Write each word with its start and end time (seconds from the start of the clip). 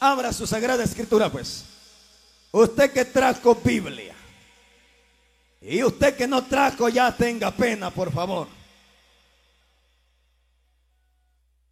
abra 0.00 0.32
su 0.32 0.46
sagrada 0.46 0.82
escritura 0.82 1.30
pues. 1.30 1.64
Usted 2.50 2.92
que 2.92 3.04
trajo 3.04 3.54
Biblia. 3.54 4.16
Y 5.60 5.82
usted 5.84 6.16
que 6.16 6.26
no 6.26 6.44
trajo 6.44 6.88
ya 6.88 7.14
tenga 7.14 7.50
pena, 7.50 7.90
por 7.90 8.12
favor. 8.12 8.48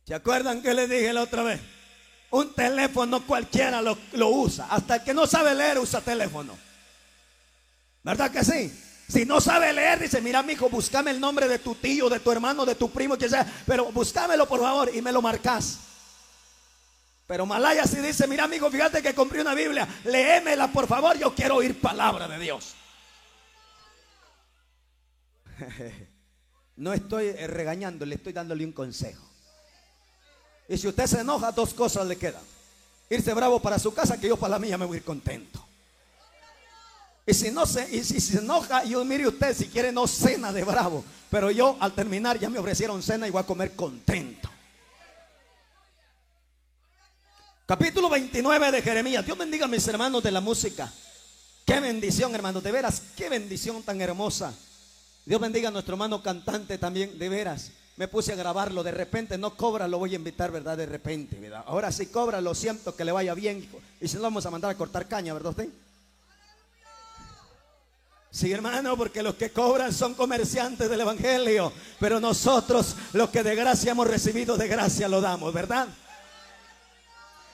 ¿Se 0.07 0.15
acuerdan 0.15 0.63
que 0.63 0.75
le 0.75 0.87
dije 0.87 1.13
la 1.13 1.23
otra 1.23 1.43
vez? 1.43 1.61
Un 2.31 2.55
teléfono 2.55 3.27
cualquiera 3.27 3.81
lo, 3.81 3.99
lo 4.13 4.29
usa. 4.29 4.69
Hasta 4.71 4.97
el 4.97 5.03
que 5.03 5.15
no 5.15 5.27
sabe 5.27 5.55
leer 5.55 5.79
usa 5.79 6.01
teléfono. 6.01 6.57
¿Verdad 8.03 8.31
que 8.31 8.45
sí? 8.45 8.73
Si 9.09 9.25
no 9.25 9.41
sabe 9.41 9.73
leer, 9.73 10.01
dice, 10.01 10.21
mira, 10.21 10.43
mi 10.43 10.53
hijo, 10.53 10.69
búscame 10.69 11.11
el 11.11 11.19
nombre 11.19 11.49
de 11.49 11.59
tu 11.59 11.75
tío, 11.75 12.11
de 12.11 12.21
tu 12.21 12.31
hermano, 12.31 12.67
de 12.67 12.75
tu 12.75 12.91
primo, 12.91 13.17
que 13.17 13.29
sea, 13.29 13.47
pero 13.67 13.91
búscamelo 13.91 14.47
por 14.47 14.61
favor 14.61 14.91
y 14.95 15.01
me 15.01 15.13
lo 15.13 15.23
marcas. 15.23 15.79
Pero 17.29 17.45
Malaya 17.45 17.85
sí 17.85 17.99
dice, 17.99 18.27
mira, 18.27 18.45
amigo, 18.45 18.71
fíjate 18.71 19.03
que 19.03 19.15
compré 19.15 19.43
una 19.43 19.53
Biblia, 19.53 19.87
léemela 20.05 20.73
por 20.73 20.89
favor, 20.89 21.17
yo 21.19 21.35
quiero 21.35 21.57
oír 21.57 21.79
palabra 21.79 22.27
de 22.27 22.39
Dios. 22.41 22.75
No 26.79 26.93
estoy 26.93 27.27
eh, 27.27 27.49
regañando, 27.49 28.07
le 28.07 28.15
estoy 28.15 28.33
dándole 28.33 28.65
un 28.65 28.71
consejo. 28.71 29.29
Y 30.69 30.79
si 30.79 30.87
usted 30.87 31.07
se 31.07 31.23
enoja, 31.23 31.51
dos 31.51 31.75
cosas 31.75 32.07
le 32.07 32.17
quedan. 32.17 32.41
Irse 33.11 33.35
bravo 33.35 33.61
para 33.61 33.81
su 33.81 33.93
casa, 33.93 34.21
que 34.21 34.29
yo 34.29 34.37
para 34.37 34.53
la 34.53 34.59
mía 34.61 34.79
me 34.79 34.85
voy 34.85 34.99
a 34.99 34.99
ir 34.99 35.05
contento. 35.05 35.67
Y 37.27 37.35
si 37.35 37.51
no 37.51 37.67
se, 37.67 37.93
y 37.93 38.05
si 38.05 38.21
se 38.21 38.39
enoja, 38.39 38.85
yo 38.85 39.05
mire 39.05 39.27
usted, 39.27 39.57
si 39.57 39.67
quiere 39.67 39.91
no 39.91 40.07
cena 40.07 40.53
de 40.53 40.63
bravo. 40.63 41.05
Pero 41.29 41.51
yo 41.51 41.77
al 41.81 41.93
terminar 41.95 42.39
ya 42.39 42.49
me 42.49 42.61
ofrecieron 42.61 43.03
cena 43.03 43.27
y 43.27 43.31
voy 43.33 43.41
a 43.41 43.47
comer 43.47 43.75
contento. 43.75 44.48
Capítulo 47.69 48.09
29 48.09 48.73
de 48.73 48.81
Jeremías. 48.81 49.27
Dios 49.27 49.37
bendiga 49.37 49.67
a 49.67 49.69
mis 49.69 49.87
hermanos 49.87 50.23
de 50.23 50.31
la 50.31 50.41
música. 50.41 50.91
Qué 51.67 51.81
bendición, 51.81 52.35
hermanos. 52.35 52.63
De 52.63 52.73
veras, 52.73 53.03
qué 53.15 53.29
bendición 53.29 53.83
tan 53.83 54.01
hermosa. 54.01 54.55
Dios 55.27 55.39
bendiga 55.39 55.69
a 55.69 55.71
nuestro 55.71 55.93
hermano 55.93 56.23
cantante 56.23 56.79
también. 56.79 57.19
De 57.19 57.29
veras, 57.29 57.73
me 57.99 58.09
puse 58.09 58.33
a 58.33 58.37
grabarlo. 58.37 58.83
De 58.83 58.91
repente 58.91 59.37
no 59.37 59.55
cobra, 59.55 59.87
lo 59.87 59.99
voy 59.99 60.15
a 60.15 60.17
invitar, 60.17 60.51
¿verdad? 60.51 60.79
De 60.79 60.87
repente, 60.87 61.39
¿verdad? 61.39 61.63
Ahora 61.67 61.93
sí 61.93 62.07
cobra, 62.07 62.41
lo 62.41 62.55
siento, 62.55 62.97
que 62.97 63.05
le 63.05 63.13
vaya 63.13 63.35
bien. 63.35 63.69
Y 64.01 64.09
si 64.09 64.17
no, 64.17 64.23
vamos 64.23 64.47
a 64.47 64.51
mandar 64.51 64.71
a 64.71 64.75
cortar 64.75 65.07
caña, 65.07 65.35
¿verdad 65.35 65.51
usted? 65.51 65.69
Sí, 68.31 68.51
hermano, 68.51 68.97
porque 68.97 69.23
los 69.23 69.35
que 69.35 69.51
cobran 69.51 69.93
son 69.93 70.15
comerciantes 70.15 70.89
del 70.89 71.03
Evangelio, 71.03 71.71
pero 72.01 72.19
nosotros 72.19 72.97
los 73.13 73.29
que 73.29 73.43
de 73.43 73.55
gracia 73.55 73.93
hemos 73.93 74.07
recibido, 74.07 74.57
de 74.57 74.69
gracia 74.69 75.07
lo 75.07 75.21
damos, 75.21 75.53
¿verdad? 75.53 75.89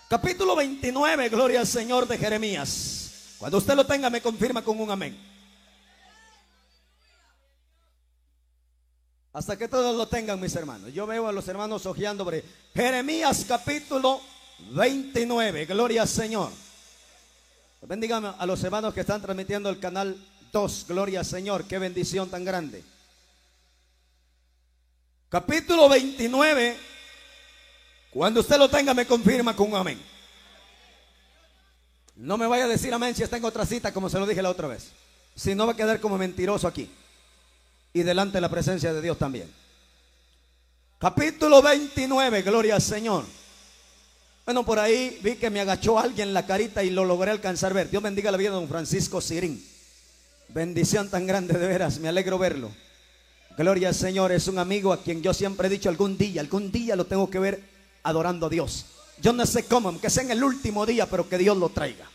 Capítulo 0.08 0.54
29, 0.56 1.28
gloria 1.28 1.60
al 1.60 1.66
Señor 1.66 2.06
de 2.06 2.18
Jeremías. 2.18 3.36
Cuando 3.38 3.58
usted 3.58 3.74
lo 3.74 3.86
tenga, 3.86 4.10
me 4.10 4.20
confirma 4.20 4.62
con 4.62 4.80
un 4.80 4.90
amén. 4.90 5.18
Hasta 9.32 9.56
que 9.56 9.66
todos 9.66 9.96
lo 9.96 10.06
tengan, 10.06 10.38
mis 10.40 10.54
hermanos. 10.54 10.92
Yo 10.92 11.06
veo 11.06 11.26
a 11.26 11.32
los 11.32 11.48
hermanos 11.48 11.86
ojeando 11.86 12.24
por 12.24 12.40
Jeremías 12.74 13.44
capítulo 13.48 14.20
29, 14.70 15.66
gloria 15.66 16.02
al 16.02 16.08
Señor. 16.08 16.50
Bendiga 17.82 18.16
a 18.38 18.46
los 18.46 18.62
hermanos 18.62 18.94
que 18.94 19.00
están 19.00 19.20
transmitiendo 19.20 19.68
el 19.68 19.78
canal 19.78 20.16
Dos, 20.54 20.86
gloria 20.86 21.18
al 21.18 21.26
Señor, 21.26 21.64
qué 21.64 21.80
bendición 21.80 22.30
tan 22.30 22.44
grande. 22.44 22.84
Capítulo 25.28 25.88
29, 25.88 26.76
cuando 28.14 28.40
usted 28.40 28.58
lo 28.58 28.70
tenga 28.70 28.94
me 28.94 29.06
confirma 29.06 29.56
con 29.56 29.72
un 29.72 29.76
amén. 29.76 30.00
No 32.14 32.38
me 32.38 32.46
vaya 32.46 32.64
a 32.64 32.68
decir 32.68 32.94
amén 32.94 33.12
si 33.14 33.24
está 33.24 33.36
en 33.36 33.44
otra 33.44 33.66
cita 33.66 33.92
como 33.92 34.08
se 34.08 34.20
lo 34.20 34.26
dije 34.26 34.40
la 34.40 34.50
otra 34.50 34.68
vez. 34.68 34.92
Si 35.34 35.56
no 35.56 35.66
va 35.66 35.72
a 35.72 35.76
quedar 35.76 35.98
como 35.98 36.16
mentiroso 36.16 36.68
aquí. 36.68 36.88
Y 37.92 38.04
delante 38.04 38.36
de 38.36 38.40
la 38.40 38.48
presencia 38.48 38.92
de 38.92 39.02
Dios 39.02 39.18
también. 39.18 39.52
Capítulo 40.98 41.60
29, 41.60 42.42
gloria 42.42 42.76
al 42.76 42.82
Señor. 42.82 43.24
Bueno, 44.44 44.64
por 44.64 44.78
ahí 44.78 45.18
vi 45.22 45.34
que 45.34 45.50
me 45.50 45.60
agachó 45.60 45.98
alguien 45.98 46.32
la 46.32 46.46
carita 46.46 46.84
y 46.84 46.90
lo 46.90 47.04
logré 47.04 47.32
alcanzar 47.32 47.74
ver. 47.74 47.90
Dios 47.90 48.02
bendiga 48.02 48.30
la 48.30 48.36
vida 48.36 48.50
de 48.50 48.56
don 48.56 48.68
Francisco 48.68 49.20
Sirín. 49.20 49.64
Bendición 50.50 51.10
tan 51.10 51.26
grande 51.26 51.58
de 51.58 51.66
veras, 51.66 51.98
me 51.98 52.08
alegro 52.08 52.38
verlo. 52.38 52.70
Gloria 53.56 53.88
al 53.88 53.94
Señor, 53.94 54.30
es 54.30 54.46
un 54.46 54.58
amigo 54.58 54.92
a 54.92 55.02
quien 55.02 55.20
yo 55.20 55.34
siempre 55.34 55.66
he 55.66 55.70
dicho 55.70 55.88
algún 55.88 56.16
día, 56.16 56.40
algún 56.40 56.70
día 56.70 56.94
lo 56.94 57.06
tengo 57.06 57.28
que 57.28 57.38
ver 57.40 57.73
adorando 58.04 58.46
a 58.46 58.48
Dios. 58.48 58.86
Yo 59.20 59.32
no 59.32 59.44
sé 59.44 59.64
cómo, 59.64 60.00
que 60.00 60.08
sea 60.08 60.22
en 60.22 60.30
el 60.30 60.44
último 60.44 60.86
día, 60.86 61.06
pero 61.06 61.28
que 61.28 61.36
Dios 61.36 61.56
lo 61.56 61.68
traiga. 61.70 62.08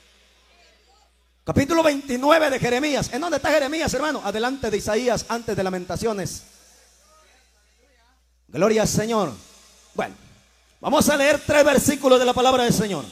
Capítulo 1.44 1.84
29 1.84 2.50
de 2.50 2.60
Jeremías. 2.60 3.10
¿En 3.12 3.20
dónde 3.20 3.38
está 3.38 3.50
Jeremías, 3.50 3.94
hermano? 3.94 4.22
Adelante 4.24 4.70
de 4.70 4.78
Isaías, 4.78 5.26
antes 5.28 5.58
de 5.58 5.64
lamentaciones. 5.64 6.44
Gloria 8.48 8.84
al 8.84 8.88
Señor. 8.88 9.34
Bueno, 9.94 10.16
vamos 10.80 11.10
a 11.10 11.18
leer 11.18 11.42
tres 11.46 11.66
versículos 11.66 12.20
de 12.20 12.26
la 12.26 12.34
palabra 12.34 12.64
del 12.64 12.74
Señor. 12.74 13.04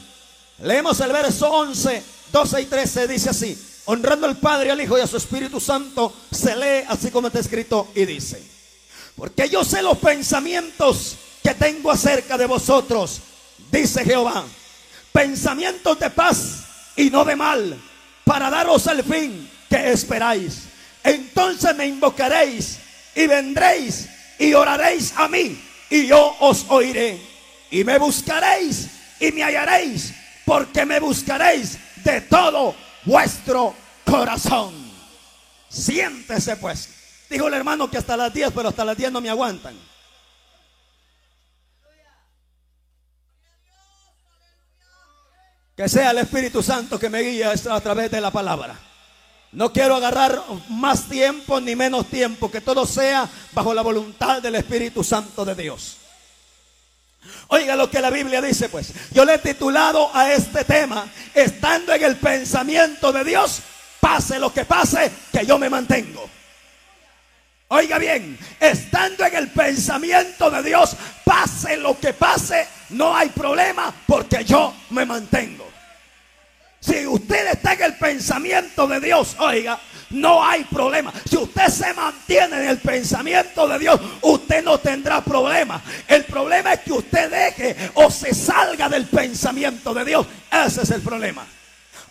Leemos 0.60 0.98
el 1.00 1.12
verso 1.12 1.50
11, 1.50 2.02
12 2.32 2.62
y 2.62 2.66
13, 2.66 3.08
dice 3.08 3.30
así 3.30 3.68
honrando 3.90 4.26
al 4.26 4.36
Padre, 4.36 4.70
al 4.70 4.80
Hijo 4.80 4.98
y 4.98 5.00
a 5.00 5.06
su 5.06 5.16
Espíritu 5.16 5.60
Santo, 5.60 6.12
se 6.30 6.54
lee 6.54 6.84
así 6.88 7.10
como 7.10 7.28
está 7.28 7.40
escrito 7.40 7.88
y 7.94 8.04
dice, 8.04 8.42
porque 9.16 9.48
yo 9.48 9.64
sé 9.64 9.80
los 9.80 9.96
pensamientos 9.96 11.16
que 11.48 11.54
tengo 11.54 11.90
acerca 11.90 12.36
de 12.36 12.44
vosotros, 12.44 13.22
dice 13.72 14.04
Jehová, 14.04 14.44
pensamientos 15.10 15.98
de 15.98 16.10
paz 16.10 16.64
y 16.94 17.08
no 17.08 17.24
de 17.24 17.36
mal, 17.36 17.74
para 18.22 18.50
daros 18.50 18.86
el 18.86 19.02
fin 19.02 19.50
que 19.70 19.90
esperáis. 19.90 20.64
Entonces 21.02 21.74
me 21.74 21.86
invocaréis 21.86 22.80
y 23.14 23.26
vendréis 23.26 24.10
y 24.38 24.52
oraréis 24.52 25.14
a 25.16 25.26
mí 25.26 25.58
y 25.88 26.06
yo 26.06 26.36
os 26.40 26.66
oiré. 26.68 27.18
Y 27.70 27.82
me 27.82 27.96
buscaréis 27.96 28.88
y 29.18 29.32
me 29.32 29.42
hallaréis, 29.42 30.12
porque 30.44 30.84
me 30.84 31.00
buscaréis 31.00 31.78
de 32.04 32.20
todo 32.20 32.74
vuestro 33.06 33.74
corazón. 34.04 34.74
Siéntese 35.70 36.56
pues. 36.56 36.90
Dijo 37.30 37.48
el 37.48 37.54
hermano 37.54 37.90
que 37.90 37.96
hasta 37.96 38.18
las 38.18 38.34
10, 38.34 38.50
pero 38.54 38.68
hasta 38.68 38.84
las 38.84 38.98
10 38.98 39.12
no 39.12 39.22
me 39.22 39.30
aguantan. 39.30 39.88
Que 45.78 45.88
sea 45.88 46.10
el 46.10 46.18
Espíritu 46.18 46.60
Santo 46.60 46.98
que 46.98 47.08
me 47.08 47.20
guíe 47.20 47.44
a 47.44 47.80
través 47.80 48.10
de 48.10 48.20
la 48.20 48.32
palabra. 48.32 48.74
No 49.52 49.72
quiero 49.72 49.94
agarrar 49.94 50.42
más 50.70 51.08
tiempo 51.08 51.60
ni 51.60 51.76
menos 51.76 52.06
tiempo, 52.06 52.50
que 52.50 52.60
todo 52.60 52.84
sea 52.84 53.28
bajo 53.52 53.72
la 53.72 53.82
voluntad 53.82 54.42
del 54.42 54.56
Espíritu 54.56 55.04
Santo 55.04 55.44
de 55.44 55.54
Dios. 55.54 55.98
Oiga 57.46 57.76
lo 57.76 57.88
que 57.88 58.00
la 58.00 58.10
Biblia 58.10 58.42
dice, 58.42 58.68
pues. 58.68 58.92
Yo 59.12 59.24
le 59.24 59.34
he 59.34 59.38
titulado 59.38 60.10
a 60.12 60.32
este 60.32 60.64
tema, 60.64 61.06
estando 61.32 61.94
en 61.94 62.02
el 62.02 62.16
pensamiento 62.16 63.12
de 63.12 63.22
Dios, 63.22 63.60
pase 64.00 64.40
lo 64.40 64.52
que 64.52 64.64
pase, 64.64 65.12
que 65.30 65.46
yo 65.46 65.60
me 65.60 65.70
mantengo. 65.70 66.28
Oiga 67.68 67.98
bien, 67.98 68.36
estando 68.58 69.24
en 69.26 69.36
el 69.36 69.48
pensamiento 69.50 70.50
de 70.50 70.60
Dios, 70.64 70.96
pase 71.22 71.76
lo 71.76 71.96
que 72.00 72.14
pase, 72.14 72.66
no 72.88 73.14
hay 73.14 73.28
problema 73.28 73.94
porque 74.08 74.44
yo 74.44 74.74
me 74.90 75.06
mantengo. 75.06 75.67
Si 76.80 77.06
usted 77.06 77.52
está 77.52 77.72
en 77.74 77.82
el 77.82 77.94
pensamiento 77.96 78.86
de 78.86 79.00
Dios, 79.00 79.36
oiga, 79.40 79.78
no 80.10 80.44
hay 80.44 80.64
problema. 80.64 81.12
Si 81.28 81.36
usted 81.36 81.68
se 81.68 81.92
mantiene 81.92 82.56
en 82.56 82.68
el 82.68 82.78
pensamiento 82.78 83.66
de 83.66 83.78
Dios, 83.78 84.00
usted 84.22 84.64
no 84.64 84.78
tendrá 84.78 85.20
problema. 85.20 85.82
El 86.06 86.24
problema 86.24 86.74
es 86.74 86.80
que 86.80 86.92
usted 86.92 87.30
deje 87.30 87.90
o 87.94 88.10
se 88.10 88.34
salga 88.34 88.88
del 88.88 89.06
pensamiento 89.06 89.92
de 89.92 90.04
Dios. 90.04 90.26
Ese 90.50 90.82
es 90.82 90.90
el 90.90 91.02
problema. 91.02 91.44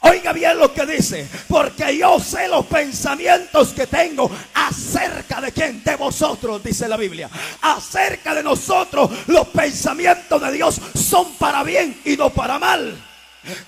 Oiga 0.02 0.32
bien 0.32 0.60
lo 0.60 0.72
que 0.72 0.86
dice, 0.86 1.28
porque 1.48 1.98
yo 1.98 2.20
sé 2.20 2.48
los 2.48 2.66
pensamientos 2.68 3.70
que 3.70 3.88
tengo 3.88 4.30
acerca 4.54 5.42
de 5.42 5.52
quién, 5.52 5.84
de 5.84 5.96
vosotros, 5.96 6.64
dice 6.64 6.88
la 6.88 6.98
Biblia. 6.98 7.30
Acerca 7.62 8.36
de 8.36 8.44
nosotros, 8.44 9.10
los 9.28 9.48
pensamientos 9.48 10.40
de 10.40 10.52
Dios 10.52 10.80
son 10.94 11.34
para 11.34 11.64
bien 11.64 12.00
y 12.06 12.16
no 12.16 12.30
para 12.30 12.60
mal. 12.60 13.07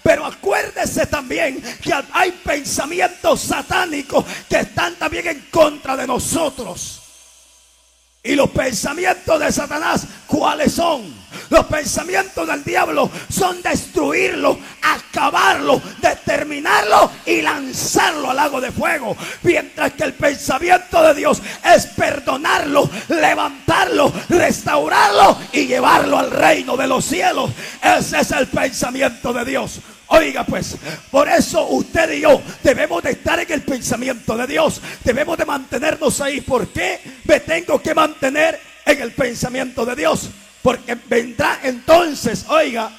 Pero 0.03 0.25
acuérdese 0.25 1.05
también 1.05 1.61
que 1.81 1.93
hay 2.11 2.31
pensamientos 2.31 3.41
satánicos 3.41 4.25
que 4.49 4.59
están 4.59 4.95
también 4.95 5.27
en 5.27 5.41
contra 5.51 5.95
de 5.95 6.07
nosotros. 6.07 7.01
Y 8.23 8.35
los 8.35 8.49
pensamientos 8.49 9.39
de 9.39 9.51
Satanás, 9.51 10.05
¿cuáles 10.27 10.73
son? 10.73 11.18
Los 11.49 11.65
pensamientos 11.65 12.47
del 12.47 12.63
diablo 12.63 13.09
son 13.29 13.61
destruirlo 13.61 14.59
acabarlo, 14.81 15.81
determinarlo 16.01 17.11
y 17.25 17.41
lanzarlo 17.41 18.29
al 18.29 18.37
lago 18.37 18.61
de 18.61 18.71
fuego. 18.71 19.15
Mientras 19.43 19.93
que 19.93 20.03
el 20.03 20.13
pensamiento 20.13 21.01
de 21.03 21.13
Dios 21.15 21.41
es 21.63 21.87
perdonarlo, 21.87 22.89
levantarlo, 23.09 24.11
restaurarlo 24.29 25.37
y 25.51 25.67
llevarlo 25.67 26.19
al 26.19 26.31
reino 26.31 26.77
de 26.77 26.87
los 26.87 27.05
cielos. 27.05 27.51
Ese 27.81 28.19
es 28.19 28.31
el 28.31 28.47
pensamiento 28.47 29.33
de 29.33 29.45
Dios. 29.45 29.79
Oiga 30.11 30.43
pues, 30.43 30.75
por 31.11 31.29
eso 31.29 31.67
usted 31.67 32.11
y 32.13 32.21
yo 32.21 32.41
debemos 32.63 33.03
de 33.03 33.11
estar 33.11 33.39
en 33.39 33.51
el 33.51 33.61
pensamiento 33.61 34.35
de 34.35 34.47
Dios. 34.47 34.81
Debemos 35.03 35.37
de 35.37 35.45
mantenernos 35.45 36.19
ahí. 36.21 36.41
¿Por 36.41 36.67
qué 36.69 36.99
me 37.25 37.39
tengo 37.41 37.79
que 37.81 37.93
mantener 37.93 38.59
en 38.85 39.01
el 39.01 39.11
pensamiento 39.11 39.85
de 39.85 39.95
Dios? 39.95 40.29
Porque 40.61 40.95
vendrá 40.95 41.59
entonces, 41.63 42.45
oiga, 42.49 42.91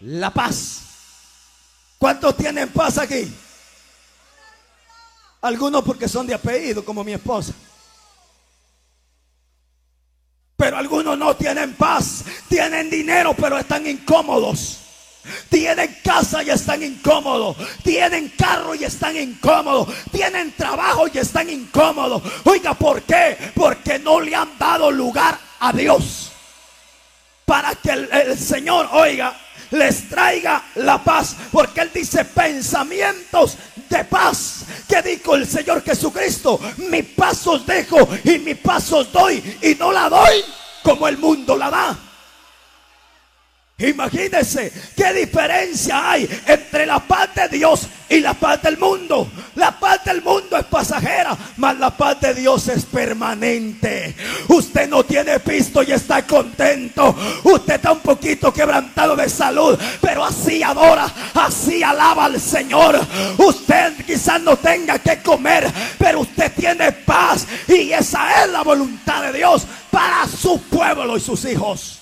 la 0.00 0.30
paz. 0.30 0.82
¿Cuántos 1.98 2.36
tienen 2.36 2.68
paz 2.68 2.98
aquí? 2.98 3.32
Algunos 5.40 5.82
porque 5.82 6.08
son 6.08 6.26
de 6.26 6.34
apellido, 6.34 6.84
como 6.84 7.02
mi 7.02 7.12
esposa. 7.12 7.52
Pero 10.56 10.76
algunos 10.76 11.16
no 11.16 11.36
tienen 11.36 11.74
paz. 11.74 12.24
Tienen 12.48 12.90
dinero, 12.90 13.34
pero 13.34 13.58
están 13.58 13.86
incómodos. 13.86 14.78
Tienen 15.48 15.98
casa 16.04 16.42
y 16.42 16.50
están 16.50 16.82
incómodos. 16.82 17.56
Tienen 17.82 18.32
carro 18.36 18.74
y 18.74 18.84
están 18.84 19.16
incómodos. 19.16 19.88
Tienen 20.10 20.52
trabajo 20.52 21.06
y 21.12 21.18
están 21.18 21.48
incómodos. 21.48 22.22
Oiga, 22.44 22.74
¿por 22.74 23.02
qué? 23.02 23.36
Porque 23.54 23.98
no 23.98 24.20
le 24.20 24.34
han 24.34 24.58
dado 24.58 24.90
lugar 24.90 25.47
a 25.60 25.72
Dios. 25.72 26.32
Para 27.44 27.74
que 27.74 27.90
el, 27.90 28.38
Señor, 28.38 28.88
oiga, 28.92 29.34
les 29.70 30.08
traiga 30.08 30.62
la 30.76 31.02
paz. 31.02 31.36
Porque 31.50 31.80
Él 31.80 31.90
dice 31.94 32.24
pensamientos 32.24 33.56
de 33.88 34.04
paz. 34.04 34.64
Que 34.86 35.02
dijo 35.02 35.34
el 35.34 35.46
Señor 35.46 35.82
Jesucristo? 35.82 36.60
Mi 36.90 37.02
paz 37.02 37.46
os 37.46 37.64
dejo 37.66 38.08
y 38.24 38.38
mi 38.38 38.54
paz 38.54 38.92
os 38.92 39.10
doy. 39.12 39.58
Y 39.62 39.74
no 39.76 39.92
la 39.92 40.08
doy 40.08 40.44
como 40.82 41.08
el 41.08 41.18
mundo 41.18 41.56
la 41.56 41.70
da. 41.70 42.07
Imagínense 43.80 44.72
qué 44.96 45.12
diferencia 45.12 46.10
hay 46.10 46.28
entre 46.46 46.84
la 46.84 46.98
paz 46.98 47.32
de 47.32 47.48
Dios 47.48 47.86
y 48.08 48.18
la 48.18 48.34
paz 48.34 48.60
del 48.60 48.76
mundo. 48.76 49.30
La 49.54 49.78
paz 49.78 50.04
del 50.04 50.20
mundo 50.20 50.56
es 50.56 50.64
pasajera, 50.64 51.38
mas 51.58 51.78
la 51.78 51.96
paz 51.96 52.20
de 52.20 52.34
Dios 52.34 52.66
es 52.66 52.84
permanente. 52.84 54.16
Usted 54.48 54.88
no 54.88 55.04
tiene 55.04 55.38
pisto 55.38 55.84
y 55.84 55.92
está 55.92 56.26
contento. 56.26 57.14
Usted 57.44 57.76
está 57.76 57.92
un 57.92 58.00
poquito 58.00 58.52
quebrantado 58.52 59.14
de 59.14 59.28
salud, 59.28 59.78
pero 60.00 60.24
así 60.24 60.60
adora, 60.60 61.06
así 61.34 61.80
alaba 61.80 62.24
al 62.24 62.40
Señor. 62.40 62.98
Usted 63.36 64.04
quizás 64.04 64.42
no 64.42 64.56
tenga 64.56 64.98
que 64.98 65.22
comer, 65.22 65.72
pero 65.96 66.22
usted 66.22 66.50
tiene 66.52 66.90
paz 66.90 67.46
y 67.68 67.92
esa 67.92 68.42
es 68.42 68.50
la 68.50 68.64
voluntad 68.64 69.22
de 69.22 69.38
Dios 69.38 69.64
para 69.88 70.26
su 70.26 70.60
pueblo 70.62 71.16
y 71.16 71.20
sus 71.20 71.44
hijos. 71.44 71.97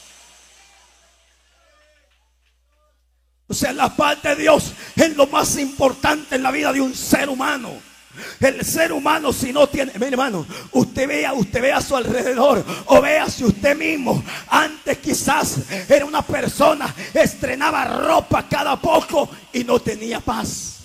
O 3.49 3.55
sea, 3.55 3.73
la 3.73 3.95
paz 3.95 4.23
de 4.23 4.37
Dios 4.37 4.73
es 4.97 5.17
lo 5.17 5.27
más 5.29 5.57
importante 5.57 6.35
en 6.35 6.43
la 6.43 6.51
vida 6.51 6.73
de 6.73 6.81
un 6.81 6.95
ser 6.95 7.29
humano. 7.29 7.71
El 8.41 8.65
ser 8.65 8.93
humano 8.93 9.33
si 9.33 9.53
no 9.53 9.69
tiene, 9.69 9.93
mi 9.99 10.07
hermano, 10.07 10.47
usted 10.73 11.07
vea, 11.07 11.33
usted 11.35 11.61
vea 11.61 11.77
a 11.77 11.83
su 11.83 11.97
alrededor 11.97 12.65
o 12.87 13.01
vea 13.01 13.29
si 13.29 13.45
usted 13.45 13.77
mismo 13.77 14.23
antes 14.49 14.99
quizás 14.99 15.59
era 15.89 16.05
una 16.05 16.23
persona 16.23 16.95
estrenaba 17.13 17.85
ropa 17.85 18.49
cada 18.49 18.81
poco 18.81 19.29
y 19.53 19.65
no 19.65 19.81
tenía 19.81 20.21
paz. 20.21 20.77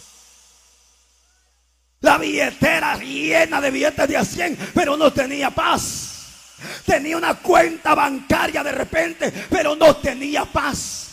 La 2.02 2.18
billetera 2.18 2.98
llena 2.98 3.62
de 3.62 3.72
billetes 3.72 4.08
de 4.08 4.18
a 4.18 4.26
100, 4.26 4.58
pero 4.74 4.98
no 4.98 5.14
tenía 5.14 5.52
paz. 5.52 6.08
Tenía 6.86 7.16
una 7.16 7.36
cuenta 7.36 7.96
bancaria 7.96 8.64
de 8.64 8.72
repente, 8.72 9.32
pero 9.50 9.76
no 9.76 9.96
tenía 9.98 10.46
paz. 10.46 11.11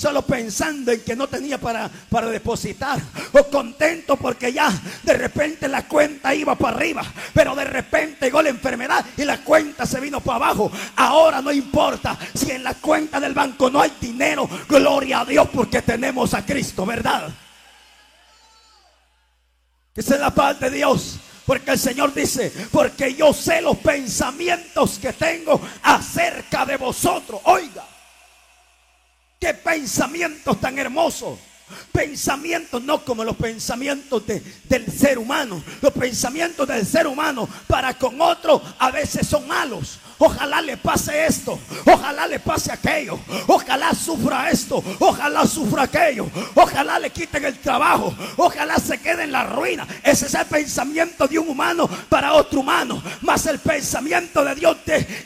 Solo 0.00 0.22
pensando 0.22 0.92
en 0.92 1.02
que 1.02 1.14
no 1.14 1.26
tenía 1.26 1.60
para, 1.60 1.90
para 2.08 2.30
depositar. 2.30 2.98
O 3.32 3.44
contento 3.48 4.16
porque 4.16 4.50
ya 4.50 4.72
de 5.02 5.12
repente 5.12 5.68
la 5.68 5.86
cuenta 5.86 6.34
iba 6.34 6.54
para 6.54 6.74
arriba. 6.74 7.04
Pero 7.34 7.54
de 7.54 7.66
repente 7.66 8.24
llegó 8.24 8.40
la 8.40 8.48
enfermedad 8.48 9.04
y 9.18 9.26
la 9.26 9.44
cuenta 9.44 9.84
se 9.84 10.00
vino 10.00 10.22
para 10.22 10.36
abajo. 10.36 10.72
Ahora 10.96 11.42
no 11.42 11.52
importa 11.52 12.16
si 12.32 12.50
en 12.50 12.64
la 12.64 12.72
cuenta 12.72 13.20
del 13.20 13.34
banco 13.34 13.68
no 13.68 13.82
hay 13.82 13.92
dinero. 14.00 14.48
Gloria 14.66 15.20
a 15.20 15.24
Dios 15.26 15.46
porque 15.52 15.82
tenemos 15.82 16.32
a 16.32 16.46
Cristo, 16.46 16.86
¿verdad? 16.86 17.28
Esa 19.94 20.14
es 20.14 20.20
la 20.20 20.34
paz 20.34 20.58
de 20.60 20.70
Dios. 20.70 21.18
Porque 21.44 21.72
el 21.72 21.78
Señor 21.78 22.14
dice, 22.14 22.50
porque 22.72 23.14
yo 23.14 23.34
sé 23.34 23.60
los 23.60 23.76
pensamientos 23.76 24.98
que 24.98 25.12
tengo 25.12 25.60
acerca 25.82 26.64
de 26.64 26.78
vosotros. 26.78 27.38
Oiga. 27.44 27.84
Qué 29.40 29.54
pensamientos 29.54 30.60
tan 30.60 30.78
hermosos. 30.78 31.38
Pensamientos 31.92 32.82
no 32.82 33.04
como 33.04 33.24
los 33.24 33.36
pensamientos 33.36 34.22
del 34.26 34.86
ser 34.92 35.18
humano. 35.18 35.62
Los 35.80 35.92
pensamientos 35.94 36.68
del 36.68 36.84
ser 36.84 37.06
humano 37.06 37.48
para 37.66 37.94
con 37.94 38.20
otro 38.20 38.62
a 38.78 38.90
veces 38.90 39.26
son 39.26 39.48
malos. 39.48 39.98
Ojalá 40.20 40.60
le 40.60 40.76
pase 40.76 41.24
esto. 41.24 41.58
Ojalá 41.86 42.26
le 42.26 42.40
pase 42.40 42.70
aquello. 42.70 43.18
Ojalá 43.46 43.94
sufra 43.94 44.50
esto. 44.50 44.84
Ojalá 44.98 45.46
sufra 45.46 45.84
aquello. 45.84 46.30
Ojalá 46.54 46.98
le 46.98 47.08
quiten 47.08 47.42
el 47.42 47.58
trabajo. 47.58 48.14
Ojalá 48.36 48.76
se 48.76 48.98
quede 48.98 49.24
en 49.24 49.32
la 49.32 49.44
ruina. 49.44 49.88
Ese 50.02 50.26
es 50.26 50.34
el 50.34 50.44
pensamiento 50.44 51.26
de 51.26 51.38
un 51.38 51.48
humano 51.48 51.88
para 52.10 52.34
otro 52.34 52.60
humano. 52.60 53.02
Mas 53.22 53.46
el 53.46 53.60
pensamiento 53.60 54.44
de 54.44 54.54
Dios 54.54 54.76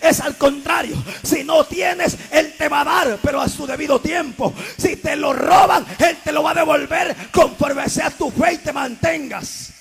es 0.01 0.21
al 0.21 0.37
contrario. 0.37 0.97
Si 1.25 1.43
no 1.43 1.65
tienes, 1.65 2.17
Él 2.31 2.55
te 2.57 2.69
va 2.69 2.83
a 2.83 2.85
dar, 2.85 3.19
pero 3.21 3.41
a 3.41 3.49
su 3.49 3.67
debido 3.67 4.01
tiempo. 4.01 4.55
Si 4.79 4.95
te 4.95 5.17
lo 5.17 5.33
roban, 5.33 5.85
Él 5.99 6.19
te 6.23 6.31
lo 6.31 6.45
va 6.45 6.53
a 6.53 6.55
devolver 6.55 7.17
conforme 7.33 7.89
sea 7.89 8.11
tu 8.11 8.31
fe 8.31 8.53
y 8.53 8.59
te 8.59 8.73
mantengas. 8.73 9.73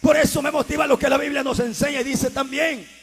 Por 0.00 0.16
eso 0.16 0.42
me 0.42 0.50
motiva 0.50 0.88
lo 0.88 0.98
que 0.98 1.08
la 1.08 1.18
Biblia 1.18 1.44
nos 1.44 1.60
enseña 1.60 2.00
y 2.00 2.04
dice 2.04 2.30
también 2.30 2.95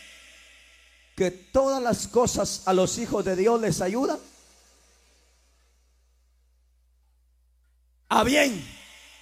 que 1.16 1.32
todas 1.32 1.82
las 1.82 2.08
cosas 2.08 2.64
a 2.66 2.74
los 2.74 2.98
hijos 2.98 3.24
de 3.24 3.36
Dios 3.36 3.62
les 3.62 3.82
ayudan 3.82 4.18
a 8.10 8.24
bien. 8.24 8.64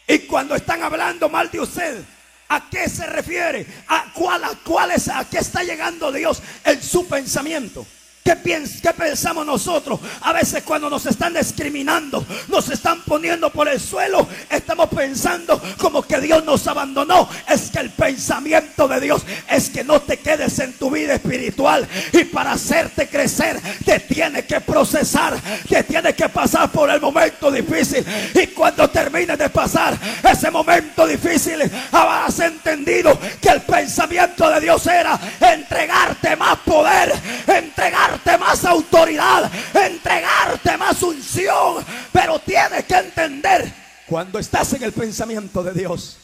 Y 0.07 0.19
cuando 0.19 0.55
están 0.55 0.83
hablando 0.83 1.29
mal 1.29 1.49
de 1.49 1.61
usted, 1.61 2.03
¿a 2.49 2.69
qué 2.69 2.89
se 2.89 3.05
refiere? 3.07 3.65
¿A 3.87 4.11
cuál, 4.13 4.43
a 4.43 4.51
cuál 4.65 4.91
es, 4.91 5.07
a 5.07 5.23
qué 5.29 5.37
está 5.37 5.63
llegando 5.63 6.11
Dios 6.11 6.41
en 6.65 6.81
su 6.83 7.07
pensamiento? 7.07 7.85
¿Qué, 8.23 8.35
pensamos 8.35 9.45
nosotros? 9.45 9.99
A 10.21 10.31
veces 10.31 10.61
cuando 10.63 10.89
nos 10.89 11.05
están 11.07 11.33
discriminando, 11.33 12.23
nos 12.49 12.69
están 12.69 13.01
poniendo 13.01 13.49
por 13.49 13.67
el 13.67 13.79
suelo, 13.79 14.27
estamos 14.49 14.89
pensando 14.89 15.59
como 15.77 16.03
que 16.03 16.19
Dios 16.19 16.43
nos 16.45 16.67
abandonó. 16.67 17.27
Es 17.49 17.71
que 17.71 17.79
el 17.79 17.89
pensamiento 17.89 18.87
de 18.87 18.99
Dios 18.99 19.23
es 19.49 19.69
que 19.69 19.83
no 19.83 20.01
te 20.01 20.17
quedes 20.17 20.59
en 20.59 20.73
tu 20.73 20.91
vida 20.91 21.15
espiritual 21.15 21.87
y 22.13 22.23
para 22.25 22.51
hacerte 22.51 23.07
crecer 23.07 23.59
te 23.83 23.99
tiene 24.01 24.45
que 24.45 24.61
procesar, 24.61 25.39
te 25.67 25.83
tiene 25.83 26.13
que 26.13 26.29
pasar 26.29 26.71
por 26.71 26.91
el 26.91 27.01
momento 27.01 27.49
difícil. 27.49 28.05
Y 28.35 28.47
cuando 28.47 28.87
termine 28.89 29.35
de 29.35 29.49
pasar 29.49 29.97
ese 30.29 30.51
momento 30.51 31.07
difícil, 31.07 31.59
habrás 31.91 32.39
entendido 32.39 33.17
que 33.41 33.49
el 33.49 33.61
pensamiento 33.61 34.49
de 34.49 34.61
Dios 34.61 34.85
era 34.85 35.19
entregarte 35.39 36.35
más 36.35 36.57
poder, 36.59 37.13
más 38.41 38.65
autoridad, 38.65 39.49
entregarte 39.73 40.75
más 40.77 41.01
unción. 41.01 41.85
Pero 42.11 42.39
tienes 42.39 42.83
que 42.83 42.95
entender 42.95 43.73
cuando 44.07 44.39
estás 44.39 44.73
en 44.73 44.83
el 44.83 44.91
pensamiento 44.91 45.63
de 45.63 45.73
Dios. 45.73 46.17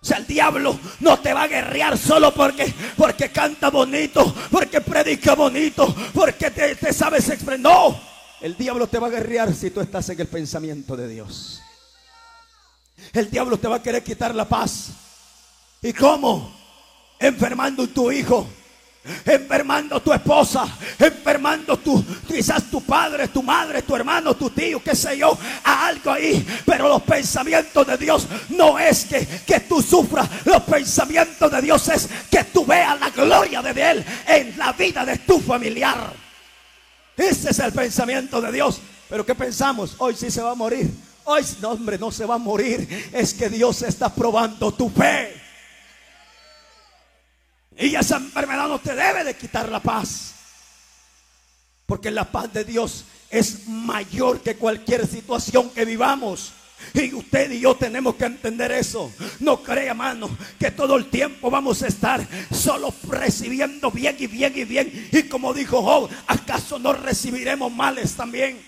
O 0.00 0.06
sea, 0.06 0.18
el 0.18 0.26
diablo 0.28 0.78
no 1.00 1.18
te 1.18 1.34
va 1.34 1.42
a 1.42 1.48
guerrear 1.48 1.98
solo 1.98 2.32
porque, 2.32 2.72
porque 2.96 3.32
canta 3.32 3.68
bonito, 3.68 4.32
porque 4.50 4.80
predica 4.80 5.34
bonito, 5.34 5.92
porque 6.14 6.52
te, 6.52 6.76
te 6.76 6.92
sabes 6.92 7.28
expresar. 7.28 7.58
No, 7.58 8.00
el 8.40 8.56
diablo 8.56 8.86
te 8.86 9.00
va 9.00 9.08
a 9.08 9.10
guerrear 9.10 9.52
si 9.52 9.70
tú 9.70 9.80
estás 9.80 10.08
en 10.10 10.20
el 10.20 10.28
pensamiento 10.28 10.96
de 10.96 11.08
Dios. 11.08 11.60
El 13.12 13.28
diablo 13.30 13.58
te 13.58 13.66
va 13.66 13.76
a 13.76 13.82
querer 13.82 14.04
quitar 14.04 14.34
la 14.34 14.48
paz. 14.48 14.90
¿Y 15.82 15.92
cómo? 15.92 16.56
Enfermando 17.18 17.88
tu 17.88 18.12
hijo, 18.12 18.46
enfermando 19.24 20.00
tu 20.00 20.12
esposa, 20.12 20.66
enfermando 20.98 21.76
tu, 21.78 22.04
quizás 22.26 22.70
tu 22.70 22.82
padre, 22.82 23.28
tu 23.28 23.42
madre, 23.42 23.82
tu 23.82 23.94
hermano, 23.96 24.34
tu 24.34 24.50
tío, 24.50 24.82
qué 24.82 24.94
sé 24.94 25.18
yo, 25.18 25.36
a 25.64 25.86
algo 25.86 26.12
ahí. 26.12 26.46
Pero 26.64 26.88
los 26.88 27.02
pensamientos 27.02 27.86
de 27.86 27.96
Dios 27.96 28.26
no 28.50 28.78
es 28.78 29.04
que, 29.04 29.26
que 29.46 29.60
tú 29.60 29.82
sufras, 29.82 30.28
los 30.44 30.62
pensamientos 30.62 31.50
de 31.50 31.62
Dios 31.62 31.88
es 31.88 32.08
que 32.30 32.44
tú 32.44 32.64
veas 32.64 32.98
la 32.98 33.10
gloria 33.10 33.62
de 33.62 33.90
Él 33.90 34.04
en 34.26 34.58
la 34.58 34.72
vida 34.72 35.04
de 35.04 35.18
tu 35.18 35.40
familiar. 35.40 36.12
Ese 37.16 37.50
es 37.50 37.58
el 37.58 37.72
pensamiento 37.72 38.40
de 38.40 38.52
Dios. 38.52 38.80
Pero 39.08 39.24
¿qué 39.26 39.34
pensamos? 39.34 39.94
Hoy 39.98 40.14
sí 40.14 40.30
se 40.30 40.42
va 40.42 40.52
a 40.52 40.54
morir. 40.54 40.88
Hoy, 41.24 41.44
no, 41.60 41.72
hombre, 41.72 41.98
no 41.98 42.10
se 42.12 42.24
va 42.24 42.36
a 42.36 42.38
morir. 42.38 43.10
Es 43.12 43.34
que 43.34 43.48
Dios 43.48 43.82
está 43.82 44.14
probando 44.14 44.72
tu 44.72 44.88
fe. 44.88 45.37
Y 47.78 47.94
esa 47.94 48.16
enfermedad 48.16 48.68
no 48.68 48.80
te 48.80 48.94
debe 48.94 49.24
de 49.24 49.36
quitar 49.36 49.68
la 49.68 49.80
paz. 49.80 50.34
Porque 51.86 52.10
la 52.10 52.30
paz 52.30 52.52
de 52.52 52.64
Dios 52.64 53.04
es 53.30 53.68
mayor 53.68 54.40
que 54.40 54.56
cualquier 54.56 55.06
situación 55.06 55.70
que 55.70 55.84
vivamos. 55.84 56.52
Y 56.94 57.12
usted 57.14 57.50
y 57.50 57.60
yo 57.60 57.74
tenemos 57.76 58.16
que 58.16 58.24
entender 58.24 58.72
eso. 58.72 59.12
No 59.40 59.62
crea, 59.62 59.90
hermano, 59.90 60.28
que 60.58 60.70
todo 60.70 60.96
el 60.96 61.06
tiempo 61.06 61.50
vamos 61.50 61.82
a 61.82 61.88
estar 61.88 62.26
solo 62.52 62.92
recibiendo 63.08 63.90
bien 63.90 64.16
y 64.18 64.26
bien 64.26 64.52
y 64.56 64.64
bien. 64.64 65.08
Y 65.12 65.24
como 65.24 65.54
dijo 65.54 65.82
Job, 65.82 66.10
¿acaso 66.26 66.78
no 66.78 66.92
recibiremos 66.92 67.72
males 67.72 68.14
también? 68.14 68.60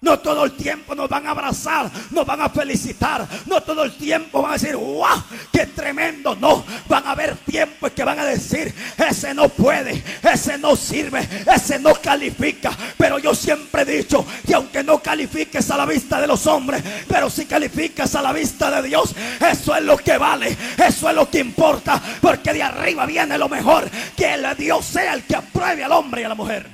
No 0.00 0.20
todo 0.20 0.44
el 0.44 0.52
tiempo 0.52 0.94
nos 0.94 1.08
van 1.08 1.26
a 1.26 1.30
abrazar, 1.30 1.90
nos 2.12 2.24
van 2.24 2.40
a 2.40 2.48
felicitar. 2.48 3.26
No 3.46 3.60
todo 3.60 3.82
el 3.82 3.96
tiempo 3.96 4.40
van 4.40 4.52
a 4.52 4.54
decir, 4.54 4.76
wow, 4.76 5.24
qué 5.52 5.66
tremendo. 5.66 6.36
No, 6.36 6.64
van 6.88 7.04
a 7.04 7.10
haber 7.10 7.36
tiempos 7.38 7.90
que 7.90 8.04
van 8.04 8.20
a 8.20 8.24
decir, 8.24 8.72
ese 8.96 9.34
no 9.34 9.48
puede, 9.48 10.04
ese 10.22 10.56
no 10.56 10.76
sirve, 10.76 11.28
ese 11.52 11.80
no 11.80 11.94
califica. 11.94 12.70
Pero 12.96 13.18
yo 13.18 13.34
siempre 13.34 13.82
he 13.82 13.84
dicho 13.84 14.24
que 14.46 14.54
aunque 14.54 14.84
no 14.84 15.02
califiques 15.02 15.68
a 15.68 15.76
la 15.76 15.84
vista 15.84 16.20
de 16.20 16.28
los 16.28 16.46
hombres, 16.46 16.80
pero 17.08 17.28
si 17.28 17.46
calificas 17.46 18.14
a 18.14 18.22
la 18.22 18.32
vista 18.32 18.70
de 18.70 18.86
Dios, 18.88 19.12
eso 19.40 19.74
es 19.74 19.82
lo 19.82 19.96
que 19.96 20.16
vale, 20.16 20.56
eso 20.76 21.08
es 21.08 21.14
lo 21.14 21.28
que 21.28 21.40
importa. 21.40 22.00
Porque 22.20 22.52
de 22.52 22.62
arriba 22.62 23.04
viene 23.04 23.36
lo 23.36 23.48
mejor, 23.48 23.90
que 24.16 24.34
el 24.34 24.46
Dios 24.56 24.84
sea 24.84 25.14
el 25.14 25.24
que 25.24 25.34
apruebe 25.34 25.82
al 25.82 25.90
hombre 25.90 26.20
y 26.20 26.24
a 26.24 26.28
la 26.28 26.36
mujer. 26.36 26.68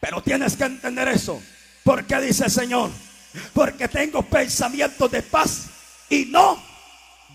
Pero 0.00 0.22
tienes 0.22 0.54
que 0.54 0.64
entender 0.64 1.08
eso. 1.08 1.40
¿Por 1.84 2.06
qué 2.06 2.18
dice 2.20 2.46
el 2.46 2.50
Señor? 2.50 2.90
Porque 3.52 3.88
tengo 3.88 4.22
pensamientos 4.22 5.10
de 5.10 5.22
paz 5.22 5.66
y 6.08 6.24
no 6.26 6.60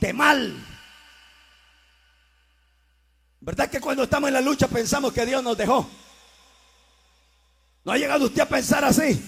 de 0.02 0.12
mal. 0.12 0.66
¿Verdad 3.42 3.70
que 3.70 3.80
cuando 3.80 4.04
estamos 4.04 4.28
en 4.28 4.34
la 4.34 4.42
lucha 4.42 4.68
pensamos 4.68 5.14
que 5.14 5.26
Dios 5.26 5.44
nos 5.44 5.56
dejó? 5.56 5.90
¿No 7.86 7.92
ha 7.92 7.98
llegado 7.98 8.26
usted 8.26 8.42
a 8.42 8.50
pensar 8.50 8.84
así? 8.84 9.24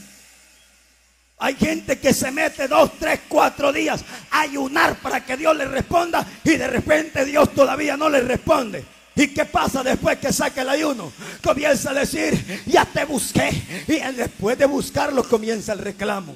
Hay 1.37 1.55
gente 1.55 1.99
que 1.99 2.13
se 2.13 2.31
mete 2.31 2.67
dos, 2.67 2.97
tres, 2.99 3.21
cuatro 3.27 3.71
días 3.71 4.03
a 4.31 4.41
ayunar 4.41 4.97
para 4.97 5.25
que 5.25 5.37
Dios 5.37 5.55
le 5.55 5.65
responda 5.65 6.25
y 6.43 6.51
de 6.51 6.67
repente 6.67 7.25
Dios 7.25 7.53
todavía 7.53 7.95
no 7.95 8.09
le 8.09 8.21
responde. 8.21 8.85
¿Y 9.15 9.27
qué 9.27 9.45
pasa 9.45 9.83
después 9.83 10.17
que 10.19 10.31
saca 10.31 10.61
el 10.61 10.69
ayuno? 10.69 11.11
Comienza 11.43 11.91
a 11.91 11.93
decir, 11.93 12.63
ya 12.65 12.85
te 12.85 13.03
busqué. 13.05 13.49
Y 13.87 13.99
después 14.15 14.57
de 14.57 14.65
buscarlo 14.65 15.23
comienza 15.23 15.73
el 15.73 15.79
reclamo. 15.79 16.35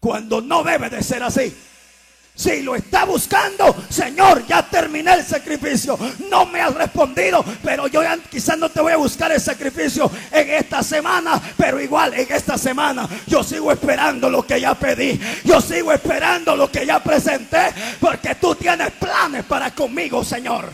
Cuando 0.00 0.40
no 0.40 0.62
debe 0.64 0.88
de 0.88 1.02
ser 1.02 1.22
así. 1.22 1.54
Si 2.34 2.62
lo 2.62 2.74
está 2.74 3.04
buscando, 3.04 3.76
Señor, 3.90 4.46
ya 4.46 4.62
terminé 4.62 5.12
el 5.12 5.22
sacrificio. 5.24 5.98
No 6.30 6.46
me 6.46 6.62
has 6.62 6.74
respondido, 6.74 7.44
pero 7.62 7.88
yo 7.88 8.00
quizás 8.30 8.56
no 8.56 8.70
te 8.70 8.80
voy 8.80 8.92
a 8.92 8.96
buscar 8.96 9.30
el 9.32 9.40
sacrificio 9.40 10.10
en 10.30 10.48
esta 10.48 10.82
semana, 10.82 11.40
pero 11.58 11.78
igual 11.78 12.14
en 12.14 12.32
esta 12.32 12.56
semana 12.56 13.06
yo 13.26 13.44
sigo 13.44 13.70
esperando 13.70 14.30
lo 14.30 14.46
que 14.46 14.58
ya 14.58 14.74
pedí. 14.74 15.20
Yo 15.44 15.60
sigo 15.60 15.92
esperando 15.92 16.56
lo 16.56 16.70
que 16.70 16.86
ya 16.86 17.04
presenté, 17.04 17.70
porque 18.00 18.34
tú 18.36 18.54
tienes 18.54 18.92
planes 18.92 19.44
para 19.44 19.74
conmigo, 19.74 20.24
Señor. 20.24 20.72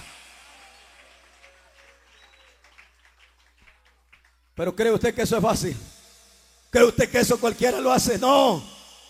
Pero 4.58 4.74
¿cree 4.74 4.90
usted 4.90 5.14
que 5.14 5.22
eso 5.22 5.36
es 5.36 5.42
fácil? 5.42 5.76
¿Cree 6.68 6.82
usted 6.82 7.08
que 7.08 7.20
eso 7.20 7.38
cualquiera 7.38 7.78
lo 7.78 7.92
hace? 7.92 8.18
No. 8.18 8.60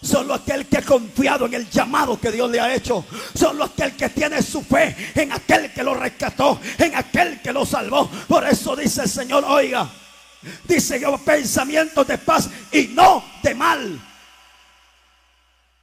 Solo 0.03 0.35
aquel 0.35 0.67
que 0.67 0.77
ha 0.77 0.83
confiado 0.83 1.47
en 1.47 1.55
el 1.55 1.71
llamado 1.71 2.21
que 2.21 2.31
Dios 2.31 2.51
le 2.51 2.61
ha 2.61 2.75
hecho. 2.75 3.03
Solo 3.35 3.65
aquel 3.65 3.97
que 3.97 4.11
tiene 4.11 4.43
su 4.43 4.61
fe 4.61 4.95
en 5.15 5.33
aquel 5.33 5.73
que 5.73 5.83
lo 5.83 5.95
rescató, 5.95 6.61
en 6.77 6.95
aquel 6.95 7.41
que 7.41 7.51
lo 7.51 7.65
salvó. 7.65 8.11
Por 8.29 8.47
eso 8.47 8.77
dice 8.77 9.05
el 9.05 9.09
Señor, 9.09 9.43
oiga, 9.49 9.89
dice 10.65 11.01
yo 11.01 11.17
pensamientos 11.17 12.07
de 12.07 12.19
paz 12.19 12.51
y 12.71 12.89
no 12.89 13.25
de 13.43 13.55
mal. 13.55 14.01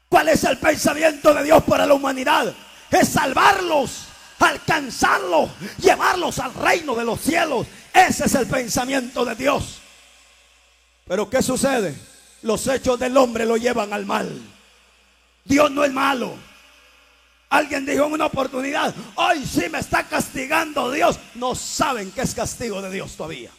¿Cuál 0.07 0.29
es 0.29 0.43
el 0.43 0.60
pensamiento 0.60 1.34
de 1.34 1.43
Dios 1.43 1.63
para 1.63 1.88
la 1.88 1.95
humanidad? 1.95 2.53
Es 2.91 3.10
salvarlos, 3.10 4.03
alcanzarlos, 4.38 5.50
llevarlos 5.79 6.38
al 6.38 6.53
reino 6.53 6.93
de 6.93 7.03
los 7.03 7.19
cielos. 7.19 7.65
Ese 7.96 8.25
es 8.25 8.36
el 8.36 8.46
pensamiento 8.46 9.24
de 9.24 9.36
Dios. 9.36 9.80
Pero 11.08 11.30
¿qué 11.30 11.42
sucede? 11.42 11.96
Los 12.42 12.68
hechos 12.68 13.00
del 13.00 13.16
hombre 13.16 13.46
lo 13.46 13.56
llevan 13.56 13.94
al 13.94 14.06
mal. 14.06 14.38
Dios 15.46 15.72
no 15.72 15.86
es 15.86 15.94
malo. 15.94 16.36
Alguien 17.50 17.86
dijo 17.86 18.06
en 18.06 18.14
una 18.14 18.25
oportunidad, 18.25 18.94
hoy 19.16 19.46
sí 19.46 19.70
me 19.70 19.80
está 19.80 20.04
castigando 20.04 20.92
Dios. 20.92 21.18
No 21.36 21.56
saben 21.56 22.12
que 22.12 22.22
es 22.22 22.36
castigo 22.36 22.82
de 22.82 22.92
Dios 22.92 23.16
todavía. 23.16 23.52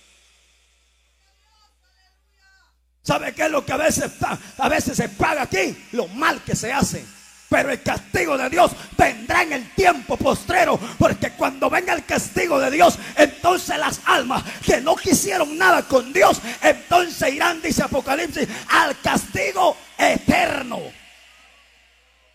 ¿Sabe 3.03 3.33
qué 3.33 3.47
es 3.47 3.51
lo 3.51 3.65
que 3.65 3.73
a 3.73 3.79
veces, 3.79 4.11
a 4.59 4.69
veces 4.69 4.99
se 4.99 5.09
paga 5.09 5.43
aquí? 5.43 5.89
Lo 5.93 6.09
mal 6.09 6.43
que 6.43 6.55
se 6.55 6.73
hace. 6.73 7.07
Pero 7.49 7.71
el 7.71 7.83
castigo 7.83 8.37
de 8.37 8.51
Dios 8.51 8.73
vendrá 8.99 9.43
en 9.43 9.53
el 9.53 9.71
tiempo 9.75 10.17
postrero. 10.17 10.79
Porque 10.99 11.31
cuando 11.31 11.71
venga 11.71 11.93
el 11.93 12.05
castigo 12.05 12.59
de 12.59 12.71
Dios, 12.71 12.99
entonces 13.17 13.79
las 13.79 14.01
almas 14.05 14.43
que 14.65 14.81
no 14.81 14.97
quisieron 14.97 15.57
nada 15.57 15.83
con 15.83 16.13
Dios, 16.13 16.41
entonces 16.63 17.35
irán, 17.35 17.63
dice 17.63 17.85
Apocalipsis, 17.85 18.49
al 18.69 19.01
castigo 19.01 19.77
eterno. 19.97 20.81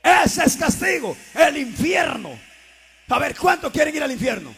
Ese 0.03 0.45
es 0.45 0.55
castigo, 0.57 1.15
el 1.35 1.57
infierno. 1.57 2.31
A 3.09 3.19
ver, 3.19 3.35
¿cuántos 3.35 3.71
quieren 3.71 3.93
ir 3.93 4.03
al 4.03 4.11
infierno? 4.11 4.55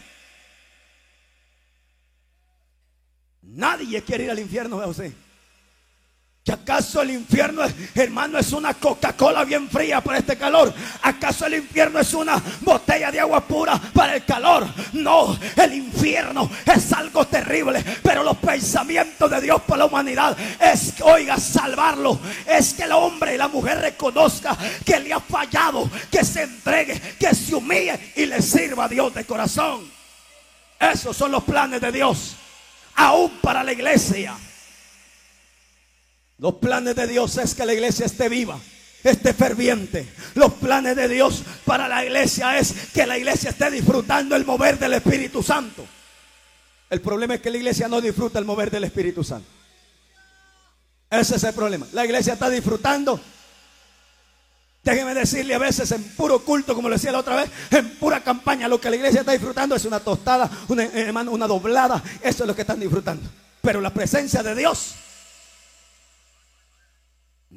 Nadie 3.42 4.02
quiere 4.02 4.24
ir 4.24 4.30
al 4.30 4.38
infierno, 4.38 4.78
José. 4.78 5.12
¿Que 6.44 6.52
acaso 6.52 7.00
el 7.00 7.12
infierno, 7.12 7.62
hermano, 7.94 8.36
es 8.36 8.52
una 8.52 8.74
Coca-Cola 8.74 9.44
bien 9.44 9.66
fría 9.70 10.02
para 10.02 10.18
este 10.18 10.36
calor? 10.36 10.74
¿Acaso 11.00 11.46
el 11.46 11.54
infierno 11.54 11.98
es 11.98 12.12
una 12.12 12.36
botella 12.60 13.10
de 13.10 13.18
agua 13.18 13.40
pura 13.40 13.80
para 13.94 14.16
el 14.16 14.26
calor? 14.26 14.68
No, 14.92 15.38
el 15.56 15.72
infierno 15.72 16.50
es 16.66 16.92
algo 16.92 17.26
terrible, 17.26 17.82
pero 18.02 18.22
los 18.22 18.36
pensamientos 18.36 19.30
de 19.30 19.40
Dios 19.40 19.62
para 19.62 19.78
la 19.78 19.84
humanidad 19.86 20.36
es, 20.60 20.92
oiga, 21.00 21.38
salvarlo. 21.38 22.20
Es 22.46 22.74
que 22.74 22.82
el 22.82 22.92
hombre 22.92 23.36
y 23.36 23.38
la 23.38 23.48
mujer 23.48 23.78
reconozca 23.78 24.54
que 24.84 25.00
le 25.00 25.14
ha 25.14 25.20
fallado, 25.20 25.90
que 26.10 26.22
se 26.26 26.42
entregue, 26.42 27.00
que 27.18 27.34
se 27.34 27.54
humille 27.54 28.12
y 28.16 28.26
le 28.26 28.42
sirva 28.42 28.84
a 28.84 28.88
Dios 28.88 29.14
de 29.14 29.24
corazón. 29.24 29.90
Esos 30.78 31.16
son 31.16 31.32
los 31.32 31.42
planes 31.44 31.80
de 31.80 31.90
Dios, 31.90 32.36
aún 32.96 33.30
para 33.40 33.64
la 33.64 33.72
iglesia. 33.72 34.36
Los 36.44 36.56
planes 36.56 36.94
de 36.94 37.06
Dios 37.06 37.38
es 37.38 37.54
que 37.54 37.64
la 37.64 37.72
iglesia 37.72 38.04
esté 38.04 38.28
viva, 38.28 38.60
esté 39.02 39.32
ferviente. 39.32 40.06
Los 40.34 40.52
planes 40.52 40.94
de 40.94 41.08
Dios 41.08 41.42
para 41.64 41.88
la 41.88 42.04
iglesia 42.04 42.58
es 42.58 42.90
que 42.92 43.06
la 43.06 43.16
iglesia 43.16 43.48
esté 43.48 43.70
disfrutando 43.70 44.36
el 44.36 44.44
mover 44.44 44.78
del 44.78 44.92
Espíritu 44.92 45.42
Santo. 45.42 45.86
El 46.90 47.00
problema 47.00 47.36
es 47.36 47.40
que 47.40 47.50
la 47.50 47.56
iglesia 47.56 47.88
no 47.88 47.98
disfruta 47.98 48.38
el 48.38 48.44
mover 48.44 48.70
del 48.70 48.84
Espíritu 48.84 49.24
Santo. 49.24 49.48
Ese 51.08 51.36
es 51.36 51.44
el 51.44 51.54
problema. 51.54 51.86
La 51.94 52.04
iglesia 52.04 52.34
está 52.34 52.50
disfrutando. 52.50 53.18
Déjeme 54.82 55.14
decirle 55.14 55.54
a 55.54 55.58
veces 55.58 55.90
en 55.92 56.04
puro 56.10 56.40
culto, 56.40 56.74
como 56.74 56.90
le 56.90 56.96
decía 56.96 57.10
la 57.10 57.20
otra 57.20 57.36
vez, 57.36 57.50
en 57.70 57.96
pura 57.96 58.22
campaña, 58.22 58.68
lo 58.68 58.78
que 58.78 58.90
la 58.90 58.96
iglesia 58.96 59.20
está 59.20 59.32
disfrutando 59.32 59.76
es 59.76 59.86
una 59.86 60.00
tostada, 60.00 60.50
una, 60.68 61.22
una 61.22 61.46
doblada. 61.46 62.04
Eso 62.20 62.42
es 62.42 62.46
lo 62.46 62.54
que 62.54 62.60
están 62.60 62.80
disfrutando. 62.80 63.30
Pero 63.62 63.80
la 63.80 63.94
presencia 63.94 64.42
de 64.42 64.54
Dios 64.54 64.96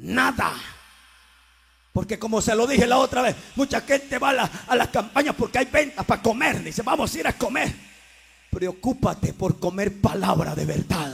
Nada. 0.08 0.54
Porque 1.92 2.18
como 2.18 2.42
se 2.42 2.56
lo 2.56 2.66
dije 2.66 2.88
la 2.88 2.98
otra 2.98 3.22
vez, 3.22 3.36
mucha 3.56 3.82
gente 3.82 4.18
va 4.18 4.50
a, 4.68 4.76
las 4.76 4.88
campañas 4.88 5.36
porque 5.36 5.58
hay 5.58 5.66
ventas 5.66 6.06
para 6.06 6.22
comer. 6.22 6.64
Dice, 6.64 6.82
vamos 6.82 7.14
a 7.14 7.20
ir 7.20 7.28
a 7.28 7.34
comer. 7.34 7.74
Preocúpate 8.50 9.34
por 9.34 9.60
comer 9.60 10.00
palabra 10.00 10.56
de 10.56 10.66
verdad. 10.66 11.14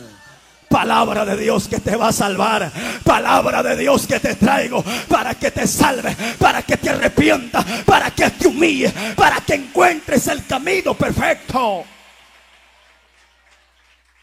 Palabra 0.70 1.26
de 1.26 1.38
Dios 1.38 1.68
que 1.68 1.80
te 1.80 1.96
va 1.96 2.10
a 2.10 2.14
salvar. 2.14 2.72
Palabra 3.04 3.64
de 3.64 3.78
Dios 3.78 4.06
que 4.06 4.20
te 4.20 4.36
traigo 4.36 4.84
para 5.08 5.34
que 5.34 5.50
te 5.50 5.66
salve, 5.66 6.16
para 6.38 6.62
que 6.62 6.78
te 6.78 6.92
arrepienta, 6.92 7.66
para 7.86 8.12
que 8.12 8.30
te 8.30 8.48
humille, 8.48 8.92
para 9.16 9.42
que 9.42 9.56
encuentres 9.56 10.28
el 10.28 10.46
camino 10.46 10.94
perfecto. 10.94 11.84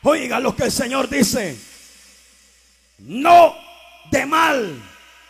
Oiga 0.02 0.38
lo 0.38 0.54
que 0.54 0.64
el 0.64 0.72
Señor 0.72 1.08
dice. 1.08 1.58
No 2.98 3.69
de 4.10 4.26
mal 4.26 4.82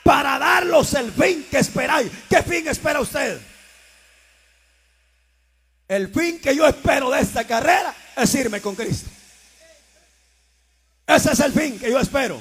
para 0.03 0.39
darlos 0.39 0.95
el 0.95 1.13
fin 1.13 1.47
que 1.51 1.59
esperáis. 1.59 2.11
¿Qué 2.29 2.43
fin 2.43 2.67
espera 2.69 3.01
usted? 3.01 3.41
El 5.89 6.09
fin 6.09 6.41
que 6.41 6.55
yo 6.55 6.67
espero 6.67 7.11
de 7.11 7.21
esta 7.21 7.47
carrera 7.47 7.95
es 8.17 8.35
irme 8.35 8.61
con 8.61 8.75
Cristo. 8.75 9.11
Ese 11.07 11.33
es 11.33 11.41
el 11.41 11.53
fin 11.53 11.79
que 11.79 11.91
yo 11.91 11.99
espero. 11.99 12.41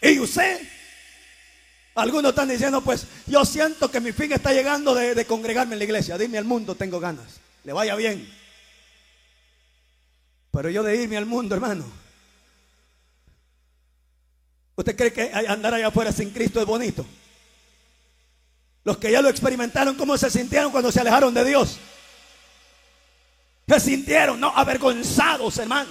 Y 0.00 0.18
usted, 0.20 0.60
algunos 1.96 2.30
están 2.30 2.48
diciendo, 2.48 2.80
pues 2.80 3.06
yo 3.26 3.44
siento 3.44 3.90
que 3.90 4.00
mi 4.00 4.12
fin 4.12 4.32
está 4.32 4.52
llegando 4.52 4.94
de, 4.94 5.14
de 5.14 5.24
congregarme 5.26 5.74
en 5.74 5.80
la 5.80 5.84
iglesia. 5.84 6.16
Dime 6.16 6.38
al 6.38 6.44
mundo, 6.44 6.76
tengo 6.76 7.00
ganas. 7.00 7.40
Le 7.64 7.72
vaya 7.72 7.96
bien. 7.96 8.32
Pero 10.52 10.70
yo 10.70 10.82
de 10.82 10.96
irme 10.96 11.16
al 11.16 11.26
mundo, 11.26 11.54
hermano. 11.54 11.84
¿Usted 14.80 14.96
cree 14.96 15.12
que 15.12 15.30
andar 15.46 15.74
allá 15.74 15.88
afuera 15.88 16.10
sin 16.10 16.30
Cristo 16.30 16.58
es 16.58 16.64
bonito? 16.64 17.04
Los 18.82 18.96
que 18.96 19.12
ya 19.12 19.20
lo 19.20 19.28
experimentaron, 19.28 19.94
¿cómo 19.94 20.16
se 20.16 20.30
sintieron 20.30 20.72
cuando 20.72 20.90
se 20.90 21.00
alejaron 21.00 21.34
de 21.34 21.44
Dios? 21.44 21.78
Se 23.68 23.78
sintieron, 23.78 24.40
no, 24.40 24.48
avergonzados, 24.56 25.58
hermano. 25.58 25.90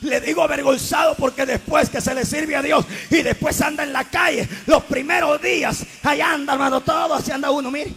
Le 0.00 0.18
digo 0.22 0.42
avergonzado 0.42 1.14
porque 1.14 1.44
después 1.44 1.90
que 1.90 2.00
se 2.00 2.14
le 2.14 2.24
sirve 2.24 2.56
a 2.56 2.62
Dios 2.62 2.86
y 3.10 3.20
después 3.20 3.60
anda 3.60 3.82
en 3.82 3.92
la 3.92 4.04
calle, 4.04 4.48
los 4.64 4.82
primeros 4.84 5.40
días, 5.42 5.84
allá 6.02 6.32
anda, 6.32 6.54
hermano, 6.54 6.80
todo 6.80 7.12
así 7.12 7.32
anda 7.32 7.50
uno, 7.50 7.70
mire 7.70 7.92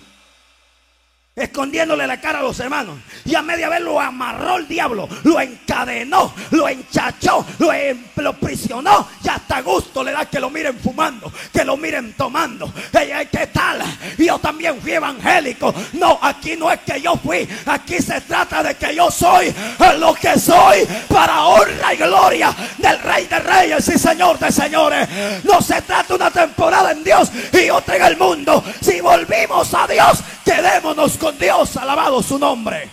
escondiéndole 1.36 2.08
la 2.08 2.22
cara 2.22 2.39
a 2.39 2.44
los 2.44 2.60
hermanos. 2.60 2.98
Y 3.25 3.36
a 3.36 3.42
media 3.42 3.68
vez 3.68 3.82
lo 3.82 4.00
amarró 4.00 4.58
el 4.58 4.68
diablo, 4.68 5.10
lo 5.24 5.39
encadenó, 5.39 6.34
lo 6.51 6.70
enchachó, 6.70 7.46
lo, 7.60 7.74
em, 7.74 7.98
lo 8.15 8.34
prisionó. 8.34 9.08
Y 9.24 9.27
hasta 9.27 9.62
gusto 9.62 10.04
le 10.04 10.13
da 10.13 10.25
que 10.25 10.39
lo 10.39 10.50
miren 10.50 10.80
fumando, 10.80 11.32
que 11.51 11.65
lo 11.65 11.75
miren 11.75 12.13
tomando. 12.13 12.72
¿Qué 12.92 13.48
tal? 13.48 13.82
Yo 14.18 14.39
también 14.39 14.80
fui 14.82 14.94
evangélico. 14.94 15.74
No, 15.94 16.18
aquí 16.22 16.56
no 16.56 16.72
es 16.72 16.80
que 16.82 17.01
yo 17.01 17.15
fui, 17.18 17.48
aquí 17.65 18.00
se 18.00 18.22
trata 18.22 18.63
de 18.63 18.75
que 18.75 18.96
yo 18.96 19.12
soy 19.12 19.54
lo 20.00 20.13
que 20.13 20.39
soy 20.39 20.88
para 21.10 21.44
honra 21.46 21.94
y 21.94 21.98
gloria 21.98 22.56
del 22.77 23.00
Rey 23.00 23.25
de 23.25 23.39
Reyes 23.39 23.88
y 23.89 24.00
Señor 24.00 24.39
de 24.39 24.51
Señores. 24.51 25.08
No 25.44 25.62
se 25.62 25.82
trata 25.82 26.15
una 26.15 26.32
temporada 26.32 26.92
en 26.92 27.04
Dios 27.04 27.30
y 27.51 27.70
otra 27.70 27.98
en 27.98 28.04
el 28.04 28.18
mundo. 28.18 28.63
Si 28.82 29.01
volvimos 29.01 29.74
a 29.74 29.88
Dios, 29.88 30.24
quedémonos 30.46 31.18
con 31.18 31.38
Dios, 31.38 31.75
alabado 31.75 32.22
su 32.24 32.40
nombre. 32.40 32.90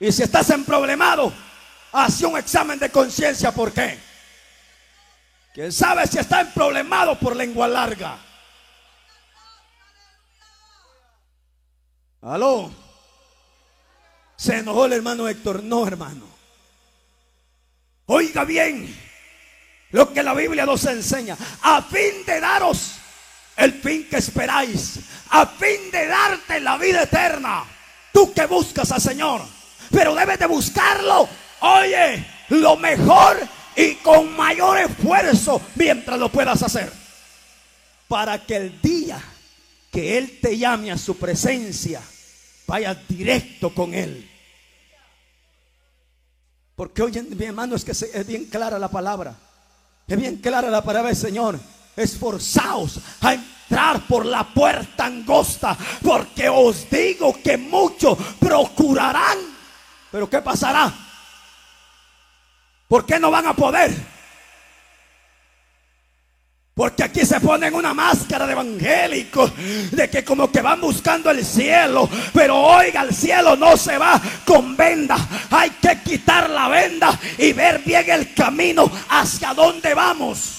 Y 0.00 0.10
si 0.10 0.22
estás 0.22 0.48
en 0.50 0.64
problemado, 0.64 1.32
haz 1.92 2.22
un 2.22 2.38
examen 2.38 2.78
de 2.78 2.90
conciencia. 2.90 3.52
¿Por 3.52 3.72
qué? 3.72 3.98
¿Quién 5.52 5.72
sabe 5.72 6.06
si 6.06 6.18
está 6.18 6.40
en 6.40 6.52
problemado 6.52 7.18
por 7.18 7.36
lengua 7.36 7.68
larga? 7.68 8.18
Aló. 12.22 12.70
Se 14.36 14.58
enojó 14.58 14.86
el 14.86 14.92
hermano 14.94 15.28
Héctor. 15.28 15.62
No, 15.62 15.86
hermano. 15.86 16.26
Oiga 18.06 18.44
bien 18.44 18.96
lo 19.90 20.12
que 20.12 20.22
la 20.22 20.34
Biblia 20.34 20.64
nos 20.64 20.84
enseña. 20.84 21.36
A 21.62 21.82
fin 21.82 22.24
de 22.24 22.40
daros 22.40 22.97
el 23.58 23.72
fin 23.72 24.06
que 24.08 24.16
esperáis, 24.18 25.00
a 25.30 25.44
fin 25.44 25.90
de 25.90 26.06
darte 26.06 26.60
la 26.60 26.78
vida 26.78 27.02
eterna. 27.02 27.64
Tú 28.12 28.32
que 28.32 28.46
buscas 28.46 28.90
al 28.92 29.00
Señor, 29.00 29.42
pero 29.90 30.14
debes 30.14 30.38
de 30.38 30.46
buscarlo, 30.46 31.28
oye, 31.60 32.24
lo 32.50 32.76
mejor 32.76 33.36
y 33.74 33.96
con 33.96 34.34
mayor 34.36 34.78
esfuerzo 34.78 35.60
mientras 35.74 36.18
lo 36.18 36.30
puedas 36.30 36.62
hacer. 36.62 36.90
Para 38.06 38.46
que 38.46 38.56
el 38.56 38.80
día 38.80 39.20
que 39.90 40.16
Él 40.16 40.38
te 40.40 40.56
llame 40.56 40.92
a 40.92 40.96
su 40.96 41.18
presencia, 41.18 42.00
vayas 42.66 42.96
directo 43.08 43.74
con 43.74 43.92
Él. 43.92 44.30
Porque 46.76 47.02
oye, 47.02 47.22
mi 47.22 47.44
hermano, 47.44 47.74
es 47.74 47.84
que 47.84 47.90
es 47.90 48.26
bien 48.26 48.44
clara 48.44 48.78
la 48.78 48.88
palabra. 48.88 49.34
Es 50.06 50.16
bien 50.16 50.36
clara 50.36 50.70
la 50.70 50.82
palabra 50.84 51.08
del 51.08 51.16
Señor 51.16 51.58
esforzaos 51.98 53.00
a 53.20 53.34
entrar 53.34 54.00
por 54.06 54.24
la 54.24 54.44
puerta 54.44 55.06
angosta, 55.06 55.76
porque 56.02 56.48
os 56.48 56.88
digo 56.88 57.36
que 57.42 57.56
muchos 57.56 58.16
procurarán. 58.38 59.38
Pero 60.10 60.30
¿qué 60.30 60.40
pasará? 60.40 60.92
¿Por 62.86 63.04
qué 63.04 63.18
no 63.18 63.30
van 63.30 63.46
a 63.46 63.54
poder? 63.54 63.94
Porque 66.78 67.02
aquí 67.02 67.26
se 67.26 67.40
ponen 67.40 67.74
una 67.74 67.92
máscara 67.92 68.46
de 68.46 68.52
evangélico 68.52 69.50
de 69.90 70.08
que 70.08 70.24
como 70.24 70.48
que 70.50 70.62
van 70.62 70.80
buscando 70.80 71.28
el 71.28 71.44
cielo. 71.44 72.08
Pero 72.32 72.56
oiga, 72.56 73.02
el 73.02 73.12
cielo 73.12 73.56
no 73.56 73.76
se 73.76 73.98
va 73.98 74.22
con 74.46 74.76
venda. 74.76 75.18
Hay 75.50 75.70
que 75.70 76.00
quitar 76.04 76.48
la 76.48 76.68
venda 76.68 77.18
y 77.36 77.52
ver 77.52 77.82
bien 77.84 78.08
el 78.08 78.32
camino 78.32 78.88
hacia 79.08 79.54
dónde 79.54 79.92
vamos. 79.92 80.57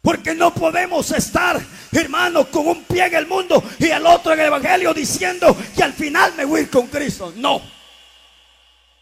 Porque 0.00 0.34
no 0.34 0.54
podemos 0.54 1.10
estar, 1.10 1.60
hermano, 1.92 2.50
con 2.50 2.66
un 2.66 2.84
pie 2.84 3.06
en 3.06 3.14
el 3.16 3.26
mundo 3.26 3.62
y 3.78 3.86
el 3.86 4.06
otro 4.06 4.32
en 4.32 4.40
el 4.40 4.46
Evangelio 4.46 4.94
diciendo 4.94 5.56
que 5.74 5.82
al 5.82 5.92
final 5.92 6.34
me 6.36 6.44
voy 6.44 6.66
con 6.66 6.86
Cristo. 6.86 7.32
No. 7.36 7.60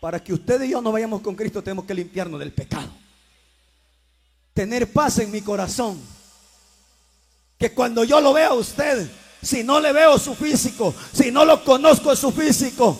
Para 0.01 0.23
que 0.23 0.33
usted 0.33 0.63
y 0.63 0.71
yo 0.71 0.81
no 0.81 0.93
vayamos 0.93 1.21
con 1.21 1.35
Cristo 1.35 1.63
tenemos 1.63 1.85
que 1.85 1.95
limpiarnos 1.95 2.41
del 2.41 2.53
pecado. 2.53 2.89
Tener 4.55 4.91
paz 4.91 5.19
en 5.19 5.31
mi 5.31 5.43
corazón. 5.43 6.01
Que 7.59 7.73
cuando 7.73 8.05
yo 8.05 8.21
lo 8.21 8.33
vea 8.33 8.49
a 8.49 8.55
usted, 8.55 9.09
si 9.43 9.63
no 9.63 9.81
le 9.81 9.93
veo 9.93 10.19
su 10.19 10.35
físico, 10.35 10.95
si 11.13 11.31
no 11.31 11.45
lo 11.45 11.63
conozco 11.65 12.15
su 12.17 12.33
físico, 12.33 12.99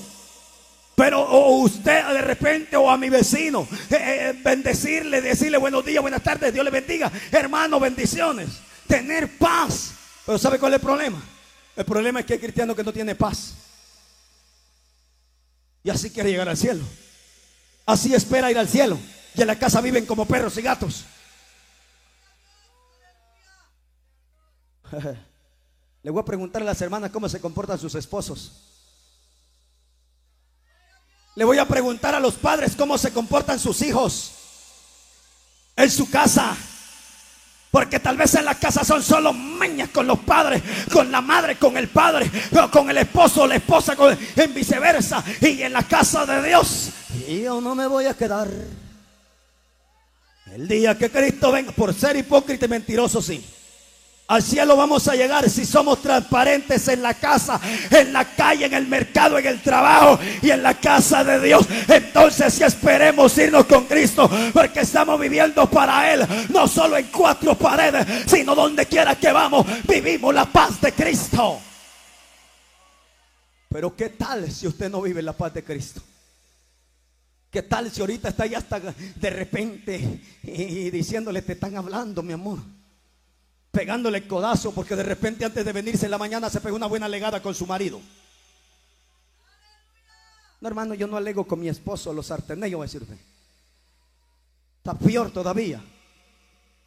pero 0.97 1.21
o 1.21 1.59
usted 1.59 2.09
de 2.09 2.23
repente 2.23 2.75
o 2.75 2.91
a 2.91 2.97
mi 2.97 3.11
vecino, 3.11 3.69
eh, 3.91 3.97
eh, 4.01 4.41
bendecirle, 4.43 5.21
decirle 5.21 5.59
buenos 5.59 5.85
días, 5.85 6.01
buenas 6.01 6.23
tardes, 6.23 6.55
Dios 6.55 6.65
le 6.65 6.71
bendiga. 6.71 7.13
Hermano, 7.31 7.79
bendiciones. 7.79 8.49
Tener 8.87 9.37
paz. 9.37 9.93
Pero 10.25 10.39
¿sabe 10.39 10.59
cuál 10.59 10.73
es 10.73 10.77
el 10.77 10.87
problema? 10.87 11.23
El 11.77 11.85
problema 11.85 12.21
es 12.21 12.27
que 12.27 12.33
hay 12.33 12.39
cristiano 12.39 12.75
que 12.75 12.83
no 12.83 12.95
tiene 12.95 13.15
paz. 13.15 13.53
Y 15.85 15.91
así 15.91 16.09
quiere 16.09 16.31
llegar 16.31 16.49
al 16.49 16.57
cielo. 16.57 16.83
Así 17.85 18.15
espera 18.15 18.51
ir 18.51 18.57
al 18.57 18.67
cielo. 18.67 18.99
Y 19.35 19.43
en 19.43 19.49
la 19.49 19.59
casa 19.59 19.83
viven 19.83 20.07
como 20.07 20.25
perros 20.25 20.57
y 20.57 20.63
gatos. 20.63 21.05
Le 26.03 26.11
voy 26.11 26.23
a 26.23 26.25
preguntar 26.25 26.63
a 26.63 26.65
las 26.65 26.81
hermanas 26.81 27.11
cómo 27.11 27.29
se 27.29 27.39
comportan 27.39 27.79
sus 27.79 27.95
esposos. 27.97 28.76
Le 31.37 31.44
voy 31.44 31.59
a 31.59 31.68
preguntar 31.68 32.14
a 32.14 32.20
los 32.20 32.35
padres 32.35 32.75
cómo 32.77 32.96
se 32.96 33.12
comportan 33.12 33.61
sus 33.61 33.83
hijos 33.83 34.33
en 35.77 35.90
su 35.90 36.11
casa. 36.11 36.57
Porque 37.70 38.01
tal 38.01 38.16
vez 38.16 38.35
en 38.37 38.46
la 38.46 38.55
casa 38.55 38.83
son 38.85 39.03
solo 39.03 39.35
mañas 39.35 39.90
con 39.90 40.07
los 40.07 40.18
padres, 40.20 40.62
con 40.90 41.12
la 41.12 41.20
madre, 41.20 41.57
con 41.57 41.77
el 41.77 41.88
padre, 41.88 42.31
con 42.72 42.88
el 42.88 42.96
esposo, 42.96 43.46
la 43.46 43.57
esposa, 43.57 43.94
en 44.35 44.55
viceversa. 44.55 45.22
Y 45.42 45.61
en 45.61 45.75
la 45.75 45.83
casa 45.83 46.25
de 46.25 46.49
Dios, 46.49 46.88
yo 47.29 47.61
no 47.61 47.75
me 47.75 47.87
voy 47.87 48.07
a 48.07 48.14
quedar. 48.14 48.49
El 50.55 50.66
día 50.66 50.96
que 50.96 51.11
Cristo 51.11 51.53
venga, 51.53 51.72
por 51.72 51.92
ser 51.92 52.16
hipócrita 52.16 52.64
y 52.64 52.68
mentiroso, 52.68 53.20
sí. 53.20 53.44
Al 54.29 54.43
cielo 54.43 54.77
vamos 54.77 55.07
a 55.07 55.15
llegar 55.15 55.49
si 55.49 55.65
somos 55.65 56.03
transparentes 56.03 56.89
en 56.89 57.01
la 57.01 57.15
casa, 57.15 57.61
en 57.91 58.12
la 58.12 58.25
calle, 58.25 58.65
en 58.65 58.75
el 58.75 58.89
mercado, 58.89 59.39
en 59.39 59.47
el 59.47 59.62
trabajo 59.62 60.19
y 60.43 60.51
en 60.51 60.65
la 60.65 60.75
casa 60.75 61.23
de 61.23 61.41
Dios. 61.47 61.65
Entonces 61.87 62.55
si 62.55 62.65
esperemos 62.65 63.39
irnos 63.39 63.67
con 63.67 63.85
Cristo, 63.85 64.29
porque 64.53 64.81
estamos 64.81 65.21
viviendo 65.21 65.71
para 65.71 66.12
Él, 66.12 66.27
no 66.49 66.67
solo 66.67 66.97
en 66.97 67.07
cuatro 67.07 67.57
paredes, 67.57 68.05
sino 68.27 68.57
donde 68.57 68.87
quiera 68.87 69.15
que 69.15 69.31
vamos, 69.31 69.65
vivimos 69.87 70.35
la 70.35 70.47
paz 70.47 70.81
de 70.81 70.93
Cristo. 70.93 71.61
Pero 73.69 73.95
¿qué 73.95 74.09
tal 74.09 74.51
si 74.51 74.67
usted 74.67 74.91
no 74.91 75.03
vive 75.03 75.23
la 75.23 75.35
paz 75.35 75.55
de 75.55 75.62
Cristo? 75.62 76.03
¿Qué 77.49 77.62
tal 77.62 77.93
si 77.93 78.01
ahorita 78.01 78.31
está 78.31 78.45
ya 78.47 78.59
hasta 78.59 78.81
de 78.81 79.31
repente 79.31 80.21
y 80.43 80.91
diciéndole, 80.91 81.43
te 81.43 81.53
están 81.53 81.77
hablando, 81.77 82.25
mi 82.25 82.33
amor? 82.33 82.59
Pegándole 83.77 84.27
codazo 84.27 84.73
porque 84.73 84.97
de 84.97 85.03
repente 85.03 85.45
antes 85.45 85.62
de 85.62 85.71
venirse 85.71 86.07
en 86.07 86.11
la 86.11 86.17
mañana 86.17 86.49
se 86.49 86.62
pegó 86.62 86.77
una 86.77 86.87
buena 86.87 87.11
legada 87.11 87.43
con 87.43 87.55
su 87.55 87.67
marido. 87.67 88.01
No, 90.62 90.69
hermano, 90.69 90.95
yo 90.95 91.07
no 91.07 91.19
alego 91.19 91.47
con 91.47 91.61
mi 91.61 91.69
esposo 91.69 92.15
los 92.15 92.29
sartenes, 92.29 92.71
yo 92.71 92.79
voy 92.79 92.87
a 92.87 92.91
decirte. 92.91 93.19
Está 94.79 94.95
peor 94.95 95.31
todavía. 95.31 95.85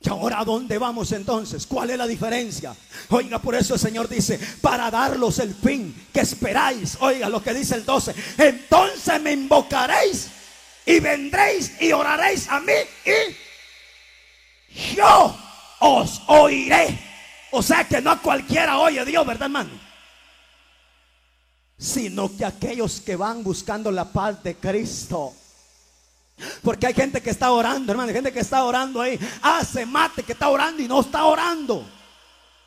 ¿Y 0.02 0.10
ahora 0.10 0.40
a 0.40 0.46
dónde 0.46 0.80
vamos 0.80 1.12
entonces? 1.12 1.68
¿Cuál 1.68 1.92
es 1.92 1.98
la 2.00 2.08
diferencia? 2.08 2.76
Oiga, 3.10 3.38
por 3.38 3.54
eso 3.54 3.76
el 3.76 3.80
Señor 3.80 4.10
dice, 4.10 4.40
para 4.60 4.90
darlos 4.90 5.38
el 5.38 5.54
fin 5.54 6.08
que 6.12 6.22
esperáis. 6.22 6.98
Oiga 7.02 7.30
lo 7.30 7.44
que 7.44 7.54
dice 7.54 7.76
el 7.76 7.86
12. 7.86 8.16
Entonces 8.40 9.22
me 9.22 9.34
invocaréis 9.34 10.32
y 10.88 11.00
vendréis 11.00 11.80
y 11.80 11.92
oraréis 11.92 12.48
a 12.50 12.60
mí 12.62 12.74
y 13.06 14.96
yo 14.96 15.49
os 15.80 16.22
oiré. 16.28 16.98
O 17.52 17.62
sea 17.62 17.88
que 17.88 18.02
no 18.02 18.12
a 18.12 18.20
cualquiera 18.20 18.78
oye 18.80 19.04
Dios, 19.06 19.26
¿verdad, 19.26 19.46
hermano? 19.46 19.72
Sino 21.78 22.36
que 22.36 22.46
aquellos 22.46 23.02
que 23.02 23.16
van 23.16 23.44
buscando 23.44 23.92
la 23.92 24.06
paz 24.06 24.44
de 24.44 24.56
Cristo, 24.56 25.34
Porque 26.62 26.88
hay 26.88 26.94
gente 26.94 27.22
que 27.22 27.30
está 27.32 27.52
orando, 27.52 27.92
hermano, 27.92 28.10
hay 28.10 28.16
gente 28.16 28.32
que 28.32 28.40
está 28.40 28.64
orando 28.64 29.02
ahí. 29.02 29.20
Hace 29.42 29.86
mate 29.86 30.24
que 30.24 30.34
está 30.34 30.50
orando 30.50 30.82
y 30.82 30.88
no 30.88 31.02
está 31.02 31.26
orando. 31.26 31.99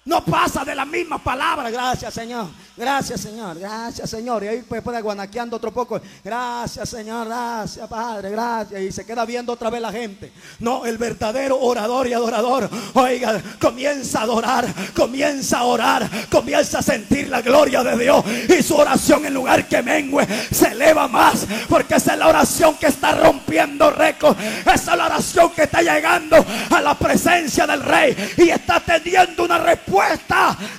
No 0.04 0.24
pasa 0.24 0.64
de 0.64 0.74
la 0.74 0.84
misma 0.84 1.22
palabra. 1.22 1.70
Gracias, 1.70 2.12
Señor. 2.12 2.48
Gracias, 2.76 3.20
Señor. 3.20 3.56
Gracias, 3.56 4.10
Señor. 4.10 4.42
Y 4.42 4.48
ahí 4.48 4.64
pues 4.68 4.82
puede 4.82 5.00
guanaqueando 5.00 5.56
otro 5.56 5.70
poco. 5.70 6.00
Gracias, 6.24 6.88
Señor. 6.88 7.28
Gracias, 7.28 7.86
Padre. 7.86 8.30
Gracias. 8.30 8.82
Y 8.82 8.90
se 8.90 9.06
queda 9.06 9.24
viendo 9.24 9.52
otra 9.52 9.70
vez 9.70 9.80
la 9.80 9.92
gente. 9.92 10.32
No, 10.58 10.84
el 10.86 10.98
verdadero 10.98 11.56
orador 11.60 12.08
y 12.08 12.14
adorador. 12.14 12.68
Oiga, 12.94 13.40
comienza 13.60 14.20
a 14.20 14.22
adorar. 14.22 14.66
Comienza 14.92 15.60
a 15.60 15.64
orar. 15.64 16.10
Comienza 16.28 16.80
a 16.80 16.82
sentir 16.82 17.28
la 17.28 17.40
gloria 17.40 17.84
de 17.84 18.02
Dios. 18.02 18.24
Y 18.48 18.60
su 18.60 18.74
oración 18.74 19.24
en 19.24 19.34
lugar 19.34 19.68
que 19.68 19.82
mengue 19.82 20.26
se 20.50 20.72
eleva 20.72 21.06
más. 21.06 21.46
Porque 21.68 21.94
esa 21.94 22.14
es 22.14 22.18
la 22.18 22.26
oración 22.26 22.74
que 22.74 22.86
está 22.88 23.12
rompiendo 23.12 23.88
récords. 23.92 24.36
Esa 24.62 24.92
es 24.92 24.98
la 24.98 25.06
oración 25.06 25.50
que 25.50 25.62
está 25.62 25.80
llegando 25.80 26.44
a 26.70 26.80
la 26.80 26.98
presencia 26.98 27.68
del 27.68 27.84
Rey. 27.84 28.16
Y 28.38 28.48
está 28.48 28.80
teniendo 28.80 29.44
una 29.44 29.58
respuesta 29.58 29.91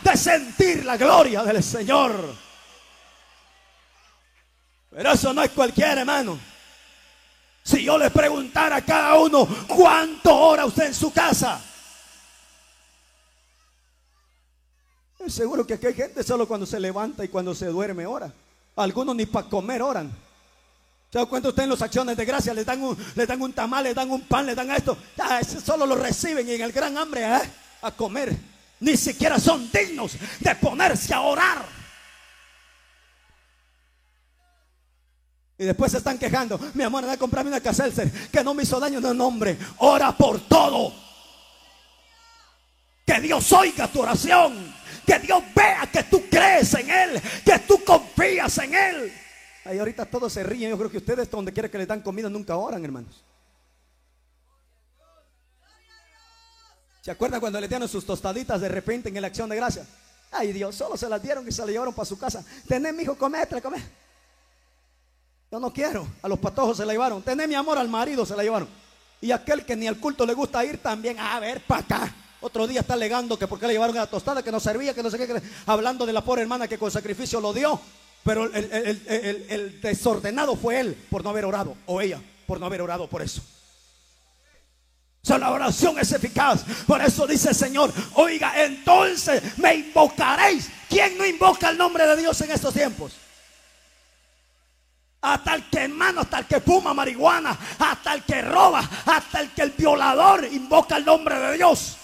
de 0.04 0.18
sentir 0.18 0.86
la 0.86 0.98
gloria 0.98 1.44
del 1.44 1.64
Señor. 1.64 2.36
Pero 4.90 5.12
eso 5.12 5.34
no 5.34 5.44
es 5.44 5.52
cualquier 5.52 6.00
hermano. 6.00 6.40
Si 7.64 7.84
yo 7.84 7.98
le 7.98 8.10
preguntara 8.10 8.78
a 8.78 8.82
cada 8.82 9.16
uno 9.16 9.48
cuánto 9.68 10.36
ora 10.36 10.66
usted 10.66 10.88
en 10.88 10.94
su 10.94 11.14
casa, 11.14 11.62
seguro 15.28 15.66
que 15.66 15.76
aquí 15.76 15.88
hay 15.88 15.94
gente 15.94 16.24
solo 16.24 16.48
cuando 16.48 16.66
se 16.66 16.80
levanta 16.80 17.24
y 17.24 17.30
cuando 17.30 17.56
se 17.56 17.68
duerme 17.68 18.06
ora. 18.06 18.32
Algunos 18.76 19.16
ni 19.16 19.26
para 19.26 19.48
comer 19.48 19.82
oran. 19.82 20.12
¿Se 21.12 21.20
da 21.20 21.26
cuenta 21.28 21.50
usted 21.50 21.64
en 21.64 21.70
las 21.70 21.82
acciones 21.82 22.18
de 22.18 22.26
gracia? 22.26 22.54
Le 22.54 22.66
dan 22.66 22.82
un, 22.82 22.98
le 23.16 23.26
dan 23.28 23.42
un 23.42 23.54
tamal, 23.54 23.84
le 23.84 23.94
dan 23.94 24.10
un 24.10 24.22
pan, 24.22 24.48
le 24.48 24.56
dan 24.56 24.72
esto. 24.72 24.98
Ya, 25.16 25.42
solo 25.44 25.86
lo 25.86 25.96
reciben 25.96 26.48
y 26.50 26.54
en 26.54 26.62
el 26.62 26.72
gran 26.72 26.98
hambre 26.98 27.24
¿eh? 27.24 27.42
a 27.84 27.92
comer 27.92 28.53
ni 28.84 28.98
siquiera 28.98 29.40
son 29.40 29.70
dignos 29.72 30.18
de 30.40 30.56
ponerse 30.56 31.14
a 31.14 31.22
orar. 31.22 31.66
Y 35.58 35.64
después 35.64 35.92
se 35.92 36.00
están 36.00 36.18
quejando. 36.18 36.60
Mi 36.74 36.84
amor, 36.84 37.04
anda 37.04 37.14
a 37.14 37.18
comprarme 37.18 37.50
una 37.50 37.62
caselser 37.62 38.12
que 38.30 38.44
no 38.44 38.54
me 38.54 38.64
hizo 38.64 38.80
daño. 38.80 39.00
No, 39.00 39.14
nombre. 39.14 39.58
Ora 39.78 40.12
por 40.12 40.42
todo. 40.48 40.94
Que 43.06 43.22
Dios 43.22 43.52
oiga 43.54 43.88
tu 43.88 44.02
oración. 44.02 44.74
Que 45.06 45.20
Dios 45.20 45.42
vea 45.56 45.88
que 45.92 46.04
tú 46.04 46.24
crees 46.30 46.74
en 46.74 46.90
Él. 46.90 47.22
Que 47.46 47.60
tú 47.60 47.82
confías 47.86 48.58
en 48.58 48.74
Él. 48.74 49.14
Ahí 49.64 49.80
ahorita 49.80 50.06
todos 50.06 50.34
se 50.34 50.44
ríen. 50.44 50.72
Yo 50.72 50.78
creo 50.78 50.92
que 50.92 50.98
ustedes 50.98 51.30
donde 51.30 51.54
quiera 51.54 51.70
que 51.70 51.78
le 51.78 51.86
dan 51.86 52.02
comida 52.02 52.30
nunca 52.30 52.58
oran, 52.58 52.84
hermanos. 52.84 53.24
¿Se 57.04 57.12
acuerdan 57.12 57.42
cuando 57.42 57.60
le 57.60 57.68
dieron 57.68 57.90
sus 57.90 58.06
tostaditas 58.06 58.62
de 58.62 58.70
repente 58.70 59.10
en 59.10 59.22
la 59.22 59.28
acción 59.28 59.50
de 59.50 59.58
gracia? 59.58 59.86
Ay 60.32 60.54
Dios, 60.54 60.74
solo 60.74 60.96
se 60.96 61.10
las 61.10 61.22
dieron 61.22 61.46
y 61.46 61.52
se 61.52 61.62
las 61.62 61.70
llevaron 61.70 61.94
para 61.94 62.06
su 62.06 62.18
casa. 62.18 62.46
Tené 62.66 62.94
mi 62.94 63.04
hijo, 63.04 63.18
comete, 63.18 63.62
come. 63.62 63.84
Yo 65.52 65.60
no 65.60 65.74
quiero. 65.74 66.08
A 66.22 66.30
los 66.30 66.40
patojos 66.40 66.78
se 66.78 66.86
la 66.86 66.94
llevaron. 66.94 67.22
Tené 67.22 67.46
mi 67.46 67.56
amor 67.56 67.78
al 67.78 67.90
marido, 67.90 68.26
se 68.26 68.38
la 68.38 68.44
llevaron. 68.44 68.70
Y 69.20 69.32
aquel 69.32 69.66
que 69.66 69.76
ni 69.76 69.86
al 69.86 70.00
culto 70.00 70.26
le 70.26 70.34
gusta 70.34 70.64
ir 70.64 70.78
también, 70.78 71.20
a 71.20 71.42
ver, 71.42 71.66
para 71.66 71.82
acá. 71.82 72.16
Otro 72.40 72.68
día 72.68 72.80
está 72.80 72.94
alegando 72.94 73.38
que 73.38 73.48
porque 73.50 73.68
le 73.68 73.74
llevaron 73.74 73.98
la 73.98 74.08
tostada, 74.08 74.42
que 74.42 74.52
no 74.52 74.62
servía, 74.62 74.94
que 74.94 75.04
no 75.04 75.12
sé 75.12 75.18
qué. 75.18 75.42
hablando 75.66 76.06
de 76.06 76.14
la 76.14 76.24
pobre 76.24 76.44
hermana 76.44 76.70
que 76.70 76.78
con 76.78 76.90
sacrificio 76.90 77.42
lo 77.42 77.52
dio. 77.52 77.82
Pero 78.24 78.46
el 78.46 79.82
desordenado 79.82 80.56
fue 80.56 80.80
él 80.80 80.98
por 81.10 81.22
no 81.22 81.32
haber 81.32 81.44
orado. 81.44 81.76
O 81.86 82.00
ella 82.00 82.22
por 82.48 82.62
no 82.62 82.66
haber 82.66 82.82
orado 82.82 83.10
por 83.10 83.22
eso. 83.22 83.42
So, 85.26 85.38
la 85.38 85.52
oración 85.52 85.98
es 86.00 86.12
eficaz. 86.12 86.66
Por 86.86 87.02
eso 87.02 87.26
dice 87.26 87.50
el 87.50 87.56
Señor, 87.56 87.94
oiga, 88.16 88.62
entonces 88.62 89.58
me 89.58 89.76
invocaréis. 89.76 90.70
¿Quién 90.90 91.18
no 91.18 91.26
invoca 91.26 91.70
el 91.70 91.78
nombre 91.78 92.06
de 92.06 92.18
Dios 92.18 92.42
en 92.42 92.52
estos 92.52 92.74
tiempos? 92.74 93.14
Hasta 95.22 95.56
el 95.56 95.70
que 95.70 95.80
hermano, 95.80 96.22
hasta 96.22 96.40
el 96.40 96.46
que 96.46 96.60
fuma 96.60 96.94
marihuana, 96.94 97.58
hasta 97.80 98.14
el 98.14 98.24
que 98.24 98.42
roba, 98.42 98.88
hasta 99.06 99.40
el 99.40 99.52
que 99.52 99.62
el 99.62 99.72
violador 99.72 100.46
invoca 100.52 100.98
el 100.98 101.06
nombre 101.06 101.40
de 101.40 101.56
Dios. 101.56 101.96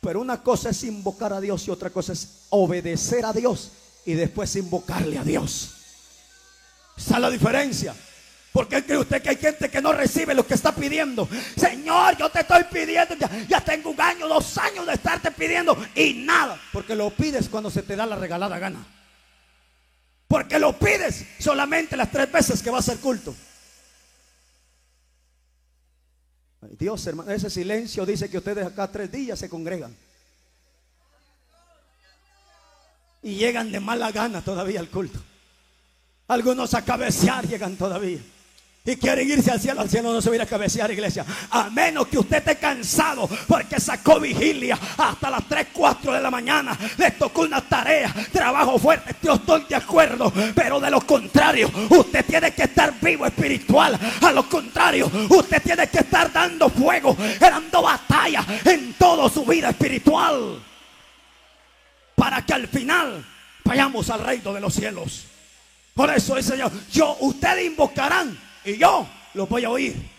Pero 0.00 0.20
una 0.20 0.42
cosa 0.42 0.70
es 0.70 0.82
invocar 0.82 1.32
a 1.32 1.40
Dios 1.40 1.68
y 1.68 1.70
otra 1.70 1.90
cosa 1.90 2.14
es 2.14 2.46
obedecer 2.50 3.24
a 3.24 3.32
Dios 3.32 3.70
y 4.04 4.14
después 4.14 4.56
invocarle 4.56 5.18
a 5.18 5.22
Dios. 5.22 5.70
Esa 6.96 7.14
es 7.14 7.20
la 7.20 7.30
diferencia. 7.30 7.94
Porque 8.52 8.84
cree 8.84 8.98
usted 8.98 9.22
que 9.22 9.30
hay 9.30 9.36
gente 9.36 9.70
que 9.70 9.80
no 9.80 9.94
recibe 9.94 10.34
lo 10.34 10.46
que 10.46 10.52
está 10.52 10.74
pidiendo. 10.74 11.26
Señor, 11.56 12.18
yo 12.18 12.28
te 12.28 12.40
estoy 12.40 12.64
pidiendo. 12.64 13.14
Ya, 13.48 13.62
tengo 13.62 13.90
un 13.90 14.00
año, 14.00 14.28
dos 14.28 14.58
años 14.58 14.86
de 14.86 14.92
estarte 14.92 15.30
pidiendo 15.30 15.74
y 15.94 16.12
nada. 16.14 16.60
Porque 16.70 16.94
lo 16.94 17.08
pides 17.10 17.48
cuando 17.48 17.70
se 17.70 17.82
te 17.82 17.96
da 17.96 18.04
la 18.04 18.16
regalada 18.16 18.58
gana. 18.58 18.84
Porque 20.28 20.58
lo 20.58 20.78
pides 20.78 21.24
solamente 21.38 21.96
las 21.96 22.10
tres 22.10 22.30
veces 22.30 22.62
que 22.62 22.70
va 22.70 22.78
a 22.78 22.82
ser 22.82 22.98
culto. 22.98 23.34
Dios, 26.78 27.06
hermano, 27.06 27.30
ese 27.30 27.48
silencio 27.48 28.04
dice 28.04 28.28
que 28.28 28.38
ustedes 28.38 28.66
acá 28.66 28.86
tres 28.90 29.10
días 29.10 29.38
se 29.38 29.48
congregan. 29.48 29.96
Y 33.22 33.36
llegan 33.36 33.72
de 33.72 33.80
mala 33.80 34.12
gana 34.12 34.42
todavía 34.42 34.80
al 34.80 34.90
culto. 34.90 35.18
Algunos 36.28 36.74
a 36.74 36.84
cabecear 36.84 37.48
llegan 37.48 37.76
todavía 37.76 38.20
y 38.84 38.96
quieren 38.96 39.30
irse 39.30 39.52
al 39.52 39.60
cielo, 39.60 39.80
al 39.80 39.88
cielo 39.88 40.12
no 40.12 40.20
se 40.20 40.36
va 40.36 40.42
a 40.42 40.46
cabecear, 40.46 40.90
iglesia. 40.90 41.24
A 41.50 41.70
menos 41.70 42.08
que 42.08 42.18
usted 42.18 42.38
esté 42.38 42.56
cansado 42.56 43.28
porque 43.46 43.78
sacó 43.78 44.18
vigilia 44.18 44.76
hasta 44.96 45.30
las 45.30 45.46
3, 45.46 45.68
4 45.72 46.14
de 46.14 46.20
la 46.20 46.30
mañana. 46.32 46.76
Le 46.96 47.12
tocó 47.12 47.42
una 47.42 47.60
tarea, 47.60 48.12
trabajo 48.32 48.80
fuerte. 48.80 49.14
Yo 49.22 49.34
estoy 49.34 49.66
de 49.68 49.76
acuerdo, 49.76 50.32
pero 50.54 50.80
de 50.80 50.90
lo 50.90 51.00
contrario, 51.06 51.70
usted 51.90 52.24
tiene 52.24 52.52
que 52.52 52.64
estar 52.64 52.92
vivo 53.00 53.24
espiritual. 53.24 53.96
A 54.20 54.32
lo 54.32 54.48
contrario, 54.48 55.08
usted 55.28 55.62
tiene 55.62 55.86
que 55.86 55.98
estar 55.98 56.32
dando 56.32 56.68
fuego, 56.68 57.16
dando 57.38 57.82
batalla 57.82 58.44
en 58.64 58.94
toda 58.94 59.30
su 59.30 59.44
vida 59.44 59.70
espiritual. 59.70 60.60
Para 62.16 62.44
que 62.44 62.52
al 62.52 62.66
final 62.66 63.24
vayamos 63.64 64.10
al 64.10 64.24
reino 64.24 64.52
de 64.52 64.60
los 64.60 64.74
cielos. 64.74 65.26
Por 65.94 66.10
eso 66.10 66.36
el 66.36 66.42
Señor, 66.42 66.72
yo, 66.90 67.16
ustedes 67.20 67.66
invocarán 67.66 68.36
y 68.64 68.76
yo 68.76 69.06
los 69.34 69.48
voy 69.48 69.64
a 69.64 69.70
oír. 69.70 70.10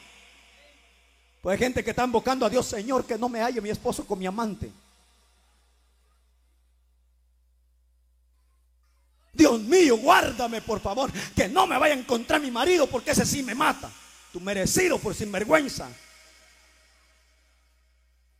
Pues 1.42 1.54
hay 1.54 1.60
gente 1.60 1.84
que 1.84 1.90
está 1.90 2.06
invocando 2.06 2.46
a 2.46 2.50
Dios, 2.50 2.66
Señor, 2.66 3.06
que 3.06 3.18
no 3.18 3.28
me 3.28 3.42
halle 3.42 3.60
mi 3.60 3.70
esposo 3.70 4.06
con 4.06 4.18
mi 4.18 4.26
amante. 4.26 4.72
Dios 9.34 9.60
mío, 9.62 9.98
guárdame 9.98 10.62
por 10.62 10.80
favor, 10.80 11.12
que 11.36 11.50
no 11.50 11.66
me 11.66 11.78
vaya 11.78 11.96
a 11.96 11.98
encontrar 11.98 12.40
mi 12.40 12.52
marido 12.52 12.88
porque 12.88 13.12
ese 13.12 13.26
sí 13.26 13.44
me 13.44 13.56
mata. 13.56 13.92
Tu 14.32 14.40
merecido 14.40 14.98
por 15.00 15.14
sinvergüenza. 15.14 15.90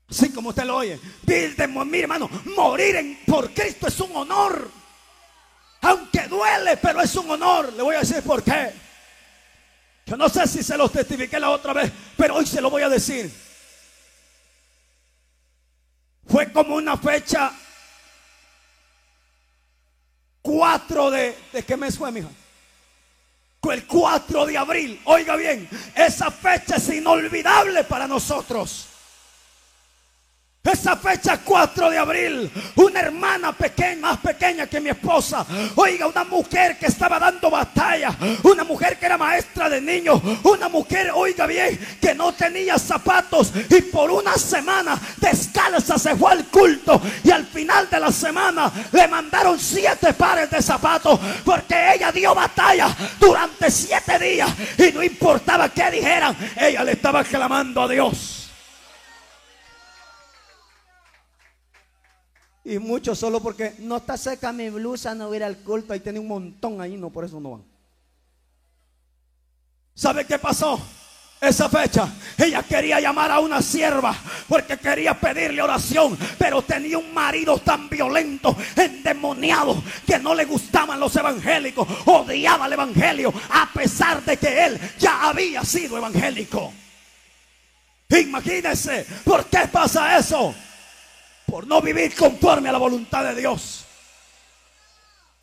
Así 0.10 0.32
como 0.32 0.50
usted 0.50 0.64
lo 0.64 0.78
oye. 0.78 1.00
mi 1.86 2.00
hermano, 2.00 2.30
morir 2.56 3.20
por 3.26 3.52
Cristo 3.54 3.88
es 3.88 4.00
un 4.00 4.16
honor. 4.16 4.70
Aunque 5.82 6.28
duele, 6.28 6.78
pero 6.78 7.02
es 7.02 7.16
un 7.16 7.30
honor. 7.32 7.74
Le 7.74 7.84
voy 7.84 7.96
a 7.96 8.00
decir 8.00 8.22
por 8.24 8.44
qué. 8.44 8.83
Yo 10.06 10.18
no 10.18 10.28
sé 10.30 10.48
si 10.48 10.64
se 10.64 10.78
los 10.78 10.92
testifiqué 10.92 11.40
la 11.40 11.50
otra 11.50 11.74
vez, 11.74 11.92
pero 12.18 12.36
hoy 12.36 12.46
se 12.46 12.62
lo 12.62 12.70
voy 12.70 12.82
a 12.82 12.90
decir. 12.90 13.32
Fue 16.28 16.52
como 16.52 16.76
una 16.76 16.98
fecha 16.98 17.52
4 20.42 21.12
de... 21.12 21.38
¿De 21.54 21.64
qué 21.64 21.78
mes 21.78 21.98
fue, 21.98 22.12
mija? 22.12 22.30
El 23.72 23.88
4 23.88 24.46
de 24.46 24.58
abril. 24.58 25.02
Oiga 25.06 25.36
bien, 25.36 25.70
esa 25.96 26.30
fecha 26.30 26.76
es 26.76 26.90
inolvidable 26.90 27.84
para 27.86 28.08
nosotros. 28.08 28.88
Esa 30.64 30.96
fecha 30.96 31.42
4 31.44 31.90
de 31.90 31.98
abril, 31.98 32.50
una 32.76 33.02
hermana 33.02 33.52
pequeña, 33.52 34.00
más 34.00 34.20
pequeña 34.20 34.66
que 34.66 34.80
mi 34.80 34.92
esposa, 34.92 35.46
oiga, 35.76 36.08
una 36.08 36.24
mujer 36.24 36.78
que 36.80 36.86
estaba 36.86 37.20
dando 37.20 37.52
batalla, 37.52 38.16
una 38.44 38.64
mujer 38.64 38.98
que 38.98 39.06
era 39.06 39.18
maestra 39.18 39.68
de 39.68 39.82
niños, 39.82 40.22
una 40.42 40.70
mujer, 40.70 41.12
oiga 41.14 41.46
bien, 41.48 41.78
que 42.00 42.16
no 42.16 42.32
tenía 42.32 42.80
zapatos. 42.80 43.52
Y 43.70 43.82
por 43.82 44.10
una 44.10 44.36
semana 44.36 44.98
descalza 45.18 45.98
se 46.00 46.16
fue 46.16 46.32
al 46.32 46.46
culto. 46.46 47.02
Y 47.26 47.32
al 47.32 47.46
final 47.46 47.90
de 47.90 48.00
la 48.00 48.12
semana 48.14 48.72
le 48.90 49.08
mandaron 49.10 49.60
siete 49.60 50.14
pares 50.14 50.50
de 50.50 50.62
zapatos. 50.62 51.20
Porque 51.44 51.76
ella 51.94 52.10
dio 52.14 52.34
batalla 52.34 52.88
durante 53.20 53.70
siete 53.70 54.18
días. 54.18 54.50
Y 54.78 54.94
no 54.94 55.04
importaba 55.04 55.68
qué 55.68 55.92
dijeran, 55.92 56.38
ella 56.56 56.86
le 56.86 56.94
estaba 56.94 57.22
clamando 57.26 57.82
a 57.82 57.88
Dios. 57.90 58.43
Y 62.66 62.80
muchos 62.80 63.20
solo 63.20 63.42
porque 63.42 63.76
no 63.80 63.98
está 63.98 64.18
seca 64.18 64.54
mi 64.54 64.70
blusa, 64.70 65.14
no 65.14 65.28
voy 65.28 65.36
a 65.36 65.38
ir 65.38 65.44
al 65.44 65.58
culto. 65.58 65.94
Ahí 65.94 66.00
tiene 66.00 66.20
un 66.20 66.28
montón 66.28 66.80
ahí, 66.80 66.96
no, 66.96 67.10
por 67.10 67.26
eso 67.26 67.40
no 67.40 67.52
van. 67.52 67.64
¿Sabe 69.94 70.26
qué 70.26 70.40
pasó? 70.40 70.80
esa 71.48 71.70
fecha, 71.70 72.08
ella 72.38 72.64
quería 72.64 73.00
llamar 73.00 73.32
a 73.32 73.40
una 73.40 73.62
sierva 73.62 74.16
porque 74.48 74.78
quería 74.78 75.14
pedirle 75.14 75.62
oración, 75.62 76.18
pero 76.38 76.62
tenía 76.62 76.98
un 76.98 77.14
marido 77.14 77.58
tan 77.60 77.90
violento, 77.90 78.56
endemoniado, 78.76 79.84
que 80.06 80.20
no 80.20 80.34
le 80.34 80.46
gustaban 80.46 81.00
los 81.00 81.16
evangélicos, 81.16 81.88
odiaba 82.06 82.68
el 82.68 82.74
evangelio, 82.74 83.34
a 83.50 83.70
pesar 83.74 84.24
de 84.24 84.38
que 84.38 84.66
él 84.66 84.80
ya 84.98 85.28
había 85.28 85.64
sido 85.64 85.98
evangélico. 85.98 86.74
Imagínense, 88.10 89.06
¿por 89.24 89.46
qué 89.46 89.68
pasa 89.72 90.18
eso? 90.18 90.54
Por 91.46 91.68
no 91.68 91.82
vivir 91.82 92.16
conforme 92.16 92.70
a 92.70 92.72
la 92.72 92.78
voluntad 92.78 93.24
de 93.24 93.36
Dios. 93.36 93.84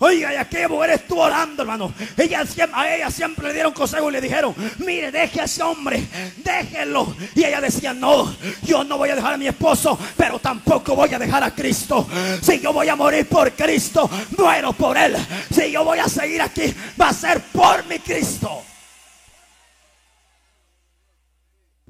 Oiga, 0.03 0.33
¿y 0.33 0.45
qué 0.47 0.67
mujer 0.67 0.91
estuvo 0.93 1.21
orando, 1.21 1.61
hermano? 1.61 1.93
Ella, 2.17 2.43
a 2.73 2.95
ella 2.95 3.11
siempre 3.11 3.49
le 3.49 3.53
dieron 3.53 3.75
consejo 3.75 4.09
y 4.09 4.13
le 4.13 4.23
dijeron, 4.23 4.55
mire, 4.79 5.13
deje 5.13 5.43
a 5.43 5.45
ese 5.45 5.63
hombre, 5.63 6.03
déjelo. 6.39 7.15
Y 7.35 7.45
ella 7.45 7.61
decía, 7.61 7.93
no, 7.93 8.35
yo 8.63 8.83
no 8.83 8.97
voy 8.97 9.11
a 9.11 9.17
dejar 9.17 9.35
a 9.35 9.37
mi 9.37 9.47
esposo, 9.47 9.99
pero 10.17 10.39
tampoco 10.39 10.97
voy 10.97 11.13
a 11.13 11.19
dejar 11.19 11.45
a 11.45 11.55
Cristo. 11.55 12.09
Si 12.41 12.61
yo 12.61 12.73
voy 12.73 12.89
a 12.89 12.97
morir 12.97 13.29
por 13.29 13.53
Cristo, 13.53 14.09
muero 14.39 14.73
por 14.73 14.97
Él. 14.97 15.15
Si 15.55 15.71
yo 15.71 15.85
voy 15.85 15.99
a 15.99 16.09
seguir 16.09 16.41
aquí, 16.41 16.75
va 16.99 17.11
a 17.11 17.13
ser 17.13 17.43
por 17.53 17.85
mi 17.85 17.99
Cristo. 17.99 18.63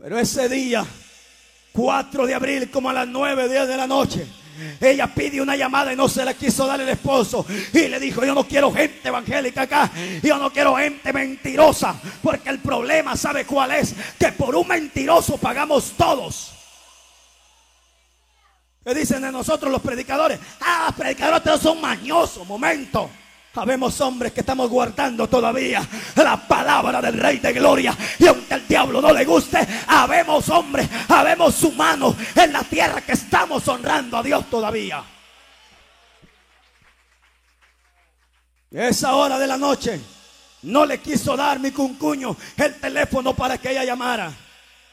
Pero 0.02 0.18
ese 0.18 0.48
día, 0.48 0.84
4 1.72 2.26
de 2.26 2.34
abril, 2.34 2.70
como 2.70 2.90
a 2.90 2.92
las 2.92 3.08
9, 3.08 3.48
10 3.48 3.68
de 3.68 3.76
la 3.76 3.86
noche, 3.86 4.26
ella 4.80 5.06
pide 5.06 5.40
una 5.40 5.56
llamada 5.56 5.92
y 5.92 5.96
no 5.96 6.08
se 6.08 6.24
la 6.24 6.34
quiso 6.34 6.66
dar 6.66 6.80
el 6.80 6.88
esposo. 6.88 7.46
Y 7.72 7.88
le 7.88 7.98
dijo, 7.98 8.24
yo 8.24 8.34
no 8.34 8.44
quiero 8.44 8.72
gente 8.72 9.08
evangélica 9.08 9.62
acá. 9.62 9.90
Yo 10.22 10.38
no 10.38 10.52
quiero 10.52 10.76
gente 10.76 11.12
mentirosa. 11.12 11.94
Porque 12.22 12.50
el 12.50 12.58
problema, 12.58 13.16
¿sabe 13.16 13.44
cuál 13.44 13.72
es? 13.72 13.94
Que 14.18 14.32
por 14.32 14.54
un 14.54 14.68
mentiroso 14.68 15.38
pagamos 15.38 15.92
todos. 15.96 16.52
¿Qué 18.84 18.94
dicen 18.94 19.22
de 19.22 19.30
nosotros 19.30 19.70
los 19.70 19.82
predicadores? 19.82 20.38
Ah, 20.60 20.92
predicadores 20.96 21.42
todos 21.42 21.60
son 21.60 21.80
mañosos. 21.80 22.46
Momento. 22.46 23.10
Habemos 23.54 24.00
hombres 24.00 24.32
que 24.32 24.40
estamos 24.40 24.70
guardando 24.70 25.28
todavía 25.28 25.86
la 26.14 26.36
palabra 26.36 27.00
del 27.00 27.18
Rey 27.18 27.38
de 27.38 27.52
Gloria. 27.52 27.96
Y 28.18 28.26
aunque 28.26 28.54
al 28.54 28.66
diablo 28.68 29.00
no 29.00 29.12
le 29.12 29.24
guste, 29.24 29.66
habemos 29.88 30.48
hombres, 30.50 30.88
habemos 31.08 31.60
humanos 31.64 32.14
en 32.36 32.52
la 32.52 32.62
tierra 32.62 33.00
que 33.00 33.12
estamos 33.12 33.66
honrando 33.66 34.18
a 34.18 34.22
Dios 34.22 34.48
todavía. 34.48 35.02
Esa 38.70 39.16
hora 39.16 39.36
de 39.36 39.48
la 39.48 39.58
noche 39.58 40.00
no 40.62 40.86
le 40.86 41.00
quiso 41.00 41.36
dar 41.36 41.58
mi 41.58 41.72
cuncuño 41.72 42.36
el 42.56 42.76
teléfono 42.76 43.34
para 43.34 43.58
que 43.58 43.72
ella 43.72 43.84
llamara. 43.84 44.32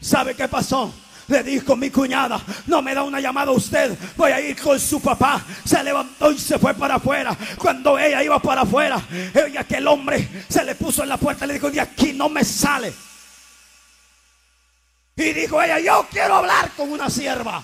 ¿Sabe 0.01 0.35
qué 0.35 0.47
pasó? 0.47 0.91
Le 1.27 1.43
dijo 1.43 1.75
mi 1.75 1.89
cuñada, 1.89 2.39
no 2.67 2.81
me 2.81 2.95
da 2.95 3.03
una 3.03 3.19
llamada 3.19 3.51
usted, 3.51 3.97
voy 4.15 4.31
a 4.31 4.39
ir 4.39 4.59
con 4.59 4.79
su 4.79 5.01
papá. 5.01 5.43
Se 5.65 5.83
levantó 5.83 6.31
y 6.31 6.37
se 6.37 6.57
fue 6.57 6.73
para 6.73 6.95
afuera. 6.95 7.35
Cuando 7.57 7.99
ella 7.99 8.23
iba 8.23 8.39
para 8.39 8.61
afuera, 8.61 9.01
ella 9.33 9.63
que 9.65 9.75
el 9.75 9.87
hombre 9.87 10.45
se 10.47 10.63
le 10.63 10.75
puso 10.75 11.03
en 11.03 11.09
la 11.09 11.17
puerta 11.17 11.45
y 11.45 11.49
le 11.49 11.53
dijo, 11.55 11.69
de 11.69 11.81
aquí 11.81 12.13
no 12.13 12.29
me 12.29 12.43
sale. 12.45 12.93
Y 15.17 15.33
dijo 15.33 15.61
ella, 15.61 15.79
yo 15.79 16.07
quiero 16.09 16.35
hablar 16.35 16.71
con 16.77 16.91
una 16.91 17.09
sierva. 17.09 17.63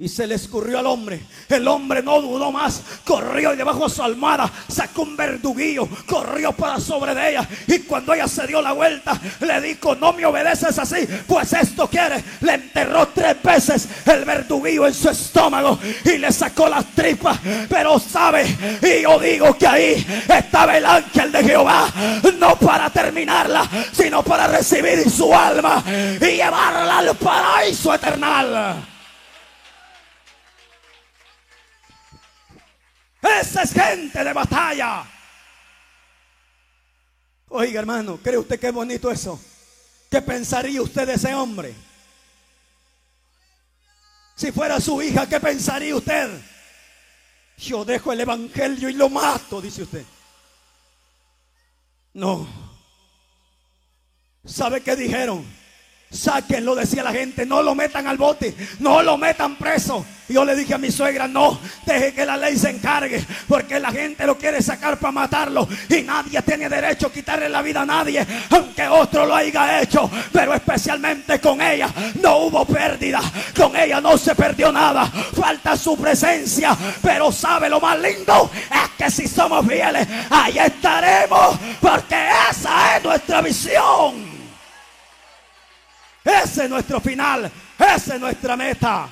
Y 0.00 0.08
se 0.08 0.28
le 0.28 0.36
escurrió 0.36 0.78
al 0.78 0.86
hombre. 0.86 1.20
El 1.48 1.66
hombre 1.66 2.04
no 2.04 2.22
dudó 2.22 2.52
más. 2.52 2.82
Corrió 3.04 3.52
y 3.52 3.56
debajo 3.56 3.88
de 3.88 3.92
su 3.92 4.00
almohada 4.00 4.48
sacó 4.68 5.02
un 5.02 5.16
verduguillo. 5.16 5.88
Corrió 6.06 6.52
para 6.52 6.78
sobre 6.78 7.16
de 7.16 7.30
ella. 7.30 7.48
Y 7.66 7.80
cuando 7.80 8.14
ella 8.14 8.28
se 8.28 8.46
dio 8.46 8.62
la 8.62 8.70
vuelta, 8.70 9.20
le 9.40 9.60
dijo: 9.60 9.96
No 9.96 10.12
me 10.12 10.24
obedeces 10.24 10.78
así. 10.78 11.04
Pues 11.26 11.52
esto 11.52 11.88
quiere. 11.88 12.22
Le 12.42 12.54
enterró 12.54 13.08
tres 13.08 13.42
veces 13.42 13.88
el 14.06 14.24
verduguillo 14.24 14.86
en 14.86 14.94
su 14.94 15.10
estómago. 15.10 15.80
Y 16.04 16.18
le 16.18 16.30
sacó 16.30 16.68
las 16.68 16.86
tripas. 16.94 17.40
Pero 17.68 17.98
sabe, 17.98 18.46
y 18.80 19.02
yo 19.02 19.18
digo 19.18 19.58
que 19.58 19.66
ahí 19.66 20.06
estaba 20.28 20.76
el 20.76 20.86
ángel 20.86 21.32
de 21.32 21.42
Jehová. 21.42 21.92
No 22.38 22.54
para 22.54 22.88
terminarla, 22.88 23.68
sino 23.90 24.22
para 24.22 24.46
recibir 24.46 25.10
su 25.10 25.34
alma 25.34 25.82
y 25.88 26.36
llevarla 26.36 26.98
al 26.98 27.16
paraíso 27.16 27.92
eternal. 27.92 28.97
Esa 33.40 33.62
es 33.62 33.72
gente 33.72 34.22
de 34.22 34.32
batalla. 34.32 35.04
Oiga, 37.48 37.80
hermano, 37.80 38.18
¿cree 38.22 38.38
usted 38.38 38.58
que 38.60 38.68
es 38.68 38.72
bonito 38.72 39.10
eso? 39.10 39.40
¿Qué 40.10 40.22
pensaría 40.22 40.82
usted 40.82 41.06
de 41.06 41.14
ese 41.14 41.34
hombre? 41.34 41.74
Si 44.36 44.52
fuera 44.52 44.80
su 44.80 45.02
hija, 45.02 45.28
¿qué 45.28 45.40
pensaría 45.40 45.96
usted? 45.96 46.30
Yo 47.56 47.84
dejo 47.84 48.12
el 48.12 48.20
evangelio 48.20 48.88
y 48.88 48.92
lo 48.92 49.08
mato, 49.08 49.60
dice 49.60 49.82
usted. 49.82 50.04
No. 52.14 52.46
¿Sabe 54.44 54.80
qué 54.82 54.94
dijeron? 54.94 55.44
Sáquenlo, 56.10 56.74
decía 56.74 57.02
la 57.02 57.12
gente, 57.12 57.44
no 57.44 57.62
lo 57.62 57.74
metan 57.74 58.06
al 58.06 58.16
bote, 58.16 58.54
no 58.78 59.02
lo 59.02 59.18
metan 59.18 59.56
preso. 59.56 60.06
Yo 60.28 60.44
le 60.44 60.54
dije 60.54 60.74
a 60.74 60.78
mi 60.78 60.90
suegra, 60.90 61.26
no, 61.26 61.58
deje 61.86 62.12
que 62.12 62.26
la 62.26 62.36
ley 62.36 62.56
se 62.56 62.70
encargue, 62.70 63.24
porque 63.46 63.80
la 63.80 63.90
gente 63.90 64.26
lo 64.26 64.36
quiere 64.36 64.60
sacar 64.60 64.98
para 64.98 65.12
matarlo 65.12 65.66
y 65.88 66.02
nadie 66.02 66.42
tiene 66.42 66.68
derecho 66.68 67.06
a 67.06 67.12
quitarle 67.12 67.48
la 67.48 67.62
vida 67.62 67.80
a 67.80 67.86
nadie, 67.86 68.26
aunque 68.50 68.86
otro 68.88 69.24
lo 69.24 69.34
haya 69.34 69.80
hecho. 69.80 70.10
Pero 70.30 70.52
especialmente 70.52 71.40
con 71.40 71.62
ella 71.62 71.88
no 72.20 72.36
hubo 72.38 72.66
pérdida, 72.66 73.20
con 73.56 73.74
ella 73.74 74.00
no 74.00 74.18
se 74.18 74.34
perdió 74.34 74.70
nada, 74.70 75.06
falta 75.06 75.76
su 75.76 75.96
presencia. 75.96 76.76
Pero 77.02 77.32
sabe 77.32 77.70
lo 77.70 77.80
más 77.80 77.98
lindo, 77.98 78.50
es 78.54 78.90
que 78.98 79.10
si 79.10 79.26
somos 79.26 79.66
fieles, 79.66 80.06
ahí 80.30 80.58
estaremos, 80.58 81.58
porque 81.80 82.28
esa 82.50 82.96
es 82.96 83.04
nuestra 83.04 83.40
visión. 83.40 84.28
Ese 86.22 86.64
es 86.64 86.70
nuestro 86.70 87.00
final. 87.00 87.50
Esa 87.78 88.14
es 88.16 88.20
nuestra 88.20 88.56
meta. 88.56 89.08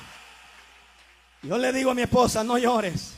Yo 1.43 1.57
le 1.57 1.71
digo 1.71 1.91
a 1.91 1.95
mi 1.95 2.01
esposa, 2.01 2.43
no 2.43 2.57
llores. 2.57 3.13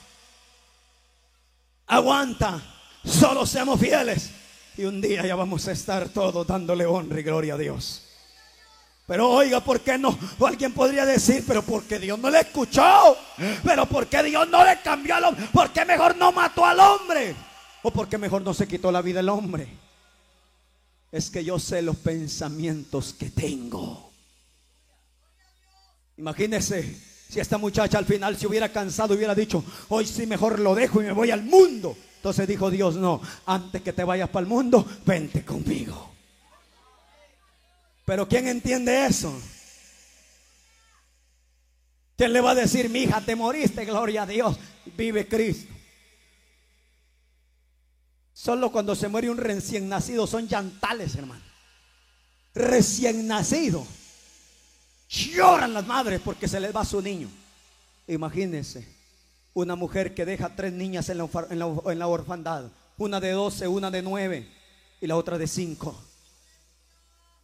Aguanta. 1.88 2.62
Solo 3.04 3.46
seamos 3.46 3.80
fieles. 3.80 4.32
Y 4.78 4.84
un 4.86 5.02
día 5.02 5.26
ya 5.26 5.36
vamos 5.36 5.68
a 5.68 5.72
estar 5.72 6.10
todos 6.10 6.46
dándole 6.46 6.86
honra 6.86 7.20
y 7.20 7.24
gloria 7.24 7.56
a 7.56 7.58
Dios. 7.58 8.06
Pero 9.08 9.30
oiga, 9.30 9.60
¿por 9.62 9.80
qué 9.82 9.98
no? 9.98 10.18
O 10.38 10.46
alguien 10.46 10.74
podría 10.74 11.06
decir, 11.06 11.44
pero 11.48 11.64
porque 11.64 11.98
Dios 11.98 12.20
no 12.20 12.30
le 12.30 12.42
escuchó. 12.42 13.18
Pero 13.64 13.86
porque 13.88 14.22
Dios 14.24 14.48
no 14.50 14.64
le 14.64 14.80
cambió 14.82 15.16
al 15.16 15.26
hombre. 15.26 15.48
¿Por 15.52 15.72
qué 15.72 15.84
mejor 15.86 16.16
no 16.16 16.32
mató 16.32 16.66
al 16.66 16.80
hombre? 16.80 17.36
O 17.82 17.92
porque 17.92 18.18
mejor 18.18 18.42
no 18.42 18.54
se 18.54 18.68
quitó 18.68 18.92
la 18.92 19.02
vida 19.02 19.22
el 19.22 19.30
hombre 19.30 19.68
es 21.12 21.30
que 21.30 21.44
yo 21.44 21.60
sé 21.60 21.82
los 21.82 21.98
pensamientos 21.98 23.14
que 23.14 23.32
tengo. 23.32 24.12
Imagínese 26.18 27.02
si 27.30 27.40
esta 27.40 27.60
muchacha 27.60 28.00
al 28.00 28.06
final 28.06 28.36
se 28.36 28.48
hubiera 28.48 28.70
cansado 28.70 29.14
hubiera 29.14 29.36
dicho, 29.36 29.64
hoy 29.90 30.06
sí 30.06 30.26
mejor 30.26 30.60
lo 30.60 30.74
dejo 30.74 31.02
y 31.02 31.06
me 31.06 31.12
voy 31.12 31.30
al 31.30 31.44
mundo. 31.44 31.96
Entonces 32.16 32.48
dijo 32.48 32.72
Dios, 32.72 32.96
no, 32.96 33.22
antes 33.46 33.84
que 33.84 33.94
te 33.94 34.04
vayas 34.04 34.30
para 34.30 34.44
el 34.44 34.50
mundo, 34.50 34.86
vente 35.06 35.46
conmigo. 35.46 36.10
Pero 38.04 38.28
¿quién 38.28 38.48
entiende 38.48 39.06
eso? 39.06 39.32
¿Quién 42.18 42.34
le 42.34 42.42
va 42.42 42.52
a 42.52 42.56
decir, 42.56 42.90
mi 42.90 43.04
hija, 43.04 43.22
te 43.22 43.36
moriste, 43.36 43.86
gloria 43.86 44.24
a 44.24 44.26
Dios, 44.26 44.58
vive 44.98 45.28
Cristo? 45.28 45.72
Solo 48.34 48.72
cuando 48.72 48.96
se 48.96 49.08
muere 49.08 49.30
un 49.30 49.38
recién 49.38 49.88
nacido 49.88 50.26
son 50.26 50.48
llantales, 50.48 51.16
hermano. 51.16 51.44
Recién 52.56 53.28
nacido. 53.28 53.86
Lloran 55.10 55.74
las 55.74 55.88
madres 55.88 56.22
porque 56.24 56.48
se 56.48 56.60
les 56.60 56.76
va 56.76 56.86
su 56.86 57.02
niño. 57.02 57.28
Imagínense, 58.08 58.88
una 59.54 59.76
mujer 59.76 60.14
que 60.14 60.26
deja 60.26 60.56
tres 60.56 60.72
niñas 60.72 61.10
en 61.10 61.18
la, 61.18 61.28
en 61.50 62.00
la 62.00 62.08
orfandad. 62.08 62.66
Una 62.98 63.20
de 63.20 63.32
doce, 63.32 63.68
una 63.68 63.90
de 63.90 64.02
nueve 64.02 64.48
y 65.02 65.08
la 65.08 65.16
otra 65.16 65.38
de 65.38 65.48
cinco. 65.48 66.00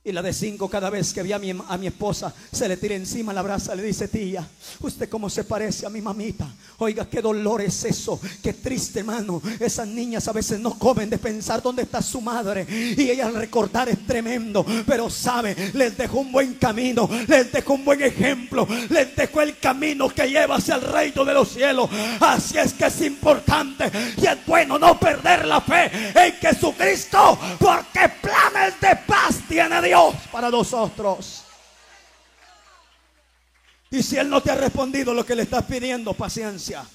Y 0.07 0.11
la 0.11 0.21
de 0.21 0.33
cinco, 0.33 0.69
cada 0.69 0.91
vez 0.91 1.11
que 1.11 1.23
ve 1.23 1.33
a 1.33 1.39
mi, 1.39 1.87
esposa, 1.87 2.31
se 2.51 2.67
le 2.67 2.77
tira 2.77 2.93
encima, 2.93 3.33
la 3.33 3.39
abraza, 3.39 3.73
le 3.73 3.81
dice, 3.81 4.07
tía, 4.07 4.47
usted 4.81 5.09
cómo 5.09 5.31
se 5.31 5.45
parece 5.45 5.87
a 5.87 5.89
mi 5.89 5.99
mamita. 5.99 6.47
Oiga, 6.77 7.09
qué 7.09 7.23
dolor 7.23 7.63
es 7.63 7.85
eso, 7.85 8.21
qué 8.43 8.53
triste, 8.53 8.99
hermano. 8.99 9.41
Esas 9.59 9.87
niñas 9.87 10.27
a 10.27 10.31
veces 10.31 10.59
no 10.59 10.77
comen 10.77 11.09
de 11.09 11.17
pensar 11.17 11.59
dónde 11.63 11.81
está 11.81 12.03
su 12.03 12.21
madre. 12.21 12.67
Y 12.69 13.09
ella 13.09 13.25
al 13.25 13.33
recordar 13.33 13.89
es 13.89 14.05
tremendo. 14.05 14.63
Pero 14.85 15.09
sabe, 15.09 15.55
les 15.73 15.97
dejó 15.97 16.19
un 16.19 16.31
buen 16.31 16.53
camino, 16.53 17.09
les 17.27 17.51
dejó 17.51 17.73
un 17.73 17.83
buen 17.83 18.03
ejemplo, 18.03 18.67
les 18.89 19.15
dejó 19.15 19.41
el 19.41 19.57
camino 19.57 20.07
que 20.09 20.29
lleva 20.29 20.57
hacia 20.57 20.75
el 20.75 20.81
reino 20.81 21.25
de 21.25 21.33
los 21.33 21.49
cielos. 21.49 21.89
Así 22.19 22.59
es 22.59 22.73
que 22.73 22.85
es 22.85 23.01
importante 23.01 23.91
y 24.21 24.27
es 24.27 24.45
bueno 24.45 24.77
no 24.77 24.99
perder 24.99 25.47
la 25.47 25.61
fe 25.61 25.89
en 26.13 26.33
Jesucristo, 26.33 27.39
porque 27.57 28.07
planes 28.21 28.79
de 28.79 28.95
paz 29.07 29.39
tiene 29.49 29.81
Dios 29.81 29.94
Dios 29.95 30.15
para 30.31 30.49
nosotros. 30.49 31.43
Y 33.89 34.03
si 34.03 34.17
Él 34.17 34.29
no 34.29 34.41
te 34.41 34.51
ha 34.51 34.55
respondido 34.55 35.13
lo 35.13 35.25
que 35.25 35.35
le 35.35 35.43
estás 35.43 35.63
pidiendo, 35.63 36.13
paciencia. 36.13 36.85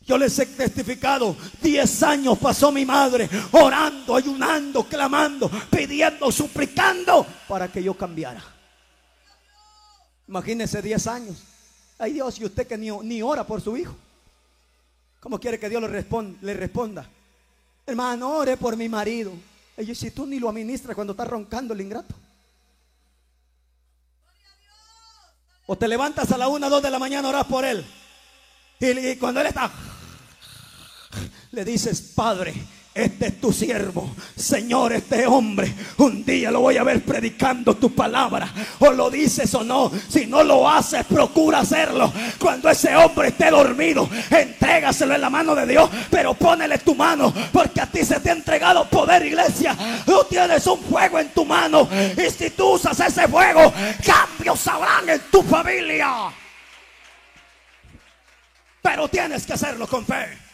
Yo 0.00 0.16
les 0.16 0.36
he 0.38 0.46
testificado, 0.46 1.36
10 1.62 2.02
años 2.02 2.38
pasó 2.38 2.72
mi 2.72 2.84
madre 2.84 3.28
orando, 3.52 4.16
ayunando, 4.16 4.84
clamando, 4.84 5.50
pidiendo, 5.70 6.32
suplicando 6.32 7.26
para 7.46 7.70
que 7.70 7.82
yo 7.82 7.94
cambiara. 7.94 8.42
Imagínense 10.26 10.80
10 10.80 11.06
años. 11.06 11.36
Ay 11.98 12.14
Dios, 12.14 12.40
y 12.40 12.44
usted 12.46 12.66
que 12.66 12.78
ni, 12.78 12.90
ni 12.90 13.22
ora 13.22 13.46
por 13.46 13.60
su 13.60 13.76
hijo. 13.76 13.94
¿Cómo 15.20 15.38
quiere 15.38 15.60
que 15.60 15.68
Dios 15.68 15.82
le 15.82 15.88
responda? 15.88 16.38
Le 16.40 16.54
responda? 16.54 17.08
Hermano, 17.86 18.30
ore 18.30 18.56
por 18.56 18.76
mi 18.76 18.88
marido. 18.88 19.32
Y 19.78 19.94
si 19.94 20.10
tú 20.10 20.26
ni 20.26 20.38
lo 20.38 20.48
administras 20.48 20.94
cuando 20.94 21.12
está 21.12 21.24
roncando 21.24 21.74
el 21.74 21.80
ingrato. 21.80 22.14
O 25.66 25.76
te 25.76 25.86
levantas 25.86 26.32
a 26.32 26.38
la 26.38 26.48
una, 26.48 26.68
dos 26.68 26.82
de 26.82 26.90
la 26.90 26.98
mañana, 26.98 27.28
oras 27.28 27.46
por 27.46 27.64
él. 27.64 27.84
y 28.80 29.16
cuando 29.16 29.40
él 29.40 29.46
está 29.46 29.70
le 31.52 31.64
dices, 31.64 32.00
Padre, 32.14 32.54
este 32.98 33.28
es 33.28 33.40
tu 33.40 33.52
siervo, 33.52 34.14
Señor, 34.36 34.92
este 34.92 35.26
hombre, 35.26 35.72
un 35.98 36.24
día 36.24 36.50
lo 36.50 36.60
voy 36.60 36.76
a 36.76 36.82
ver 36.82 37.04
predicando 37.04 37.76
tu 37.76 37.94
palabra. 37.94 38.52
O 38.80 38.90
lo 38.90 39.08
dices 39.08 39.54
o 39.54 39.62
no, 39.62 39.90
si 40.08 40.26
no 40.26 40.42
lo 40.42 40.68
haces, 40.68 41.04
procura 41.04 41.60
hacerlo. 41.60 42.12
Cuando 42.38 42.68
ese 42.68 42.96
hombre 42.96 43.28
esté 43.28 43.50
dormido, 43.50 44.08
entrégaselo 44.30 45.14
en 45.14 45.20
la 45.20 45.30
mano 45.30 45.54
de 45.54 45.66
Dios, 45.66 45.88
pero 46.10 46.34
ponele 46.34 46.78
tu 46.78 46.94
mano, 46.94 47.32
porque 47.52 47.80
a 47.80 47.86
ti 47.86 48.04
se 48.04 48.18
te 48.18 48.30
ha 48.30 48.34
entregado 48.34 48.88
poder, 48.88 49.24
iglesia. 49.24 49.76
Tú 50.04 50.26
tienes 50.28 50.66
un 50.66 50.80
fuego 50.80 51.20
en 51.20 51.28
tu 51.28 51.44
mano, 51.44 51.88
y 52.16 52.30
si 52.30 52.50
tú 52.50 52.70
usas 52.72 52.98
ese 52.98 53.28
fuego, 53.28 53.72
cambios 54.04 54.66
habrán 54.66 55.08
en 55.08 55.20
tu 55.30 55.42
familia. 55.42 56.32
Pero 58.82 59.08
tienes 59.08 59.46
que 59.46 59.52
hacerlo 59.52 59.86
con 59.86 60.04
fe. 60.04 60.47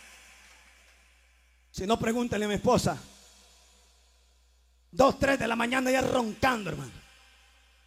Si 1.75 1.89
no, 1.89 1.99
pregúntale 1.99 2.45
a 2.45 2.49
mi 2.49 2.55
esposa. 2.55 2.97
Dos, 4.93 5.19
tres 5.19 5.41
de 5.41 5.49
la 5.49 5.57
mañana 5.57 5.91
ya 5.91 6.03
roncando, 6.03 6.71
hermano. 6.71 6.93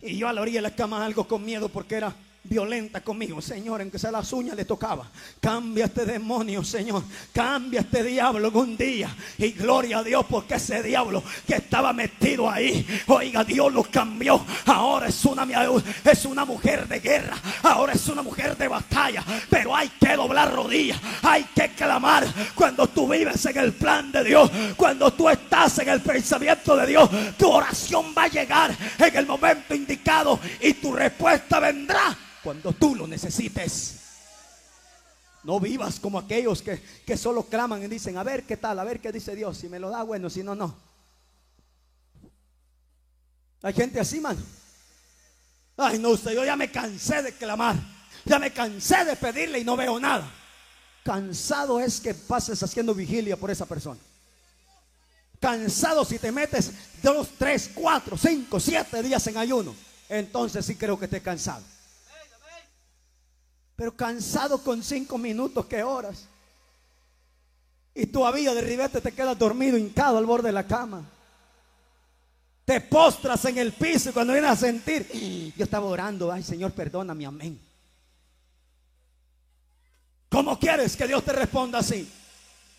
Y 0.01 0.17
yo 0.17 0.27
a 0.27 0.33
la 0.33 0.41
orilla 0.41 0.57
de 0.57 0.63
la 0.63 0.75
cama 0.75 1.05
algo 1.05 1.25
con 1.25 1.45
miedo 1.45 1.69
porque 1.69 1.95
era 1.95 2.13
violenta 2.43 3.01
conmigo, 3.01 3.41
Señor, 3.41 3.81
en 3.81 3.91
que 3.91 3.99
se 3.99 4.11
las 4.11 4.31
uñas 4.33 4.55
le 4.55 4.65
tocaba. 4.65 5.09
Cambia 5.39 5.85
este 5.85 6.05
demonio, 6.05 6.63
Señor. 6.63 7.03
Cambia 7.33 7.81
este 7.81 8.03
diablo 8.03 8.51
un 8.53 8.77
día. 8.77 9.13
Y 9.37 9.51
gloria 9.51 9.99
a 9.99 10.03
Dios 10.03 10.25
porque 10.29 10.55
ese 10.55 10.81
diablo 10.81 11.23
que 11.45 11.55
estaba 11.55 11.93
metido 11.93 12.49
ahí, 12.49 12.85
oiga, 13.07 13.43
Dios 13.43 13.71
lo 13.73 13.83
cambió. 13.83 14.43
Ahora 14.65 15.07
es 15.07 15.25
una, 15.25 15.47
es 16.03 16.25
una 16.25 16.45
mujer 16.45 16.87
de 16.87 16.99
guerra. 16.99 17.37
Ahora 17.63 17.93
es 17.93 18.07
una 18.07 18.21
mujer 18.21 18.55
de 18.57 18.67
batalla. 18.67 19.23
Pero 19.49 19.75
hay 19.75 19.89
que 19.99 20.15
doblar 20.15 20.53
rodillas. 20.53 20.99
Hay 21.23 21.43
que 21.55 21.69
clamar. 21.69 22.25
Cuando 22.55 22.87
tú 22.87 23.07
vives 23.07 23.45
en 23.45 23.57
el 23.57 23.73
plan 23.73 24.11
de 24.11 24.23
Dios, 24.23 24.49
cuando 24.75 25.11
tú 25.11 25.29
estás 25.29 25.79
en 25.79 25.89
el 25.89 26.01
pensamiento 26.01 26.75
de 26.75 26.87
Dios, 26.87 27.09
tu 27.37 27.49
oración 27.49 28.13
va 28.17 28.23
a 28.23 28.27
llegar 28.27 28.75
en 28.97 29.15
el 29.15 29.25
momento 29.25 29.75
indicado 29.75 30.39
y 30.61 30.73
tu 30.73 30.93
respuesta 30.93 31.59
vendrá 31.59 32.17
cuando 32.47 32.71
tú 32.71 32.95
lo 32.95 33.05
necesites. 33.07 33.95
No 35.43 35.59
vivas 35.59 35.99
como 35.99 36.17
aquellos 36.17 36.61
que, 36.61 36.81
que 37.05 37.17
solo 37.17 37.43
claman 37.43 37.83
y 37.83 37.87
dicen, 37.87 38.17
a 38.17 38.23
ver 38.23 38.43
qué 38.45 38.55
tal, 38.55 38.79
a 38.79 38.85
ver 38.85 39.01
qué 39.01 39.11
dice 39.11 39.35
Dios. 39.35 39.57
Si 39.57 39.67
me 39.67 39.79
lo 39.79 39.89
da, 39.89 40.03
bueno, 40.03 40.29
si 40.29 40.43
no, 40.43 40.55
no. 40.55 40.73
Hay 43.61 43.73
gente 43.73 43.99
así, 43.99 44.21
mano. 44.21 44.39
Ay, 45.75 45.99
no, 45.99 46.11
usted, 46.11 46.31
yo 46.31 46.45
ya 46.45 46.55
me 46.55 46.71
cansé 46.71 47.21
de 47.21 47.33
clamar. 47.33 47.75
Ya 48.23 48.39
me 48.39 48.53
cansé 48.53 49.03
de 49.03 49.17
pedirle 49.17 49.59
y 49.59 49.65
no 49.65 49.75
veo 49.75 49.99
nada. 49.99 50.31
Cansado 51.03 51.81
es 51.81 51.99
que 51.99 52.13
pases 52.13 52.63
haciendo 52.63 52.95
vigilia 52.95 53.35
por 53.35 53.51
esa 53.51 53.65
persona. 53.65 53.99
Cansado 55.41 56.05
si 56.05 56.17
te 56.17 56.31
metes 56.31 56.71
dos, 57.03 57.27
tres, 57.37 57.69
cuatro, 57.73 58.17
cinco, 58.17 58.57
siete 58.57 59.03
días 59.03 59.27
en 59.27 59.35
ayuno. 59.35 59.75
Entonces 60.07 60.65
sí 60.65 60.75
creo 60.75 60.97
que 60.97 61.05
estés 61.05 61.21
cansado. 61.21 61.76
Pero 63.77 63.95
cansado 63.95 64.61
con 64.61 64.83
cinco 64.83 65.17
minutos 65.17 65.67
que 65.67 65.83
horas. 65.83 66.25
Y 67.93 68.07
todavía 68.07 68.53
de 68.53 68.61
ribete 68.61 68.99
te 68.99 69.11
quedas 69.11 69.37
dormido, 69.39 69.77
hincado 69.77 70.17
al 70.17 70.25
borde 70.25 70.49
de 70.49 70.53
la 70.53 70.67
cama. 70.67 71.03
Te 72.65 72.81
postras 72.81 73.45
en 73.45 73.59
el 73.59 73.71
piso 73.71 74.09
y 74.09 74.13
cuando 74.13 74.33
vienes 74.33 74.51
a 74.51 74.55
sentir, 74.57 75.53
yo 75.55 75.63
estaba 75.63 75.85
orando, 75.85 76.29
ay 76.31 76.43
Señor, 76.43 76.73
perdóname, 76.73 77.25
amén. 77.25 77.57
¿Cómo 80.27 80.59
quieres 80.59 80.97
que 80.97 81.07
Dios 81.07 81.23
te 81.23 81.31
responda 81.31 81.79
así? 81.79 82.11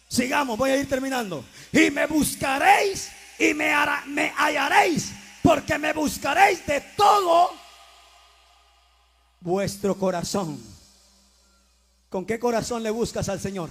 Sigamos, 0.08 0.58
voy 0.58 0.70
a 0.70 0.76
ir 0.76 0.88
terminando. 0.88 1.44
Y 1.72 1.90
me 1.90 2.06
buscaréis 2.06 3.08
y 3.38 3.54
me 3.54 3.72
hallaréis, 3.72 5.12
porque 5.42 5.78
me 5.78 5.92
buscaréis 5.92 6.66
de 6.66 6.80
todo 6.96 7.50
vuestro 9.40 9.96
corazón. 9.96 10.67
¿Con 12.08 12.24
qué 12.24 12.38
corazón 12.38 12.82
le 12.82 12.90
buscas 12.90 13.28
al 13.28 13.40
Señor? 13.40 13.70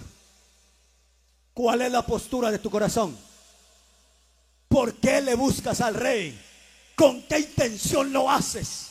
¿Cuál 1.54 1.82
es 1.82 1.92
la 1.92 2.06
postura 2.06 2.52
de 2.52 2.60
tu 2.60 2.70
corazón? 2.70 3.18
¿Por 4.68 4.96
qué 4.96 5.22
le 5.22 5.36
buscas 5.36 5.82
al 5.82 5.96
Rey? 5.96 6.40
¿Con 6.96 7.24
qué 7.24 7.40
intención 7.40 8.14
lo 8.14 8.30
haces? 8.30 8.88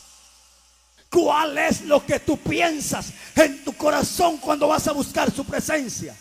¿Cuál 1.11 1.57
es 1.59 1.83
lo 1.83 2.05
que 2.05 2.21
tú 2.21 2.37
piensas 2.39 3.13
en 3.37 3.65
tu 3.65 3.73
corazón 3.75 4.39
cuando 4.39 4.69
vas 4.69 4.89
a 4.89 4.93
buscar 4.93 5.31
su 5.31 5.45
presencia? 5.45 6.17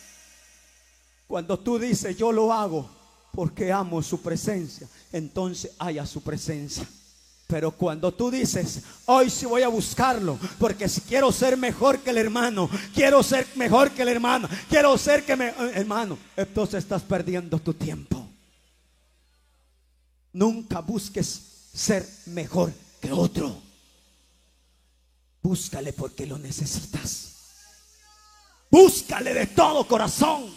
Cuando 1.27 1.57
tú 1.59 1.79
dices, 1.79 2.15
yo 2.15 2.31
lo 2.31 2.53
hago 2.53 2.89
porque 3.31 3.71
amo 3.71 4.01
su 4.01 4.21
presencia, 4.21 4.87
entonces 5.11 5.71
haya 5.79 6.05
su 6.05 6.21
presencia. 6.21 6.87
Pero 7.47 7.71
cuando 7.71 8.11
tú 8.11 8.31
dices, 8.31 8.81
hoy 9.05 9.29
sí 9.29 9.45
voy 9.45 9.61
a 9.61 9.67
buscarlo, 9.67 10.39
porque 10.57 10.89
si 10.89 11.01
quiero 11.01 11.31
ser 11.31 11.57
mejor 11.57 11.99
que 11.99 12.09
el 12.09 12.17
hermano, 12.17 12.69
quiero 12.93 13.21
ser 13.21 13.47
mejor 13.55 13.91
que 13.91 14.01
el 14.01 14.09
hermano, 14.09 14.49
quiero 14.67 14.97
ser 14.97 15.23
que 15.23 15.35
me... 15.35 15.53
Hermano, 15.75 16.17
entonces 16.35 16.83
estás 16.83 17.03
perdiendo 17.03 17.59
tu 17.59 17.73
tiempo. 17.73 18.27
Nunca 20.33 20.81
busques 20.81 21.69
ser 21.73 22.07
mejor 22.27 22.73
que 22.99 23.11
otro. 23.11 23.55
Búscale 25.43 25.93
porque 25.93 26.25
lo 26.25 26.39
necesitas. 26.39 27.35
Búscale 28.71 29.35
de 29.35 29.45
todo 29.47 29.87
corazón. 29.87 30.51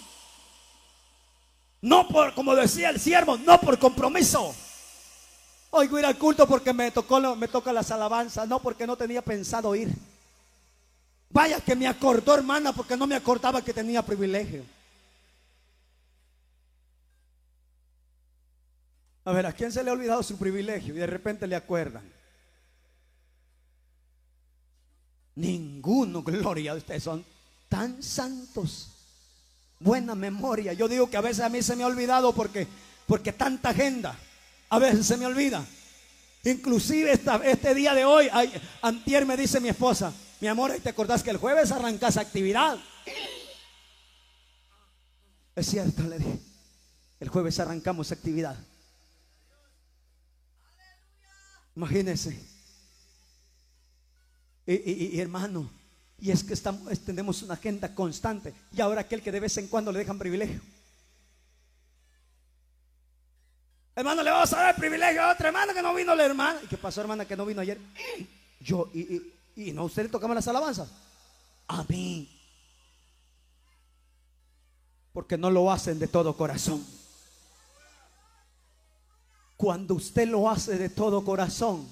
No 1.82 2.08
por, 2.08 2.34
como 2.34 2.56
decía 2.56 2.88
el 2.88 2.98
siervo, 2.98 3.36
no 3.36 3.60
por 3.60 3.78
compromiso. 3.78 4.54
Oigo 5.70 5.98
ir 5.98 6.06
al 6.06 6.16
culto 6.16 6.46
porque 6.46 6.72
me 6.72 6.90
tocó 6.90 7.20
toca 7.48 7.72
las 7.72 7.90
alabanzas, 7.90 8.48
no 8.48 8.60
porque 8.60 8.86
no 8.86 8.96
tenía 8.96 9.22
pensado 9.22 9.74
ir. 9.74 9.92
Vaya 11.30 11.60
que 11.60 11.76
me 11.76 11.86
acordó, 11.86 12.34
hermana, 12.34 12.72
porque 12.72 12.96
no 12.96 13.06
me 13.06 13.14
acordaba 13.14 13.62
que 13.62 13.74
tenía 13.74 14.02
privilegio. 14.02 14.64
A 19.24 19.32
ver, 19.32 19.44
¿a 19.44 19.52
quién 19.52 19.70
se 19.70 19.84
le 19.84 19.90
ha 19.90 19.92
olvidado 19.92 20.22
su 20.22 20.38
privilegio 20.38 20.94
y 20.94 20.98
de 20.98 21.06
repente 21.06 21.46
le 21.46 21.54
acuerdan? 21.54 22.02
Ninguno, 25.34 26.22
gloria 26.22 26.72
a 26.72 26.76
ustedes, 26.76 27.02
son 27.02 27.24
tan 27.68 28.02
santos. 28.02 28.88
Buena 29.78 30.14
memoria. 30.14 30.72
Yo 30.72 30.88
digo 30.88 31.10
que 31.10 31.18
a 31.18 31.20
veces 31.20 31.44
a 31.44 31.50
mí 31.50 31.62
se 31.62 31.76
me 31.76 31.84
ha 31.84 31.88
olvidado 31.88 32.32
porque, 32.32 32.66
porque 33.06 33.32
tanta 33.32 33.68
agenda. 33.68 34.18
A 34.70 34.78
veces 34.78 35.06
se 35.06 35.16
me 35.16 35.26
olvida. 35.26 35.64
Inclusive 36.44 37.12
este 37.12 37.74
día 37.74 37.94
de 37.94 38.04
hoy, 38.04 38.28
antier 38.82 39.26
me 39.26 39.36
dice 39.36 39.60
mi 39.60 39.68
esposa, 39.68 40.12
mi 40.40 40.48
amor, 40.48 40.72
¿te 40.82 40.88
acordás 40.88 41.22
que 41.22 41.30
el 41.30 41.36
jueves 41.36 41.72
arrancas 41.72 42.16
actividad? 42.16 42.78
Es 45.54 45.66
cierto, 45.66 46.02
le 46.04 46.18
dije. 46.18 46.38
El 47.18 47.28
jueves 47.28 47.58
arrancamos 47.58 48.12
actividad. 48.12 48.56
Imagínense. 51.74 52.40
Y, 54.66 55.18
hermano, 55.18 55.68
y 56.20 56.30
es 56.30 56.44
que 56.44 56.52
estamos, 56.52 56.96
tenemos 57.00 57.42
una 57.42 57.54
agenda 57.54 57.94
constante. 57.94 58.54
Y 58.72 58.80
ahora 58.80 59.00
aquel 59.00 59.22
que 59.22 59.32
de 59.32 59.40
vez 59.40 59.56
en 59.56 59.66
cuando 59.66 59.90
le 59.90 59.98
dejan 59.98 60.18
privilegio. 60.18 60.60
Hermano, 63.98 64.22
le 64.22 64.30
vamos 64.30 64.52
a 64.52 64.62
dar 64.62 64.76
privilegio 64.76 65.20
a 65.20 65.32
otra 65.32 65.48
hermana 65.48 65.74
que 65.74 65.82
no 65.82 65.92
vino 65.92 66.14
la 66.14 66.24
hermana. 66.24 66.60
¿Y 66.62 66.68
qué 66.68 66.78
pasó, 66.78 67.00
hermana, 67.00 67.24
que 67.24 67.36
no 67.36 67.44
vino 67.44 67.60
ayer? 67.60 67.80
Yo, 68.60 68.88
y, 68.94 69.34
y, 69.56 69.72
no, 69.72 69.86
usted 69.86 70.04
le 70.04 70.08
tocaba 70.08 70.36
las 70.36 70.46
alabanzas. 70.46 70.88
A 71.66 71.82
mí. 71.88 72.30
Porque 75.12 75.36
no 75.36 75.50
lo 75.50 75.68
hacen 75.72 75.98
de 75.98 76.06
todo 76.06 76.36
corazón. 76.36 76.86
cuando 79.56 79.94
usted 79.96 80.28
lo 80.28 80.48
hace 80.48 80.78
de 80.78 80.90
todo 80.90 81.24
corazón, 81.24 81.84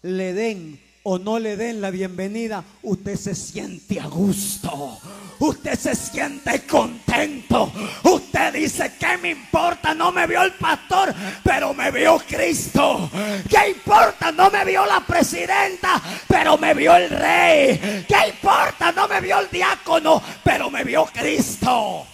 le 0.00 0.32
den 0.32 0.82
o 1.04 1.18
no 1.18 1.38
le 1.38 1.56
den 1.56 1.80
la 1.80 1.90
bienvenida, 1.90 2.64
usted 2.82 3.16
se 3.16 3.34
siente 3.34 3.98
a 3.98 4.06
gusto. 4.06 5.00
Usted 5.40 5.76
se 5.76 5.94
siente 5.96 6.64
contento. 6.64 7.72
Usted 8.04 8.52
dice, 8.52 8.92
¿qué 8.98 9.18
me 9.18 9.30
importa? 9.30 9.94
No 9.94 10.12
me 10.12 10.26
vio 10.28 10.42
el 10.42 10.52
pastor, 10.52 11.12
pero 11.42 11.74
me 11.74 11.90
vio 11.90 12.18
Cristo. 12.18 13.10
¿Qué 13.48 13.70
importa? 13.70 14.30
No 14.30 14.50
me 14.50 14.64
vio 14.64 14.86
la 14.86 15.00
presidenta, 15.00 16.00
pero 16.28 16.56
me 16.56 16.72
vio 16.74 16.94
el 16.94 17.10
rey. 17.10 18.04
¿Qué 18.06 18.28
importa? 18.28 18.92
No 18.92 19.08
me 19.08 19.20
vio 19.20 19.40
el 19.40 19.50
diácono, 19.50 20.22
pero 20.44 20.70
me 20.70 20.84
vio 20.84 21.04
Cristo. 21.06 22.06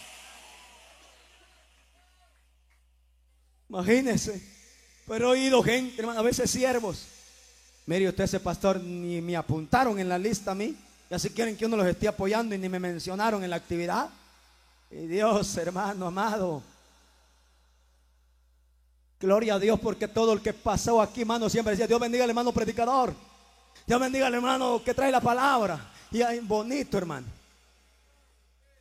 Imagínese. 3.68 4.42
Pero 5.06 5.34
he 5.34 5.40
oído 5.40 5.62
gente, 5.62 6.00
hermano, 6.00 6.20
a 6.20 6.22
veces 6.22 6.50
siervos 6.50 7.17
Mire, 7.88 8.06
usted 8.06 8.24
ese 8.24 8.38
pastor 8.38 8.78
ni 8.82 9.22
me 9.22 9.34
apuntaron 9.34 9.98
en 9.98 10.10
la 10.10 10.18
lista 10.18 10.50
a 10.50 10.54
mí. 10.54 10.76
Y 11.08 11.14
así 11.14 11.30
quieren 11.30 11.56
que 11.56 11.64
uno 11.64 11.74
los 11.74 11.86
esté 11.86 12.06
apoyando 12.06 12.54
y 12.54 12.58
ni 12.58 12.68
me 12.68 12.78
mencionaron 12.78 13.42
en 13.42 13.48
la 13.48 13.56
actividad. 13.56 14.10
Y 14.90 15.06
Dios, 15.06 15.56
hermano 15.56 16.06
amado. 16.06 16.62
Gloria 19.18 19.54
a 19.54 19.58
Dios 19.58 19.80
porque 19.80 20.06
todo 20.06 20.34
el 20.34 20.42
que 20.42 20.52
pasó 20.52 21.00
aquí, 21.00 21.22
hermano, 21.22 21.48
siempre 21.48 21.70
decía, 21.70 21.86
Dios 21.86 21.98
bendiga 21.98 22.24
al 22.24 22.30
hermano 22.30 22.52
predicador. 22.52 23.14
Dios 23.86 23.98
bendiga 23.98 24.26
al 24.26 24.34
hermano 24.34 24.82
que 24.84 24.92
trae 24.92 25.10
la 25.10 25.22
palabra. 25.22 25.90
Y 26.10 26.22
bonito, 26.40 26.98
hermano. 26.98 27.37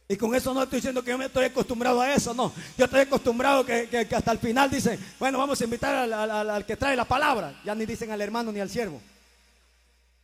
Y 0.10 0.16
con 0.16 0.34
eso 0.34 0.54
no 0.54 0.64
estoy 0.64 0.78
diciendo 0.78 1.04
que 1.04 1.12
yo 1.12 1.18
me 1.18 1.26
estoy 1.26 1.46
acostumbrado 1.46 2.00
a 2.02 2.14
eso, 2.14 2.34
no. 2.34 2.54
Yo 2.78 2.86
estoy 2.86 3.02
acostumbrado 3.02 3.66
que, 3.66 4.08
hasta 4.16 4.32
el 4.32 4.40
final 4.40 4.70
dicen, 4.70 4.98
bueno, 5.20 5.38
vamos 5.38 5.60
a 5.60 5.64
invitar 5.66 6.12
al, 6.14 6.66
que 6.66 6.78
trae 6.78 6.96
la 6.96 7.04
palabra. 7.04 7.60
Ya 7.66 7.76
ni 7.76 7.86
dicen 7.86 8.12
al 8.12 8.22
hermano 8.22 8.52
ni 8.52 8.62
al 8.62 8.70
siervo. 8.70 9.02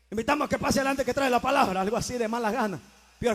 Invitamos 0.10 0.46
a 0.46 0.50
que 0.50 0.58
pase 0.58 0.80
adelante 0.80 1.04
que 1.04 1.14
trae 1.14 1.30
la 1.30 1.42
palabra, 1.42 1.82
algo 1.82 1.98
así 1.98 2.18
de 2.18 2.30
mala 2.30 2.80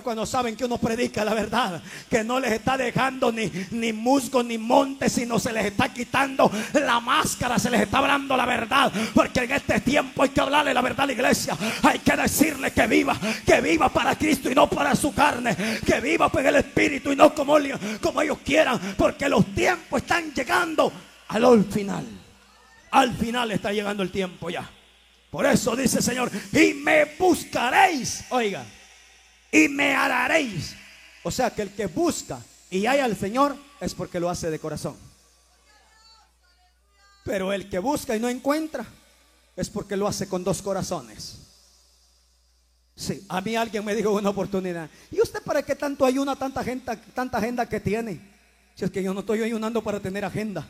cuando 0.03 0.27
saben 0.27 0.55
que 0.55 0.67
uno 0.67 0.79
predica 0.79 1.25
la 1.25 1.35
verdad, 1.35 1.83
que 2.11 2.23
no 2.23 2.39
les 2.39 2.53
está 2.53 2.77
dejando 2.77 3.33
ni, 3.33 3.51
ni 3.71 3.93
musgo 3.93 4.43
ni 4.43 4.59
monte, 4.59 5.09
sino 5.09 5.39
se 5.39 5.53
les 5.53 5.67
está 5.67 5.93
quitando 5.93 6.51
la 6.75 7.01
máscara, 7.01 7.59
se 7.59 7.71
les 7.71 7.83
está 7.83 7.99
hablando 7.99 8.37
la 8.37 8.45
verdad. 8.45 8.93
Porque 9.15 9.41
en 9.41 9.53
este 9.53 9.81
tiempo 9.81 10.23
hay 10.23 10.29
que 10.29 10.41
hablarle 10.41 10.75
la 10.75 10.83
verdad 10.83 11.05
a 11.05 11.07
la 11.07 11.13
iglesia. 11.13 11.57
Hay 11.83 12.01
que 12.01 12.17
decirle 12.17 12.71
que 12.73 12.87
viva, 12.87 13.19
que 13.47 13.61
viva 13.61 13.89
para 13.89 14.17
Cristo 14.17 14.51
y 14.51 14.55
no 14.55 14.69
para 14.69 14.95
su 14.95 15.15
carne. 15.15 15.57
Que 15.85 16.01
viva 16.01 16.31
en 16.35 16.47
el 16.47 16.57
Espíritu 16.57 17.13
y 17.13 17.17
no 17.17 17.35
como, 17.35 17.57
como 18.01 18.23
ellos 18.23 18.39
quieran. 18.45 18.79
Porque 18.97 19.29
los 19.29 19.47
tiempos 19.55 20.03
están 20.03 20.33
llegando 20.35 20.93
al 21.29 21.65
final. 21.65 22.07
Al 22.91 23.15
final 23.15 23.51
está 23.53 23.73
llegando 23.73 24.03
el 24.03 24.11
tiempo 24.11 24.51
ya. 24.51 24.69
Por 25.31 25.47
eso 25.47 25.77
dice 25.77 25.99
el 25.99 26.05
Señor, 26.05 26.31
y 26.53 26.75
me 26.75 27.05
buscaréis. 27.19 28.25
Oiga 28.31 28.65
y 29.51 29.69
me 29.69 29.95
hallaréis. 29.95 30.75
O 31.23 31.31
sea 31.31 31.51
que 31.51 31.63
el 31.63 31.71
que 31.73 31.87
busca 31.87 32.41
y 32.71 32.87
haya 32.87 33.05
al 33.05 33.17
Señor 33.17 33.57
es 33.81 33.95
porque 33.95 34.21
lo 34.21 34.31
hace 34.31 34.51
de 34.51 34.59
corazón. 34.59 34.97
Pero 37.25 37.53
el 37.53 37.69
que 37.69 37.79
busca 37.79 38.17
y 38.17 38.21
no 38.21 38.29
encuentra 38.29 38.87
es 39.57 39.69
porque 39.69 39.97
lo 39.97 40.07
hace 40.07 40.29
con 40.29 40.45
dos 40.45 40.63
corazones. 40.63 41.39
Sí, 42.95 43.25
a 43.29 43.41
mí 43.41 43.55
alguien 43.55 43.85
me 43.85 43.95
dijo 43.95 44.11
una 44.11 44.31
oportunidad. 44.31 44.91
¿Y 45.11 45.21
usted 45.21 45.43
para 45.43 45.63
qué 45.63 45.77
tanto 45.77 46.05
ayuna 46.05 46.35
tanta 46.35 46.65
gente, 46.65 46.97
tanta 47.15 47.39
agenda 47.39 47.69
que 47.69 47.81
tiene? 47.81 48.21
Si 48.75 48.85
es 48.85 48.91
que 48.91 49.03
yo 49.03 49.13
no 49.15 49.21
estoy 49.21 49.43
ayunando 49.43 49.83
para 49.83 50.01
tener 50.01 50.25
agenda. 50.25 50.67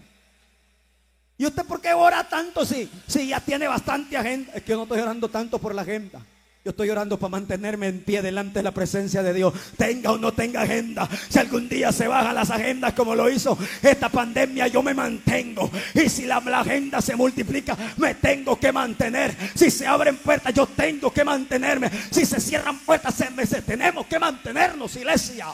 ¿Y 1.39 1.47
usted 1.47 1.64
por 1.64 1.81
qué 1.81 1.95
ora 1.95 2.29
tanto 2.29 2.66
si, 2.66 2.91
si 3.07 3.29
ya 3.29 3.41
tiene 3.41 3.68
bastante 3.68 4.16
agenda? 4.16 4.53
Es 4.55 4.62
que 4.62 4.70
yo 4.70 4.76
no 4.76 4.83
estoy 4.83 5.01
orando 5.01 5.29
tanto 5.29 5.59
por 5.59 5.74
la 5.74 5.83
agenda. 5.83 6.20
Yo 6.65 6.73
estoy 6.73 6.91
orando 6.91 7.19
para 7.19 7.31
mantenerme 7.31 7.87
en 7.87 8.01
pie 8.03 8.21
delante 8.21 8.59
de 8.59 8.63
la 8.65 8.73
presencia 8.73 9.23
de 9.23 9.33
Dios. 9.33 9.55
Tenga 9.77 10.13
o 10.13 10.19
no 10.19 10.33
tenga 10.33 10.63
agenda. 10.63 11.09
Si 11.29 11.39
algún 11.39 11.69
día 11.69 11.93
se 11.93 12.09
bajan 12.09 12.35
las 12.35 12.51
agendas 12.51 12.95
como 12.95 13.15
lo 13.15 13.31
hizo 13.31 13.57
esta 13.81 14.09
pandemia, 14.09 14.67
yo 14.67 14.83
me 14.83 14.93
mantengo. 14.93 15.71
Y 15.95 16.09
si 16.09 16.27
la, 16.27 16.39
agenda 16.39 17.01
se 17.01 17.15
multiplica, 17.15 17.77
me 17.97 18.17
tengo 18.17 18.59
que 18.59 18.73
mantener. 18.73 19.37
Si 19.55 19.71
se 19.71 19.87
abren 19.87 20.17
puertas, 20.17 20.53
yo 20.53 20.67
tengo 20.67 21.13
que 21.13 21.25
mantenerme. 21.25 21.91
Si 22.11 22.27
se 22.27 22.41
cierran 22.41 22.81
puertas, 22.81 23.15
se, 23.15 23.63
tenemos 23.63 24.07
que 24.07 24.19
mantenernos, 24.19 24.97
iglesia. 24.97 25.47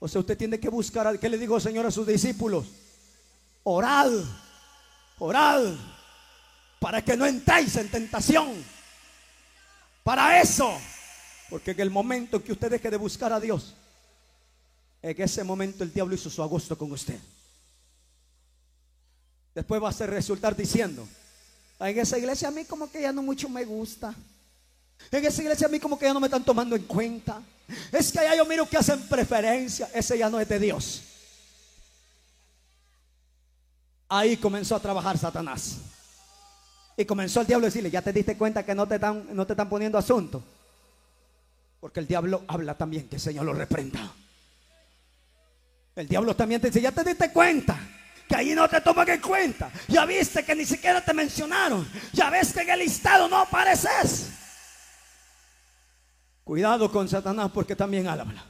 O 0.00 0.08
sea, 0.08 0.20
usted 0.20 0.36
tiene 0.36 0.58
que 0.58 0.68
buscar, 0.68 1.18
¿qué 1.18 1.28
le 1.28 1.38
dijo 1.38 1.56
el 1.56 1.62
Señor 1.62 1.86
a 1.86 1.90
sus 1.92 2.06
discípulos? 2.06 2.66
Orad, 3.62 4.10
orad, 5.18 5.62
para 6.80 7.02
que 7.02 7.16
no 7.16 7.26
entréis 7.26 7.76
en 7.76 7.88
tentación. 7.88 8.77
Para 10.02 10.40
eso. 10.40 10.78
Porque 11.50 11.70
en 11.70 11.80
el 11.80 11.90
momento 11.90 12.42
que 12.42 12.52
usted 12.52 12.70
deje 12.70 12.90
de 12.90 12.96
buscar 12.96 13.32
a 13.32 13.40
Dios, 13.40 13.74
en 15.00 15.20
ese 15.22 15.44
momento 15.44 15.84
el 15.84 15.92
diablo 15.92 16.14
hizo 16.14 16.28
su 16.28 16.42
agosto 16.42 16.76
con 16.76 16.92
usted. 16.92 17.18
Después 19.54 19.82
va 19.82 19.88
a 19.88 19.92
ser 19.92 20.10
resultar 20.10 20.54
diciendo, 20.54 21.08
en 21.80 21.98
esa 21.98 22.18
iglesia 22.18 22.48
a 22.48 22.50
mí 22.50 22.64
como 22.64 22.90
que 22.90 23.02
ya 23.02 23.12
no 23.12 23.22
mucho 23.22 23.48
me 23.48 23.64
gusta. 23.64 24.14
En 25.10 25.24
esa 25.24 25.42
iglesia 25.42 25.66
a 25.66 25.70
mí 25.70 25.80
como 25.80 25.98
que 25.98 26.06
ya 26.06 26.14
no 26.14 26.20
me 26.20 26.26
están 26.26 26.44
tomando 26.44 26.76
en 26.76 26.82
cuenta. 26.82 27.42
Es 27.92 28.12
que 28.12 28.18
allá 28.18 28.36
yo 28.36 28.44
miro 28.44 28.68
que 28.68 28.76
hacen 28.76 29.00
preferencia. 29.08 29.90
Ese 29.94 30.18
ya 30.18 30.28
no 30.28 30.40
es 30.40 30.48
de 30.48 30.58
Dios. 30.58 31.02
Ahí 34.08 34.36
comenzó 34.36 34.74
a 34.74 34.80
trabajar 34.80 35.18
Satanás. 35.18 35.76
Y 36.98 37.04
comenzó 37.04 37.42
el 37.42 37.46
diablo 37.46 37.66
a 37.66 37.68
decirle, 37.68 37.92
ya 37.92 38.02
te 38.02 38.12
diste 38.12 38.36
cuenta 38.36 38.64
que 38.64 38.74
no 38.74 38.88
te 38.88 38.96
están, 38.96 39.28
no 39.30 39.46
te 39.46 39.52
están 39.52 39.68
poniendo 39.68 39.96
asunto. 39.96 40.42
Porque 41.78 42.00
el 42.00 42.08
diablo 42.08 42.42
habla 42.48 42.76
también, 42.76 43.08
que 43.08 43.14
el 43.14 43.22
Señor 43.22 43.46
lo 43.46 43.52
reprenda. 43.54 44.12
El 45.94 46.08
diablo 46.08 46.34
también 46.34 46.60
te 46.60 46.66
dice, 46.66 46.80
ya 46.80 46.90
te 46.90 47.04
diste 47.04 47.30
cuenta 47.32 47.78
que 48.28 48.34
ahí 48.34 48.52
no 48.52 48.68
te 48.68 48.80
toman 48.80 49.08
en 49.10 49.20
cuenta. 49.20 49.70
Ya 49.86 50.04
viste 50.06 50.44
que 50.44 50.56
ni 50.56 50.64
siquiera 50.64 51.00
te 51.00 51.14
mencionaron. 51.14 51.88
Ya 52.12 52.30
ves 52.30 52.52
que 52.52 52.62
en 52.62 52.70
el 52.70 52.80
listado 52.80 53.28
no 53.28 53.36
apareces. 53.38 54.30
Cuidado 56.42 56.90
con 56.90 57.08
Satanás 57.08 57.52
porque 57.54 57.76
también 57.76 58.08
habla. 58.08 58.44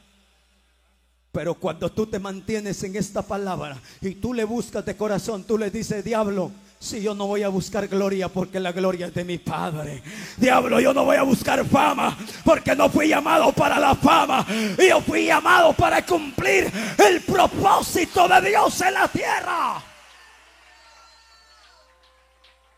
Pero 1.32 1.54
cuando 1.54 1.92
tú 1.92 2.06
te 2.06 2.18
mantienes 2.18 2.82
en 2.82 2.96
esta 2.96 3.20
palabra 3.20 3.78
y 4.00 4.14
tú 4.14 4.32
le 4.32 4.44
buscas 4.44 4.86
de 4.86 4.96
corazón, 4.96 5.44
tú 5.44 5.58
le 5.58 5.70
dices, 5.70 6.02
diablo, 6.02 6.50
si 6.80 7.02
yo 7.02 7.12
no 7.12 7.26
voy 7.26 7.42
a 7.42 7.48
buscar 7.48 7.88
gloria 7.88 8.28
porque 8.28 8.60
la 8.60 8.70
gloria 8.70 9.08
es 9.08 9.14
de 9.14 9.24
mi 9.24 9.38
Padre. 9.38 10.02
Diablo, 10.36 10.78
yo 10.78 10.94
no 10.94 11.04
voy 11.04 11.16
a 11.16 11.22
buscar 11.24 11.64
fama 11.66 12.16
porque 12.44 12.76
no 12.76 12.88
fui 12.88 13.08
llamado 13.08 13.52
para 13.52 13.80
la 13.80 13.96
fama. 13.96 14.46
Yo 14.78 15.00
fui 15.00 15.26
llamado 15.26 15.72
para 15.72 16.06
cumplir 16.06 16.70
el 16.98 17.20
propósito 17.22 18.28
de 18.28 18.48
Dios 18.48 18.80
en 18.80 18.94
la 18.94 19.08
tierra. 19.08 19.82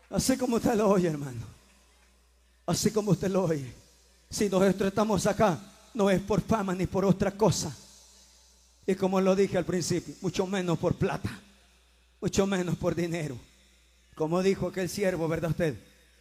Así 0.09 0.35
como 0.35 0.55
usted 0.55 0.73
lo 0.73 0.89
oye, 0.89 1.07
hermano. 1.07 1.45
Así 2.65 2.91
como 2.91 3.11
usted 3.11 3.29
lo 3.29 3.43
oye. 3.43 3.71
Si 4.29 4.49
nosotros 4.49 4.87
estamos 4.87 5.27
acá, 5.27 5.59
no 5.93 6.09
es 6.09 6.19
por 6.21 6.41
fama 6.41 6.73
ni 6.73 6.87
por 6.87 7.05
otra 7.05 7.31
cosa. 7.31 7.75
Y 8.87 8.95
como 8.95 9.21
lo 9.21 9.35
dije 9.35 9.59
al 9.59 9.65
principio, 9.65 10.15
mucho 10.21 10.47
menos 10.47 10.79
por 10.79 10.95
plata, 10.95 11.29
mucho 12.19 12.47
menos 12.47 12.75
por 12.77 12.95
dinero 12.95 13.37
como 14.21 14.43
dijo 14.43 14.67
aquel 14.67 14.87
siervo, 14.87 15.27
¿verdad 15.27 15.49
usted? 15.49 15.75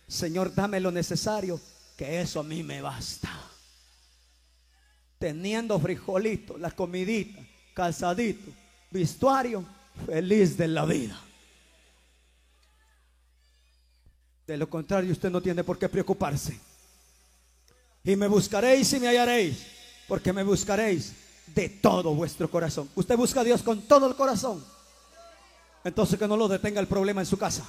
Señor, 0.09 0.55
dame 0.55 0.81
lo 0.81 0.91
necesario, 0.91 1.61
que 1.99 2.23
eso 2.23 2.41
a 2.41 2.43
mí 2.43 2.63
me 2.63 2.81
basta. 2.81 3.29
Teniendo 5.19 5.79
frijolito, 5.79 6.57
la 6.57 6.71
comidita, 6.71 7.39
calzadito, 7.75 8.51
vestuario, 8.91 9.67
feliz 10.07 10.57
de 10.57 10.69
la 10.69 10.87
vida. 10.87 11.21
De 14.47 14.57
lo 14.57 14.71
contrario, 14.71 15.13
usted 15.13 15.29
no 15.29 15.43
tiene 15.43 15.63
por 15.63 15.79
qué 15.79 15.87
preocuparse. 15.87 16.59
Y 18.03 18.17
me 18.17 18.29
buscaréis 18.29 18.91
y 18.95 19.01
me 19.01 19.09
hallaréis, 19.09 19.59
porque 20.09 20.33
me 20.33 20.43
buscaréis 20.43 21.13
de 21.55 21.69
todo 21.69 22.15
vuestro 22.15 22.51
corazón. 22.51 22.89
Usted 22.95 23.15
busca 23.15 23.43
a 23.43 23.45
Dios 23.45 23.63
con 23.63 23.83
todo 23.83 24.09
el 24.09 24.17
corazón. 24.17 24.65
Entonces 25.85 26.19
que 26.19 26.27
no 26.27 26.39
lo 26.39 26.49
detenga 26.49 26.81
el 26.81 26.87
problema 26.87 27.21
en 27.21 27.27
su 27.27 27.37
casa. 27.37 27.63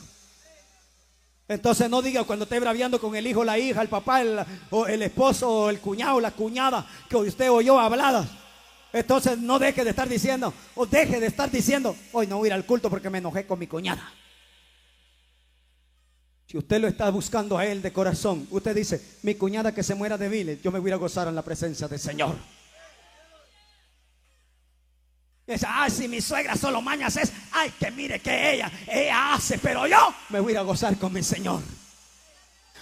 Entonces 1.51 1.89
no 1.89 2.01
diga 2.01 2.23
cuando 2.23 2.43
esté 2.43 2.61
braviando 2.61 2.97
con 2.97 3.13
el 3.13 3.27
hijo, 3.27 3.43
la 3.43 3.59
hija, 3.59 3.81
el 3.81 3.89
papá, 3.89 4.21
el, 4.21 4.39
o 4.69 4.87
el 4.87 5.01
esposo, 5.01 5.49
o 5.49 5.69
el 5.69 5.79
cuñado, 5.79 6.21
la 6.21 6.31
cuñada, 6.31 6.87
que 7.09 7.17
usted 7.17 7.51
oyó 7.51 7.77
habladas. 7.77 8.29
Entonces 8.93 9.37
no 9.37 9.59
deje 9.59 9.83
de 9.83 9.89
estar 9.89 10.07
diciendo, 10.07 10.53
o 10.75 10.85
deje 10.85 11.19
de 11.19 11.27
estar 11.27 11.51
diciendo, 11.51 11.93
hoy 12.13 12.25
no 12.25 12.37
voy 12.37 12.45
a 12.45 12.47
ir 12.47 12.53
al 12.53 12.65
culto 12.65 12.89
porque 12.89 13.09
me 13.09 13.17
enojé 13.17 13.45
con 13.45 13.59
mi 13.59 13.67
cuñada. 13.67 14.13
Si 16.47 16.57
usted 16.57 16.79
lo 16.79 16.87
está 16.87 17.09
buscando 17.09 17.57
a 17.57 17.65
él 17.65 17.81
de 17.81 17.91
corazón, 17.91 18.47
usted 18.49 18.73
dice, 18.73 19.01
mi 19.21 19.35
cuñada 19.35 19.73
que 19.73 19.83
se 19.83 19.93
muera 19.93 20.17
de 20.17 20.29
viles, 20.29 20.61
yo 20.61 20.71
me 20.71 20.79
voy 20.79 20.91
a 20.91 20.95
gozar 20.95 21.27
en 21.27 21.35
la 21.35 21.41
presencia 21.41 21.89
del 21.89 21.99
Señor. 21.99 22.33
Ay, 25.67 25.91
si 25.91 26.07
mi 26.07 26.21
suegra 26.21 26.55
solo 26.55 26.81
mañas 26.81 27.17
es, 27.17 27.31
ay, 27.51 27.71
que 27.79 27.91
mire 27.91 28.19
que 28.19 28.53
ella, 28.53 28.71
ella 28.87 29.33
hace, 29.33 29.57
pero 29.57 29.87
yo 29.87 30.13
me 30.29 30.39
voy 30.39 30.55
a 30.55 30.61
gozar 30.61 30.97
con 30.97 31.13
mi 31.13 31.23
Señor. 31.23 31.61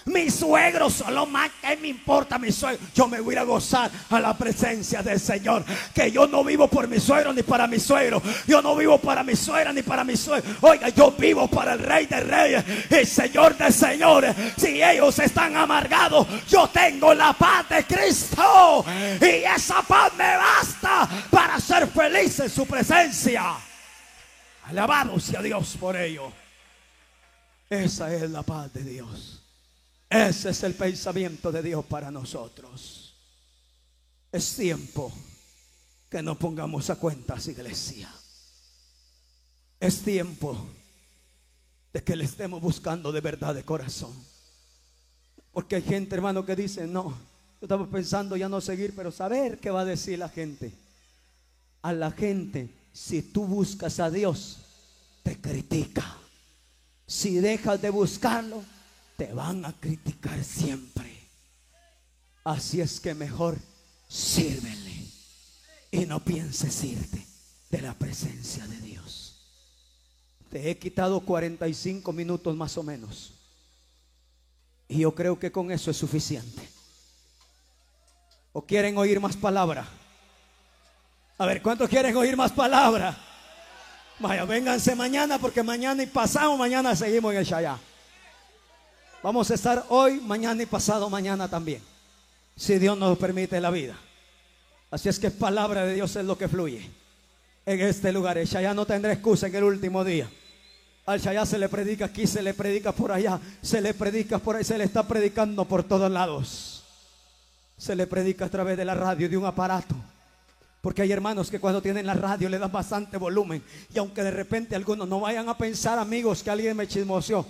Mi 0.06 0.30
suegro 0.30 0.88
solo 0.88 1.26
más, 1.26 1.50
¿qué 1.60 1.76
me 1.76 1.88
importa 1.88 2.38
mi 2.38 2.50
suegro? 2.50 2.80
Yo 2.94 3.06
me 3.06 3.20
voy 3.20 3.36
a 3.36 3.42
gozar 3.44 3.90
a 4.08 4.20
la 4.20 4.36
presencia 4.36 5.02
del 5.02 5.20
Señor. 5.20 5.64
Que 5.94 6.10
yo 6.10 6.26
no 6.26 6.42
vivo 6.42 6.68
por 6.68 6.88
mi 6.88 6.98
suegro 6.98 7.32
ni 7.32 7.42
para 7.42 7.66
mi 7.66 7.78
suegro. 7.78 8.22
Yo 8.46 8.62
no 8.62 8.74
vivo 8.76 8.98
para 8.98 9.22
mi 9.22 9.36
suegra 9.36 9.72
ni 9.72 9.82
para 9.82 10.04
mi 10.04 10.16
suegro. 10.16 10.50
Oiga, 10.62 10.88
yo 10.88 11.12
vivo 11.12 11.48
para 11.48 11.74
el 11.74 11.80
Rey 11.80 12.06
de 12.06 12.20
Reyes 12.20 12.64
y 12.90 13.04
Señor 13.06 13.56
de 13.56 13.70
Señores. 13.72 14.34
Si 14.56 14.82
ellos 14.82 15.18
están 15.18 15.56
amargados, 15.56 16.26
yo 16.48 16.68
tengo 16.68 17.14
la 17.14 17.32
paz 17.32 17.68
de 17.68 17.84
Cristo. 17.84 18.84
Y 19.20 19.44
esa 19.44 19.82
paz 19.82 20.12
me 20.16 20.36
basta 20.36 21.08
para 21.30 21.60
ser 21.60 21.86
feliz 21.88 22.40
en 22.40 22.50
su 22.50 22.66
presencia. 22.66 23.54
Alabado 24.64 25.18
sea 25.18 25.42
Dios 25.42 25.76
por 25.78 25.96
ello. 25.96 26.32
Esa 27.68 28.12
es 28.14 28.30
la 28.30 28.42
paz 28.42 28.72
de 28.72 28.82
Dios. 28.82 29.39
Ese 30.10 30.50
es 30.50 30.64
el 30.64 30.74
pensamiento 30.74 31.52
de 31.52 31.62
Dios 31.62 31.84
para 31.84 32.10
nosotros. 32.10 33.14
Es 34.32 34.56
tiempo 34.56 35.12
que 36.08 36.20
no 36.20 36.36
pongamos 36.36 36.90
a 36.90 36.96
cuentas, 36.96 37.46
iglesia. 37.46 38.12
Es 39.78 40.02
tiempo 40.02 40.66
de 41.92 42.02
que 42.02 42.16
le 42.16 42.24
estemos 42.24 42.60
buscando 42.60 43.12
de 43.12 43.20
verdad 43.20 43.54
de 43.54 43.64
corazón. 43.64 44.12
Porque 45.52 45.76
hay 45.76 45.82
gente, 45.82 46.16
hermano, 46.16 46.44
que 46.44 46.56
dice, 46.56 46.88
no, 46.88 47.10
yo 47.60 47.66
estaba 47.66 47.86
pensando 47.86 48.36
ya 48.36 48.48
no 48.48 48.60
seguir, 48.60 48.92
pero 48.96 49.12
saber 49.12 49.60
qué 49.60 49.70
va 49.70 49.82
a 49.82 49.84
decir 49.84 50.18
la 50.18 50.28
gente. 50.28 50.72
A 51.82 51.92
la 51.92 52.10
gente, 52.10 52.68
si 52.92 53.22
tú 53.22 53.46
buscas 53.46 54.00
a 54.00 54.10
Dios, 54.10 54.58
te 55.22 55.40
critica. 55.40 56.16
Si 57.06 57.36
dejas 57.36 57.80
de 57.80 57.90
buscarlo, 57.90 58.64
te 59.20 59.34
van 59.34 59.66
a 59.66 59.74
criticar 59.74 60.42
siempre. 60.42 61.28
Así 62.42 62.80
es 62.80 62.98
que 63.00 63.12
mejor 63.12 63.58
sírvele 64.08 65.08
y 65.90 66.06
no 66.06 66.20
pienses 66.20 66.82
irte 66.84 67.26
de 67.68 67.82
la 67.82 67.92
presencia 67.92 68.66
de 68.66 68.78
Dios. 68.78 69.38
Te 70.48 70.70
he 70.70 70.78
quitado 70.78 71.20
45 71.20 72.10
minutos 72.14 72.56
más 72.56 72.78
o 72.78 72.82
menos. 72.82 73.34
Y 74.88 75.00
yo 75.00 75.14
creo 75.14 75.38
que 75.38 75.52
con 75.52 75.70
eso 75.70 75.90
es 75.90 75.98
suficiente. 75.98 76.66
¿O 78.54 78.62
quieren 78.62 78.96
oír 78.96 79.20
más 79.20 79.36
palabra? 79.36 79.86
A 81.36 81.44
ver, 81.44 81.60
¿cuántos 81.60 81.90
quieren 81.90 82.16
oír 82.16 82.38
más 82.38 82.52
palabra? 82.52 83.18
Vaya, 84.18 84.46
vénganse 84.46 84.96
mañana 84.96 85.38
porque 85.38 85.62
mañana 85.62 86.02
y 86.02 86.06
pasado 86.06 86.56
mañana 86.56 86.96
seguimos 86.96 87.32
en 87.32 87.38
el 87.40 87.44
Shayá. 87.44 87.78
Vamos 89.22 89.50
a 89.50 89.54
estar 89.54 89.84
hoy, 89.90 90.18
mañana 90.20 90.62
y 90.62 90.66
pasado 90.66 91.10
mañana 91.10 91.46
también. 91.46 91.82
Si 92.56 92.78
Dios 92.78 92.96
nos 92.96 93.18
permite 93.18 93.60
la 93.60 93.70
vida. 93.70 93.94
Así 94.90 95.10
es 95.10 95.18
que 95.18 95.30
palabra 95.30 95.84
de 95.84 95.94
Dios 95.94 96.16
es 96.16 96.24
lo 96.24 96.38
que 96.38 96.48
fluye 96.48 96.88
en 97.66 97.80
este 97.80 98.12
lugar. 98.12 98.38
El 98.38 98.46
Shaya 98.46 98.72
no 98.72 98.86
tendrá 98.86 99.12
excusa 99.12 99.48
en 99.48 99.54
el 99.54 99.64
último 99.64 100.04
día. 100.04 100.28
Al 101.04 101.20
Shaya 101.20 101.44
se 101.44 101.58
le 101.58 101.68
predica 101.68 102.06
aquí, 102.06 102.26
se 102.26 102.42
le 102.42 102.54
predica 102.54 102.92
por 102.92 103.12
allá, 103.12 103.38
se 103.60 103.82
le 103.82 103.92
predica 103.92 104.38
por 104.38 104.56
ahí, 104.56 104.64
se 104.64 104.78
le 104.78 104.84
está 104.84 105.06
predicando 105.06 105.66
por 105.66 105.84
todos 105.84 106.10
lados. 106.10 106.84
Se 107.76 107.94
le 107.94 108.06
predica 108.06 108.46
a 108.46 108.48
través 108.48 108.78
de 108.78 108.86
la 108.86 108.94
radio, 108.94 109.28
de 109.28 109.36
un 109.36 109.44
aparato. 109.44 109.94
Porque 110.80 111.02
hay 111.02 111.12
hermanos 111.12 111.50
que 111.50 111.60
cuando 111.60 111.82
tienen 111.82 112.06
la 112.06 112.14
radio 112.14 112.48
le 112.48 112.58
dan 112.58 112.72
bastante 112.72 113.18
volumen. 113.18 113.62
Y 113.94 113.98
aunque 113.98 114.22
de 114.22 114.30
repente 114.30 114.74
algunos 114.74 115.06
no 115.06 115.20
vayan 115.20 115.46
a 115.50 115.58
pensar, 115.58 115.98
amigos, 115.98 116.42
que 116.42 116.50
alguien 116.50 116.74
me 116.74 116.88
chismoseó. 116.88 117.46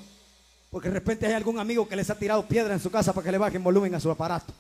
Porque 0.71 0.89
de 0.89 0.95
repente 0.95 1.27
hay 1.27 1.33
algún 1.33 1.59
amigo 1.59 1.89
que 1.89 1.97
les 1.97 2.09
ha 2.11 2.19
tirado 2.19 2.47
piedra 2.47 2.73
en 2.73 2.81
su 2.81 2.91
casa 2.91 3.13
para 3.13 3.25
que 3.25 3.33
le 3.33 3.39
bajen 3.39 3.63
volumen 3.63 3.95
a 3.95 4.01
su 4.01 4.11
aparato. 4.11 4.55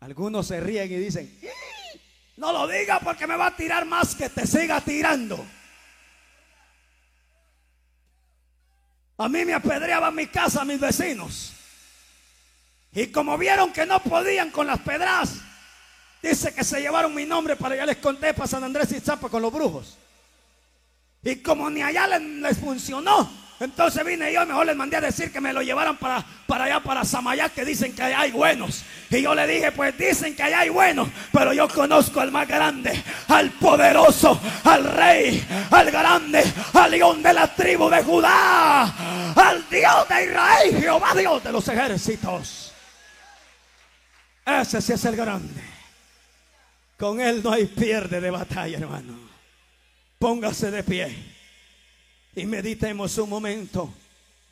Algunos 0.00 0.48
se 0.48 0.60
ríen 0.60 0.90
y 0.90 0.96
dicen, 0.96 1.38
no 2.36 2.52
lo 2.52 2.66
diga 2.66 2.98
porque 2.98 3.26
me 3.28 3.36
va 3.36 3.46
a 3.46 3.56
tirar 3.56 3.86
más 3.86 4.16
que 4.16 4.28
te 4.28 4.48
siga 4.48 4.80
tirando. 4.80 5.46
A 9.18 9.28
mí 9.28 9.44
me 9.44 9.54
apedreaban 9.54 10.12
mi 10.16 10.26
casa 10.26 10.64
mis 10.64 10.80
vecinos. 10.80 11.52
Y 12.92 13.06
como 13.06 13.38
vieron 13.38 13.72
que 13.72 13.86
no 13.86 14.02
podían 14.02 14.50
con 14.50 14.66
las 14.66 14.80
pedras, 14.80 15.36
dice 16.20 16.52
que 16.52 16.64
se 16.64 16.80
llevaron 16.80 17.14
mi 17.14 17.24
nombre 17.24 17.54
para 17.54 17.76
ya 17.76 17.86
les 17.86 17.98
conté 17.98 18.34
para 18.34 18.48
San 18.48 18.64
Andrés 18.64 18.90
y 18.90 18.98
Zapa 18.98 19.28
con 19.28 19.40
los 19.40 19.52
brujos. 19.52 19.96
Y 21.24 21.36
como 21.36 21.70
ni 21.70 21.82
allá 21.82 22.08
les, 22.18 22.58
funcionó, 22.58 23.30
entonces 23.60 24.04
vine 24.04 24.32
yo 24.32 24.44
mejor 24.44 24.66
les 24.66 24.74
mandé 24.74 24.96
a 24.96 25.00
decir 25.00 25.30
que 25.30 25.40
me 25.40 25.52
lo 25.52 25.62
llevaran 25.62 25.96
para, 25.96 26.24
para 26.48 26.64
allá, 26.64 26.80
para 26.80 27.04
Samayá, 27.04 27.48
que 27.48 27.64
dicen 27.64 27.94
que 27.94 28.02
hay 28.02 28.32
buenos. 28.32 28.82
Y 29.08 29.22
yo 29.22 29.32
le 29.32 29.46
dije, 29.46 29.70
pues 29.70 29.96
dicen 29.96 30.34
que 30.34 30.42
allá 30.42 30.60
hay 30.60 30.70
buenos, 30.70 31.08
pero 31.32 31.52
yo 31.52 31.68
conozco 31.68 32.20
al 32.20 32.32
más 32.32 32.48
grande, 32.48 33.00
al 33.28 33.52
poderoso, 33.52 34.40
al 34.64 34.82
rey, 34.82 35.46
al 35.70 35.92
grande, 35.92 36.42
al 36.72 36.90
león 36.90 37.22
de 37.22 37.32
la 37.32 37.54
tribu 37.54 37.88
de 37.88 38.02
Judá, 38.02 38.82
al 39.36 39.68
Dios 39.70 40.08
de 40.08 40.24
Israel, 40.24 40.80
Jehová 40.80 41.14
Dios 41.14 41.44
de 41.44 41.52
los 41.52 41.68
ejércitos. 41.68 42.72
Ese 44.44 44.82
sí 44.82 44.92
es 44.92 45.04
el 45.04 45.14
grande. 45.14 45.62
Con 46.98 47.20
él 47.20 47.40
no 47.44 47.52
hay 47.52 47.66
pierde 47.66 48.20
de 48.20 48.30
batalla, 48.32 48.76
hermano. 48.76 49.21
Póngase 50.22 50.70
de 50.70 50.84
pie 50.84 51.16
y 52.36 52.46
meditemos 52.46 53.18
un 53.18 53.28
momento 53.28 53.92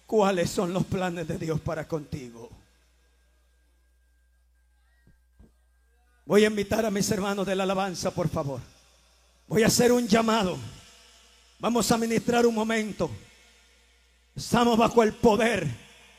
cuáles 0.04 0.50
son 0.50 0.72
los 0.72 0.84
planes 0.84 1.28
de 1.28 1.38
Dios 1.38 1.60
para 1.60 1.86
contigo. 1.86 2.50
Voy 6.26 6.42
a 6.42 6.48
invitar 6.48 6.84
a 6.84 6.90
mis 6.90 7.08
hermanos 7.12 7.46
de 7.46 7.54
la 7.54 7.62
alabanza, 7.62 8.10
por 8.10 8.28
favor. 8.28 8.60
Voy 9.46 9.62
a 9.62 9.68
hacer 9.68 9.92
un 9.92 10.08
llamado. 10.08 10.58
Vamos 11.60 11.88
a 11.92 11.96
ministrar 11.96 12.44
un 12.46 12.54
momento. 12.56 13.08
Estamos 14.34 14.76
bajo 14.76 15.04
el 15.04 15.12
poder. 15.12 15.68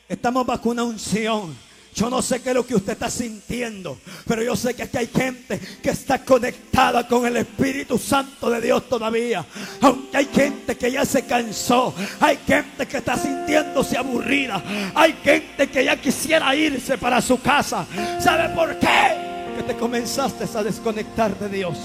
Estamos 0.08 0.46
bajo 0.46 0.70
una 0.70 0.84
unción. 0.84 1.54
Yo 1.94 2.08
no 2.08 2.22
sé 2.22 2.40
qué 2.40 2.50
es 2.50 2.54
lo 2.54 2.66
que 2.66 2.74
usted 2.74 2.94
está 2.94 3.10
sintiendo, 3.10 3.98
pero 4.26 4.42
yo 4.42 4.56
sé 4.56 4.72
que 4.74 4.84
aquí 4.84 4.96
hay 4.96 5.08
gente 5.08 5.60
que 5.82 5.90
está 5.90 6.24
conectada 6.24 7.06
con 7.06 7.26
el 7.26 7.36
Espíritu 7.36 7.98
Santo 7.98 8.48
de 8.48 8.62
Dios 8.62 8.88
todavía. 8.88 9.44
Aunque 9.82 10.16
hay 10.16 10.26
gente 10.26 10.76
que 10.76 10.90
ya 10.90 11.04
se 11.04 11.26
cansó, 11.26 11.94
hay 12.18 12.38
gente 12.46 12.86
que 12.86 12.96
está 12.96 13.18
sintiéndose 13.18 13.98
aburrida, 13.98 14.62
hay 14.94 15.12
gente 15.22 15.68
que 15.68 15.84
ya 15.84 16.00
quisiera 16.00 16.56
irse 16.56 16.96
para 16.96 17.20
su 17.20 17.38
casa. 17.42 17.86
¿Sabe 18.18 18.54
por 18.54 18.78
qué? 18.78 19.54
Que 19.58 19.62
te 19.62 19.76
comenzaste 19.76 20.46
a 20.56 20.62
desconectar 20.62 21.38
de 21.38 21.48
Dios. 21.50 21.78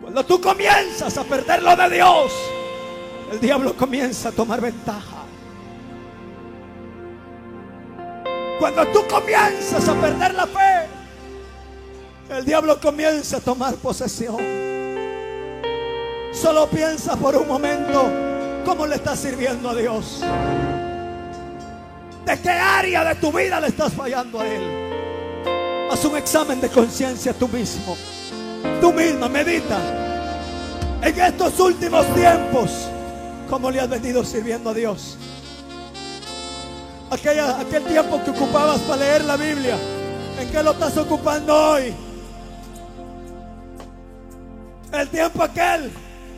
Cuando 0.00 0.24
tú 0.24 0.40
comienzas 0.40 1.18
a 1.18 1.24
perder 1.24 1.62
lo 1.62 1.76
de 1.76 1.90
Dios, 1.90 2.32
el 3.32 3.40
diablo 3.40 3.76
comienza 3.76 4.30
a 4.30 4.32
tomar 4.32 4.62
ventaja. 4.62 5.23
Cuando 8.58 8.86
tú 8.88 9.00
comienzas 9.08 9.88
a 9.88 9.94
perder 9.94 10.34
la 10.34 10.46
fe, 10.46 10.88
el 12.30 12.44
diablo 12.44 12.80
comienza 12.80 13.38
a 13.38 13.40
tomar 13.40 13.74
posesión. 13.74 14.36
Solo 16.32 16.68
piensa 16.68 17.16
por 17.16 17.36
un 17.36 17.46
momento 17.46 18.10
cómo 18.64 18.86
le 18.86 18.96
estás 18.96 19.20
sirviendo 19.20 19.70
a 19.70 19.74
Dios. 19.74 20.22
¿De 22.24 22.40
qué 22.40 22.50
área 22.50 23.04
de 23.04 23.14
tu 23.16 23.30
vida 23.30 23.60
le 23.60 23.68
estás 23.68 23.92
fallando 23.92 24.40
a 24.40 24.46
Él? 24.46 25.88
Haz 25.90 26.04
un 26.04 26.16
examen 26.16 26.60
de 26.60 26.68
conciencia 26.68 27.32
tú 27.34 27.48
mismo. 27.48 27.96
Tú 28.80 28.92
misma 28.92 29.28
medita. 29.28 29.78
En 31.02 31.20
estos 31.20 31.60
últimos 31.60 32.06
tiempos, 32.14 32.88
¿cómo 33.50 33.70
le 33.70 33.80
has 33.80 33.88
venido 33.88 34.24
sirviendo 34.24 34.70
a 34.70 34.74
Dios? 34.74 35.18
Aquel 37.14 37.84
tiempo 37.84 38.20
que 38.24 38.30
ocupabas 38.30 38.80
para 38.80 38.96
leer 38.96 39.24
la 39.24 39.36
Biblia, 39.36 39.76
¿en 40.40 40.50
qué 40.50 40.62
lo 40.62 40.72
estás 40.72 40.96
ocupando 40.96 41.54
hoy? 41.54 41.94
El 44.92 45.08
tiempo 45.08 45.42
aquel 45.42 45.90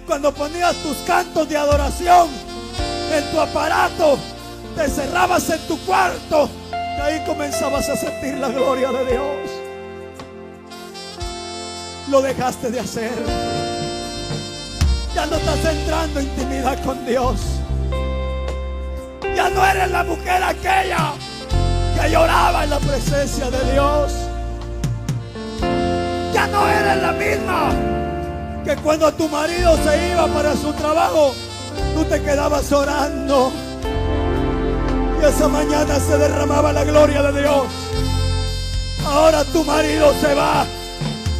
cuando 0.06 0.32
ponías 0.32 0.74
tus 0.76 0.96
cantos 0.98 1.48
de 1.48 1.56
adoración 1.56 2.28
en 3.12 3.30
tu 3.30 3.40
aparato, 3.40 4.18
te 4.76 4.88
cerrabas 4.88 5.48
en 5.50 5.60
tu 5.66 5.78
cuarto 5.84 6.48
y 6.72 7.00
ahí 7.00 7.24
comenzabas 7.26 7.88
a 7.88 7.96
sentir 7.96 8.34
la 8.34 8.48
gloria 8.48 8.92
de 8.92 9.04
Dios. 9.10 9.50
Lo 12.08 12.22
dejaste 12.22 12.70
de 12.70 12.80
hacer. 12.80 13.12
Ya 15.14 15.26
no 15.26 15.36
estás 15.36 15.64
entrando 15.64 16.20
en 16.20 16.26
intimidad 16.26 16.84
con 16.84 17.04
Dios. 17.04 17.55
Ya 19.36 19.50
no 19.50 19.66
eres 19.66 19.90
la 19.90 20.02
mujer 20.02 20.42
aquella 20.42 21.12
que 21.94 22.10
lloraba 22.10 22.64
en 22.64 22.70
la 22.70 22.78
presencia 22.78 23.50
de 23.50 23.72
Dios. 23.72 24.12
Ya 26.32 26.46
no 26.46 26.66
eres 26.66 27.02
la 27.02 27.12
misma 27.12 27.70
que 28.64 28.76
cuando 28.76 29.12
tu 29.12 29.28
marido 29.28 29.76
se 29.84 30.10
iba 30.10 30.26
para 30.28 30.56
su 30.56 30.72
trabajo, 30.72 31.34
tú 31.94 32.04
te 32.04 32.22
quedabas 32.22 32.72
orando. 32.72 33.52
Y 35.20 35.24
esa 35.26 35.48
mañana 35.48 36.00
se 36.00 36.16
derramaba 36.16 36.72
la 36.72 36.84
gloria 36.84 37.22
de 37.22 37.42
Dios. 37.42 37.66
Ahora 39.06 39.44
tu 39.44 39.62
marido 39.64 40.14
se 40.18 40.32
va 40.32 40.64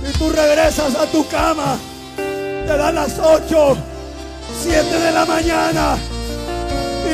y 0.06 0.18
tú 0.18 0.28
regresas 0.28 0.94
a 0.96 1.06
tu 1.06 1.26
cama. 1.28 1.78
Te 2.16 2.76
dan 2.76 2.94
las 2.94 3.18
8, 3.18 3.76
7 4.64 4.98
de 4.98 5.12
la 5.12 5.24
mañana 5.24 5.96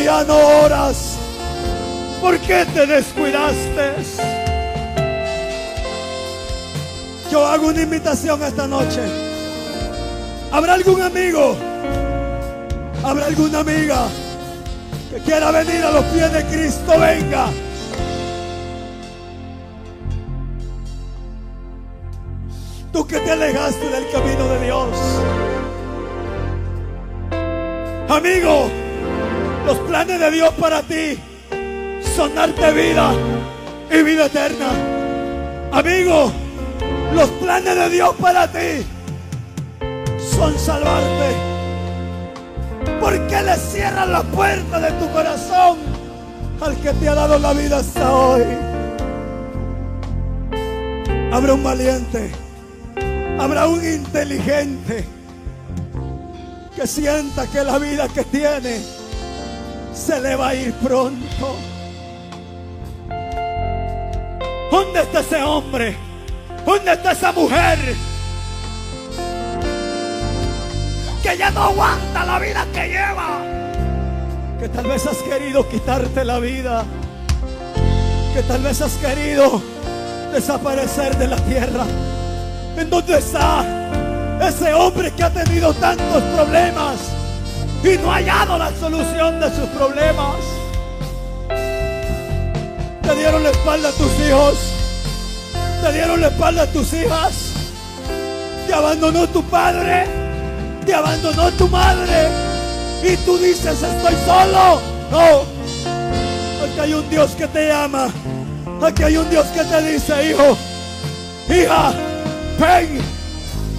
y 0.00 0.04
ya 0.04 0.24
no 0.24 0.36
oras. 0.64 1.16
¿Por 2.20 2.38
qué 2.38 2.64
te 2.66 2.86
descuidaste? 2.86 3.94
Yo 7.30 7.46
hago 7.46 7.68
una 7.68 7.82
invitación 7.82 8.42
esta 8.42 8.66
noche. 8.66 9.00
¿Habrá 10.52 10.74
algún 10.74 11.00
amigo? 11.00 11.56
¿Habrá 13.02 13.26
alguna 13.26 13.60
amiga 13.60 14.06
que 15.10 15.18
quiera 15.20 15.50
venir 15.50 15.82
a 15.82 15.90
los 15.90 16.04
pies 16.06 16.32
de 16.32 16.44
Cristo? 16.44 16.92
Venga. 16.98 17.46
Tú 22.92 23.06
que 23.06 23.18
te 23.18 23.30
alejaste 23.30 23.88
del 23.88 24.10
camino 24.10 24.48
de 24.48 24.64
Dios. 24.64 24.88
Amigo, 28.10 28.70
los 29.66 29.78
planes 29.78 30.18
de 30.18 30.30
Dios 30.30 30.50
para 30.54 30.82
ti 30.82 31.18
son 32.16 32.34
darte 32.34 32.72
vida 32.72 33.12
y 33.90 34.02
vida 34.02 34.26
eterna. 34.26 34.68
Amigo, 35.72 36.32
los 37.14 37.28
planes 37.30 37.74
de 37.74 37.90
Dios 37.90 38.14
para 38.20 38.50
ti 38.50 38.84
son 40.36 40.58
salvarte. 40.58 41.52
¿Por 43.00 43.26
qué 43.26 43.42
le 43.42 43.56
cierras 43.56 44.08
la 44.08 44.22
puerta 44.22 44.80
de 44.80 44.92
tu 44.92 45.10
corazón 45.12 45.78
al 46.60 46.76
que 46.76 46.92
te 46.92 47.08
ha 47.08 47.14
dado 47.14 47.38
la 47.38 47.52
vida 47.52 47.78
hasta 47.78 48.12
hoy? 48.12 48.42
Habrá 51.32 51.54
un 51.54 51.64
valiente, 51.64 52.30
habrá 53.38 53.66
un 53.66 53.84
inteligente 53.84 55.04
que 56.76 56.86
sienta 56.86 57.46
que 57.46 57.64
la 57.64 57.78
vida 57.78 58.08
que 58.08 58.24
tiene 58.24 59.01
se 59.94 60.20
le 60.20 60.36
va 60.36 60.48
a 60.48 60.54
ir 60.54 60.72
pronto. 60.74 61.56
¿Dónde 64.70 65.02
está 65.02 65.20
ese 65.20 65.42
hombre? 65.42 65.96
¿Dónde 66.64 66.92
está 66.92 67.12
esa 67.12 67.32
mujer? 67.32 67.78
Que 71.22 71.36
ya 71.36 71.50
no 71.50 71.64
aguanta 71.64 72.24
la 72.24 72.38
vida 72.38 72.66
que 72.72 72.88
lleva. 72.88 73.42
Que 74.58 74.68
tal 74.68 74.86
vez 74.86 75.06
has 75.06 75.18
querido 75.18 75.68
quitarte 75.68 76.24
la 76.24 76.38
vida. 76.38 76.84
Que 78.34 78.42
tal 78.42 78.62
vez 78.62 78.80
has 78.80 78.94
querido 78.94 79.60
desaparecer 80.32 81.16
de 81.18 81.28
la 81.28 81.36
tierra. 81.36 81.84
¿En 82.76 82.88
dónde 82.88 83.18
está 83.18 83.62
ese 84.40 84.72
hombre 84.72 85.12
que 85.12 85.22
ha 85.22 85.30
tenido 85.30 85.74
tantos 85.74 86.22
problemas 86.34 87.21
y 87.84 87.98
no 87.98 88.12
ha 88.12 88.16
hallado 88.16 88.58
la 88.58 88.72
solución 88.78 89.40
de 89.40 89.48
sus 89.50 89.68
problemas? 89.70 90.36
Te 93.02 93.14
dieron 93.16 93.42
la 93.42 93.50
espalda 93.50 93.88
a 93.88 93.92
tus 93.92 94.12
hijos. 94.20 94.58
Te 95.82 95.92
dieron 95.92 96.20
la 96.20 96.28
espalda 96.28 96.62
a 96.62 96.66
tus 96.66 96.92
hijas. 96.92 97.52
Te 98.66 98.72
abandonó 98.72 99.26
tu 99.28 99.42
padre. 99.44 100.06
Te 100.86 100.94
abandonó 100.94 101.50
tu 101.52 101.68
madre. 101.68 102.28
Y 103.02 103.16
tú 103.18 103.36
dices, 103.38 103.82
estoy 103.82 104.14
solo. 104.24 104.80
No. 105.10 105.42
Aquí 106.64 106.80
hay 106.80 106.94
un 106.94 107.10
Dios 107.10 107.32
que 107.32 107.48
te 107.48 107.72
ama. 107.72 108.08
Aquí 108.80 109.02
hay 109.02 109.16
un 109.16 109.28
Dios 109.28 109.46
que 109.48 109.64
te 109.64 109.92
dice, 109.92 110.30
hijo, 110.30 110.56
hija, 111.48 111.92
ven. 112.58 113.00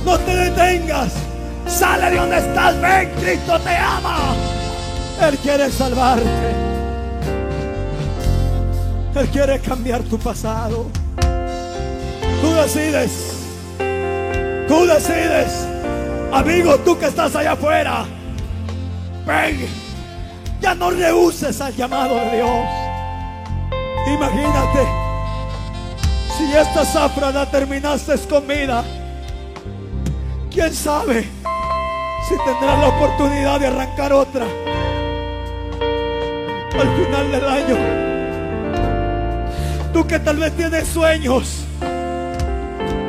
No 0.06 0.18
te 0.20 0.36
detengas. 0.36 1.23
Sale 1.68 2.12
de 2.12 2.18
donde 2.18 2.38
estás. 2.38 2.80
Ven, 2.82 3.12
Cristo 3.20 3.60
te 3.60 3.76
ama. 3.76 4.36
Él 5.22 5.38
quiere 5.38 5.72
salvarte. 5.72 6.30
Él 9.16 9.28
quiere 9.30 9.60
cambiar 9.60 10.02
tu 10.04 10.18
pasado. 10.18 10.88
Tú 12.42 12.54
decides. 12.54 13.12
Tú 14.68 14.86
decides. 14.86 15.68
Amigo, 16.32 16.78
tú 16.80 16.98
que 16.98 17.06
estás 17.06 17.36
allá 17.36 17.54
afuera. 17.54 18.06
Ven. 19.26 19.68
Ya 20.60 20.74
no 20.76 20.92
rehuses 20.92 21.60
al 21.62 21.76
llamado 21.76 22.16
de 22.16 22.36
Dios. 22.38 22.66
Imagínate. 24.14 24.88
Si 26.38 26.52
esta 26.52 26.84
zafra 26.84 27.32
la 27.32 27.46
terminaste 27.50 28.18
con 28.28 28.48
vida. 28.48 28.84
¿Quién 30.50 30.74
sabe 30.74 31.44
si 32.34 32.40
tendrás 32.46 32.80
la 32.80 32.88
oportunidad 32.88 33.60
de 33.60 33.68
arrancar 33.68 34.12
otra? 34.14 34.46
Al 36.74 36.96
final 36.96 37.32
del 37.32 37.46
año. 37.46 37.78
Tú 39.94 40.08
que 40.08 40.20
tal 40.20 40.38
vez 40.38 40.52
tienes 40.54 40.88
sueños. 40.88 41.66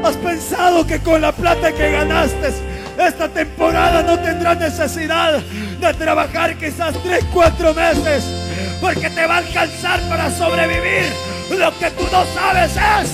Has 0.04 0.16
pensado 0.16 0.86
que 0.86 1.00
con 1.00 1.22
la 1.22 1.32
plata 1.32 1.72
que 1.72 1.90
ganaste 1.90 2.52
esta 2.98 3.28
temporada 3.28 4.02
no 4.02 4.18
tendrás 4.20 4.58
necesidad 4.58 5.40
de 5.80 5.94
trabajar 5.94 6.56
quizás 6.56 6.94
3, 7.02 7.24
4 7.32 7.74
meses. 7.74 8.24
Porque 8.80 9.08
te 9.08 9.26
va 9.26 9.36
a 9.36 9.38
alcanzar 9.38 10.00
para 10.10 10.30
sobrevivir. 10.30 11.10
Lo 11.58 11.70
que 11.78 11.90
tú 11.92 12.04
no 12.12 12.24
sabes 12.34 12.76
es 12.76 13.10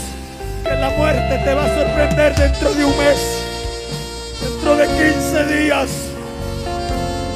que 0.64 0.74
la 0.74 0.90
muerte 0.90 1.40
te 1.44 1.54
va 1.54 1.64
a 1.64 1.68
sorprender 1.68 2.34
dentro 2.34 2.74
de 2.74 2.84
un 2.84 2.98
mes. 2.98 3.39
Dentro 4.40 4.76
de 4.76 4.86
15 4.86 5.44
días. 5.46 5.90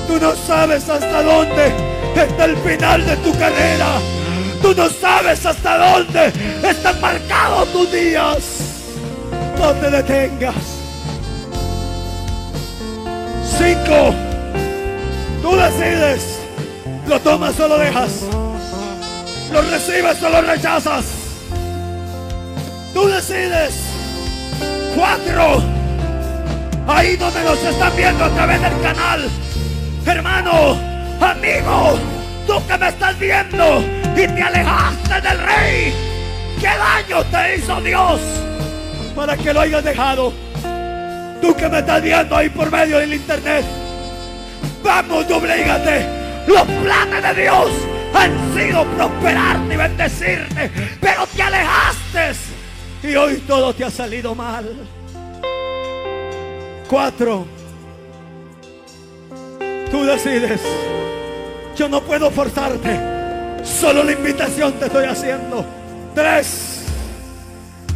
Tú 0.07 0.19
no 0.21 0.35
sabes 0.37 0.89
hasta 0.89 1.23
dónde 1.23 1.73
está 2.15 2.45
el 2.45 2.57
final 2.59 3.07
de 3.07 3.17
tu 3.19 3.33
carrera. 3.39 3.99
Tú 4.63 4.75
no 4.75 4.89
sabes 4.89 5.45
hasta 5.45 5.77
dónde 5.79 6.33
están 6.63 7.01
marcados 7.01 7.73
tus 7.73 7.93
días. 7.93 8.39
No 9.59 9.73
te 9.73 9.91
detengas. 9.91 10.55
Cinco. 13.59 14.15
Tú 15.43 15.57
decides. 15.57 16.39
Lo 17.07 17.21
tomas 17.21 17.59
o 17.61 17.69
lo 17.69 17.79
dejas. 17.79 18.23
Lo 19.53 19.63
recibes 19.63 20.23
o 20.23 20.29
lo 20.31 20.43
rechazas. 20.43 21.05
Tú 22.93 23.07
decides. 23.07 23.75
Cuatro. 24.95 25.74
Ahí 26.87 27.16
donde 27.16 27.43
nos 27.43 27.62
están 27.62 27.97
viendo 27.97 28.24
a 28.24 28.28
través 28.30 28.61
del 28.61 28.80
canal. 28.82 29.28
Hermano, 30.07 30.78
amigo, 31.20 31.99
tú 32.47 32.66
que 32.66 32.78
me 32.78 32.89
estás 32.89 33.18
viendo 33.18 33.82
y 34.12 34.26
te 34.26 34.43
alejaste 34.43 35.20
del 35.20 35.39
rey. 35.39 35.95
¿Qué 36.61 36.66
daño 36.66 37.24
te 37.24 37.57
hizo 37.57 37.80
Dios 37.80 38.20
para 39.16 39.37
que 39.37 39.53
lo 39.53 39.61
hayas 39.61 39.85
dejado? 39.85 40.32
Tú 41.41 41.55
que 41.57 41.68
me 41.68 41.78
estás 41.78 42.03
viendo 42.03 42.37
ahí 42.37 42.49
por 42.51 42.70
medio 42.70 42.99
del 42.99 43.14
internet. 43.14 43.64
Vamos, 44.82 45.30
oblígate. 45.30 46.07
Los 46.47 46.62
planes 46.62 47.22
de 47.22 47.43
Dios 47.43 47.70
han 48.14 48.55
sido 48.55 48.85
prosperarte 48.85 49.74
y 49.74 49.76
bendecirte, 49.76 50.70
pero 51.01 51.26
te 51.26 51.43
alejaste 51.43 52.32
y 53.03 53.16
hoy 53.16 53.37
todo 53.47 53.74
te 53.74 53.85
ha 53.85 53.91
salido 53.91 54.35
mal. 54.35 54.64
Cuatro. 56.89 57.47
Tú 59.91 60.05
decides. 60.05 60.61
Yo 61.76 61.89
no 61.89 62.03
puedo 62.03 62.30
forzarte. 62.30 63.01
Solo 63.64 64.05
la 64.05 64.12
invitación 64.12 64.74
te 64.74 64.87
estoy 64.87 65.07
haciendo. 65.07 65.64
Tres. 66.14 66.85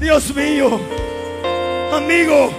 Dios 0.01 0.35
mío. 0.35 0.81
Amigo. 1.93 2.51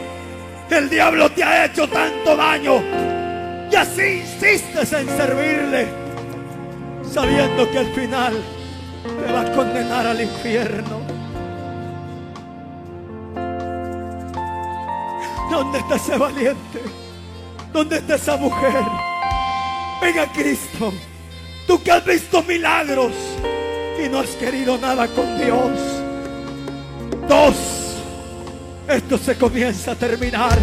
El 0.70 0.90
diablo 0.90 1.32
te 1.32 1.44
ha 1.44 1.66
hecho 1.66 1.88
tanto 1.88 2.36
daño. 2.36 2.82
Y 3.72 3.76
así 3.76 4.22
insistes 4.22 4.94
en 4.94 5.08
servirle. 5.08 5.88
Sabiendo 7.12 7.70
que 7.72 7.80
al 7.80 7.88
final 7.94 8.34
te 9.04 9.32
va 9.32 9.42
a 9.42 9.52
condenar 9.52 10.06
al 10.06 10.22
infierno. 10.22 11.09
¿Dónde 15.50 15.80
está 15.80 15.96
ese 15.96 16.18
valiente? 16.18 16.82
¿Dónde 17.74 17.98
está 17.98 18.16
esa 18.16 18.38
mujer? 18.38 18.84
Venga 20.02 20.32
Cristo. 20.32 20.94
Tú 21.68 21.82
que 21.84 21.92
has 21.92 22.06
visto 22.06 22.42
milagros 22.44 23.14
y 24.04 24.10
no 24.10 24.20
has 24.20 24.30
querido 24.32 24.78
nada 24.78 25.08
con 25.08 25.38
Dios. 25.38 25.72
Dos, 27.28 27.56
esto 28.88 29.18
se 29.18 29.38
comienza 29.38 29.92
a 29.92 29.96
terminar. 29.96 30.58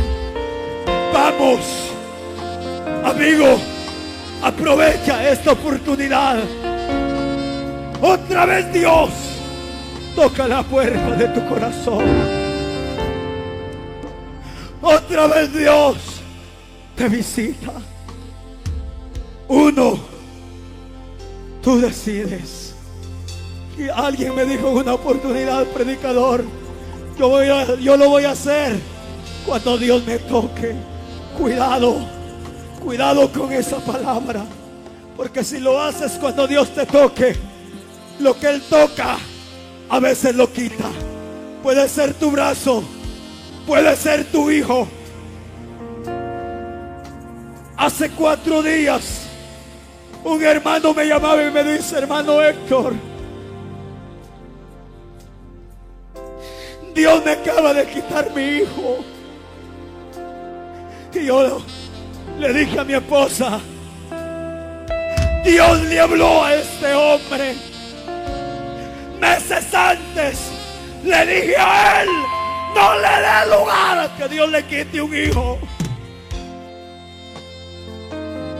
Vamos, 1.12 1.60
amigo, 3.04 3.58
aprovecha 4.42 5.28
esta 5.30 5.52
oportunidad. 5.52 6.38
Otra 8.02 8.46
vez 8.46 8.72
Dios 8.72 9.10
toca 10.14 10.48
la 10.48 10.62
puerta 10.62 11.10
de 11.16 11.28
tu 11.28 11.48
corazón. 11.48 12.35
Otra 14.82 15.26
vez 15.26 15.52
Dios 15.52 15.96
te 16.94 17.08
visita. 17.08 17.72
Uno, 19.48 19.98
tú 21.62 21.80
decides. 21.80 22.74
Y 23.78 23.88
alguien 23.88 24.34
me 24.34 24.44
dijo 24.44 24.68
en 24.70 24.76
una 24.78 24.94
oportunidad, 24.94 25.64
predicador, 25.66 26.44
yo, 27.18 27.28
voy 27.28 27.48
a, 27.48 27.74
yo 27.76 27.96
lo 27.96 28.08
voy 28.08 28.24
a 28.24 28.30
hacer 28.30 28.78
cuando 29.44 29.76
Dios 29.76 30.04
me 30.06 30.18
toque. 30.18 30.74
Cuidado, 31.38 31.96
cuidado 32.82 33.30
con 33.30 33.52
esa 33.52 33.78
palabra. 33.78 34.44
Porque 35.16 35.44
si 35.44 35.58
lo 35.58 35.80
haces 35.80 36.12
cuando 36.12 36.46
Dios 36.46 36.70
te 36.70 36.86
toque, 36.86 37.36
lo 38.18 38.38
que 38.38 38.48
Él 38.48 38.62
toca, 38.68 39.18
a 39.88 40.00
veces 40.00 40.34
lo 40.34 40.52
quita. 40.52 40.90
Puede 41.62 41.88
ser 41.88 42.14
tu 42.14 42.30
brazo, 42.30 42.82
puede 43.66 43.96
ser 43.96 44.24
tu 44.26 44.50
hijo. 44.50 44.88
Hace 47.76 48.10
cuatro 48.10 48.62
días 48.62 49.26
un 50.24 50.42
hermano 50.42 50.94
me 50.94 51.04
llamaba 51.06 51.42
y 51.42 51.50
me 51.50 51.62
dice, 51.62 51.98
hermano 51.98 52.42
Héctor, 52.42 52.94
Dios 56.94 57.24
me 57.24 57.32
acaba 57.32 57.74
de 57.74 57.86
quitar 57.86 58.34
mi 58.34 58.42
hijo. 58.42 59.04
Y 61.12 61.26
yo 61.26 61.62
le 62.38 62.52
dije 62.52 62.80
a 62.80 62.84
mi 62.84 62.94
esposa, 62.94 63.60
Dios 65.44 65.82
le 65.82 66.00
habló 66.00 66.44
a 66.44 66.54
este 66.54 66.92
hombre. 66.94 67.54
Meses 69.20 69.72
antes 69.72 70.38
le 71.04 71.26
dije 71.26 71.56
a 71.56 72.02
él, 72.02 72.08
no 72.76 72.94
le 72.96 73.08
dé 73.08 73.56
lugar 73.56 73.98
a 73.98 74.16
que 74.16 74.28
Dios 74.28 74.50
le 74.50 74.62
quite 74.64 75.00
un 75.00 75.16
hijo. 75.16 75.58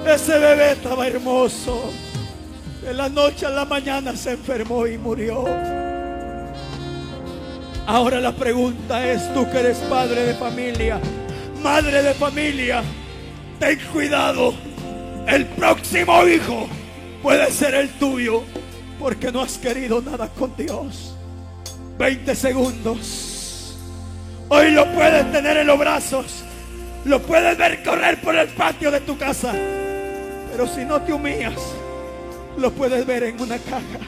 Ese 0.06 0.38
bebé 0.38 0.72
estaba 0.72 1.06
hermoso. 1.06 1.92
De 2.82 2.94
la 2.94 3.08
noche 3.08 3.44
a 3.46 3.50
la 3.50 3.64
mañana 3.64 4.16
se 4.16 4.32
enfermó 4.32 4.86
y 4.86 4.96
murió. 4.96 5.44
Ahora 7.86 8.20
la 8.20 8.32
pregunta 8.32 9.06
es, 9.06 9.32
tú 9.34 9.48
que 9.50 9.58
eres 9.58 9.78
padre 9.90 10.22
de 10.22 10.34
familia, 10.34 10.98
madre 11.62 12.02
de 12.02 12.14
familia, 12.14 12.82
ten 13.58 13.78
cuidado. 13.92 14.54
El 15.26 15.46
próximo 15.46 16.26
hijo 16.26 16.68
puede 17.22 17.50
ser 17.50 17.74
el 17.74 17.90
tuyo 17.98 18.44
porque 18.98 19.30
no 19.30 19.42
has 19.42 19.58
querido 19.58 20.00
nada 20.00 20.28
con 20.28 20.56
Dios. 20.56 21.14
20 21.98 22.34
segundos. 22.34 23.35
Hoy 24.48 24.70
lo 24.70 24.84
puedes 24.92 25.30
tener 25.32 25.56
en 25.56 25.66
los 25.66 25.78
brazos. 25.78 26.44
Lo 27.04 27.20
puedes 27.20 27.56
ver 27.58 27.82
correr 27.82 28.20
por 28.20 28.36
el 28.36 28.48
patio 28.48 28.90
de 28.90 29.00
tu 29.00 29.18
casa. 29.18 29.52
Pero 30.50 30.66
si 30.68 30.84
no 30.84 31.00
te 31.02 31.12
humillas, 31.12 31.60
lo 32.56 32.70
puedes 32.70 33.04
ver 33.06 33.24
en 33.24 33.40
una 33.40 33.58
caja. 33.58 33.98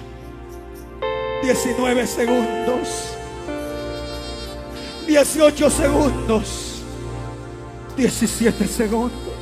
19 1.43 2.07
segundos. 2.07 3.15
18 5.07 5.71
segundos. 5.71 6.83
17 7.97 8.67
segundos. 8.69 9.33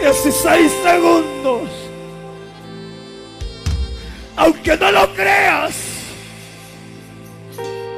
16 0.00 0.72
segundos. 0.84 1.70
Aunque 4.36 4.76
no 4.76 4.92
lo 4.92 5.12
creas. 5.14 5.91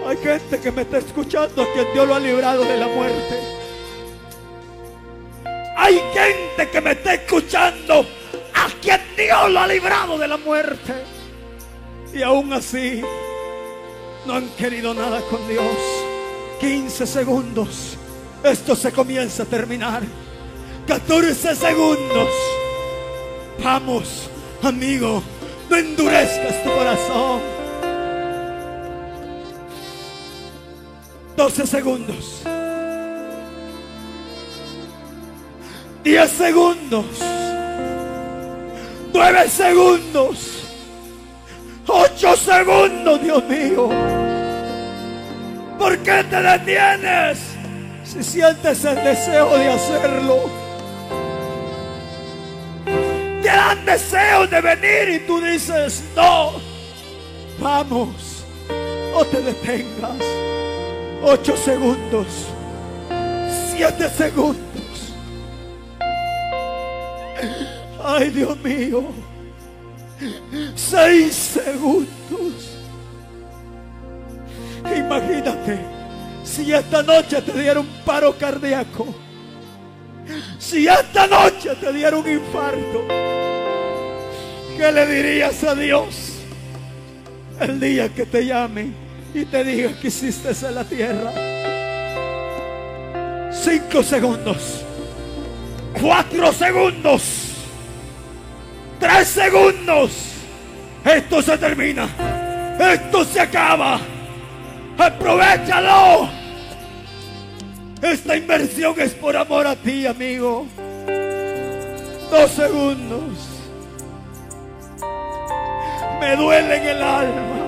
Hay 0.06 0.18
gente 0.18 0.60
que 0.60 0.70
me 0.70 0.82
está 0.82 0.98
escuchando 0.98 1.62
a 1.62 1.72
quien 1.72 1.86
Dios 1.94 2.06
lo 2.06 2.14
ha 2.14 2.20
librado 2.20 2.64
de 2.64 2.76
la 2.76 2.88
muerte. 2.88 3.40
Hay 5.76 5.94
gente 6.12 6.70
que 6.70 6.80
me 6.80 6.92
está 6.92 7.14
escuchando 7.14 8.06
a 8.52 8.68
quien 8.82 9.00
Dios 9.16 9.50
lo 9.50 9.60
ha 9.60 9.66
librado 9.66 10.18
de 10.18 10.28
la 10.28 10.36
muerte. 10.36 10.92
Y 12.12 12.22
aún 12.22 12.52
así 12.52 13.02
no 14.26 14.34
han 14.34 14.48
querido 14.50 14.92
nada 14.92 15.20
con 15.22 15.46
Dios. 15.48 15.64
15 16.60 17.06
segundos. 17.06 17.96
Esto 18.42 18.76
se 18.76 18.92
comienza 18.92 19.44
a 19.44 19.46
terminar. 19.46 20.02
14 20.86 21.56
segundos. 21.56 22.28
Vamos, 23.62 24.28
amigo, 24.62 25.22
no 25.70 25.76
endurezcas 25.76 26.62
tu 26.62 26.70
corazón. 26.70 27.53
12 31.36 31.66
segundos. 31.66 32.42
10 36.04 36.30
segundos. 36.30 37.04
9 39.12 39.48
segundos. 39.48 40.64
8 41.86 42.36
segundos, 42.36 43.22
Dios 43.22 43.44
mío. 43.44 43.88
¿Por 45.78 45.98
qué 45.98 46.24
te 46.24 46.42
detienes? 46.42 47.38
Si 48.04 48.22
sientes 48.22 48.84
el 48.84 48.96
deseo 48.96 49.58
de 49.58 49.68
hacerlo. 49.68 50.50
Te 53.42 53.48
dan 53.48 53.84
deseo 53.84 54.46
de 54.46 54.60
venir 54.60 55.08
y 55.10 55.26
tú 55.26 55.40
dices, 55.40 56.04
no. 56.14 56.52
Vamos. 57.58 58.44
O 59.14 59.24
te 59.24 59.40
detengas. 59.40 60.16
8 61.26 61.56
segundos. 61.56 62.26
7 63.74 64.10
segundos. 64.10 65.14
Ay, 68.04 68.28
Dios 68.28 68.58
mío. 68.60 69.04
Seis 70.74 71.34
segundos. 71.34 72.78
Imagínate 74.84 75.78
si 76.44 76.72
esta 76.72 77.02
noche 77.02 77.40
te 77.40 77.52
diera 77.58 77.80
un 77.80 77.88
paro 78.04 78.36
cardíaco. 78.36 79.06
Si 80.58 80.86
esta 80.86 81.26
noche 81.26 81.74
te 81.80 81.92
diera 81.92 82.18
un 82.18 82.30
infarto. 82.30 83.06
¿Qué 84.76 84.92
le 84.92 85.06
dirías 85.06 85.64
a 85.64 85.74
Dios 85.74 86.32
el 87.60 87.80
día 87.80 88.12
que 88.12 88.26
te 88.26 88.44
llame 88.44 89.03
y 89.34 89.44
te 89.44 89.64
diga 89.64 89.90
que 90.00 90.06
hiciste 90.08 90.50
en 90.66 90.74
la 90.74 90.84
tierra? 90.84 91.32
Cinco 93.52 94.02
segundos. 94.02 94.84
Cuatro 96.00 96.52
segundos. 96.52 97.22
Tres 99.00 99.28
segundos. 99.28 100.12
Esto 101.04 101.42
se 101.42 101.58
termina. 101.58 102.08
Esto 102.78 103.24
se 103.24 103.40
acaba. 103.40 104.00
Aprovechalo. 104.96 106.28
Esta 108.00 108.36
inversión 108.36 108.94
es 109.00 109.12
por 109.14 109.36
amor 109.36 109.66
a 109.66 109.74
ti, 109.74 110.06
amigo. 110.06 110.66
Dos 112.30 112.50
segundos. 112.52 113.50
Me 116.20 116.36
duele 116.36 116.76
en 116.76 116.86
el 116.86 117.02
alma 117.02 117.63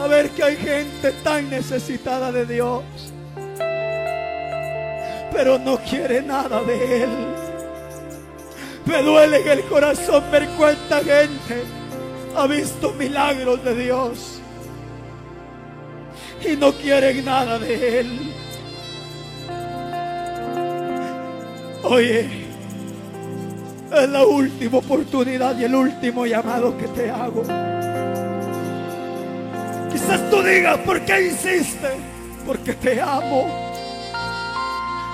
saber 0.00 0.30
que 0.30 0.42
hay 0.42 0.56
gente 0.56 1.12
tan 1.22 1.50
necesitada 1.50 2.32
de 2.32 2.46
Dios, 2.46 2.82
pero 5.30 5.58
no 5.58 5.76
quiere 5.76 6.22
nada 6.22 6.62
de 6.62 7.02
Él. 7.02 7.10
Me 8.86 9.02
duele 9.02 9.42
en 9.42 9.48
el 9.58 9.62
corazón 9.64 10.24
ver 10.32 10.48
cuánta 10.56 11.00
gente 11.00 11.64
ha 12.34 12.46
visto 12.46 12.94
milagros 12.94 13.62
de 13.62 13.74
Dios 13.74 14.40
y 16.48 16.56
no 16.56 16.72
quieren 16.72 17.22
nada 17.22 17.58
de 17.58 18.00
Él. 18.00 18.32
Oye, 21.84 22.26
es 23.94 24.08
la 24.08 24.24
última 24.24 24.78
oportunidad 24.78 25.58
y 25.58 25.64
el 25.64 25.74
último 25.74 26.24
llamado 26.24 26.74
que 26.78 26.88
te 26.88 27.10
hago. 27.10 27.44
Quizás 29.92 30.30
tú 30.30 30.42
digas, 30.42 30.78
¿por 30.78 31.00
qué 31.00 31.28
insiste? 31.28 31.88
Porque 32.46 32.74
te 32.74 33.00
amo. 33.00 33.70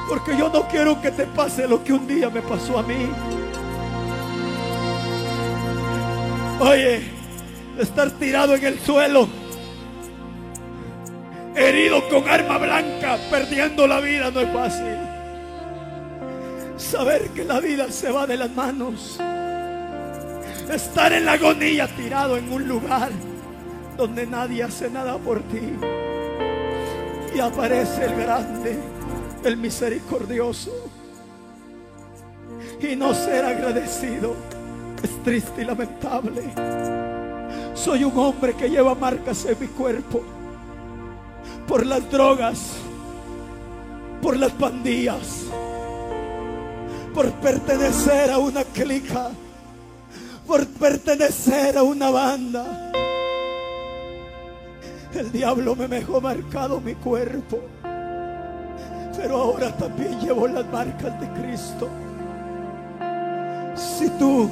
Porque 0.09 0.37
yo 0.37 0.49
no 0.49 0.69
quiero 0.69 1.01
que 1.01 1.11
te 1.11 1.25
pase 1.27 1.67
lo 1.67 1.83
que 1.83 1.93
un 1.93 2.07
día 2.07 2.31
me 2.31 2.43
pasó 2.43 2.79
a 2.79 2.83
mí. 2.83 3.09
Oye, 6.61 7.03
estar 7.79 8.11
tirado 8.13 8.55
en 8.55 8.65
el 8.65 8.79
suelo, 8.81 9.29
herido 11.55 12.09
con 12.09 12.29
arma 12.29 12.59
blanca, 12.59 13.19
perdiendo 13.31 13.87
la 13.87 14.01
vida, 14.01 14.31
no 14.31 14.41
es 14.41 14.53
fácil. 14.53 14.97
Saber 16.77 17.29
que 17.31 17.45
la 17.45 17.61
vida 17.61 17.91
se 17.91 18.11
va 18.11 18.27
de 18.27 18.37
las 18.37 18.51
manos. 18.51 19.19
Estar 20.73 21.13
en 21.13 21.25
la 21.25 21.33
agonía 21.33 21.89
tirado 21.89 22.37
en 22.37 22.53
un 22.53 22.67
lugar 22.67 23.11
donde 23.97 24.27
nadie 24.27 24.63
hace 24.63 24.91
nada 24.91 25.19
por 25.19 25.41
ti. 25.43 25.73
Y 27.35 27.41
aparece 27.41 28.05
el 28.05 28.17
grande, 28.17 28.79
el 29.45 29.57
misericordioso. 29.57 30.71
Y 32.81 32.97
no 32.97 33.15
ser 33.15 33.45
agradecido 33.45 34.35
es 35.03 35.23
triste 35.23 35.63
y 35.63 35.65
lamentable. 35.65 36.43
Soy 37.75 38.05
un 38.05 38.19
hombre 38.19 38.55
que 38.55 38.69
lleva 38.69 38.95
marcas 38.95 39.45
en 39.45 39.59
mi 39.61 39.67
cuerpo 39.69 40.23
por 41.67 41.85
las 41.85 42.11
drogas, 42.11 42.73
por 44.23 44.37
las 44.37 44.53
pandillas, 44.53 45.45
por 47.15 47.31
pertenecer 47.33 48.31
a 48.31 48.39
una 48.39 48.65
clica, 48.65 49.31
por 50.47 50.67
pertenecer 50.67 51.77
a 51.77 51.83
una 51.83 52.11
banda. 52.11 52.93
El 55.17 55.33
diablo 55.33 55.75
me 55.75 55.89
dejó 55.89 56.21
marcado 56.21 56.79
mi 56.79 56.95
cuerpo, 56.95 57.61
pero 59.17 59.37
ahora 59.39 59.75
también 59.75 60.21
llevo 60.21 60.47
las 60.47 60.67
marcas 60.67 61.19
de 61.19 61.29
Cristo. 61.41 61.89
Si 63.75 64.11
tú 64.19 64.51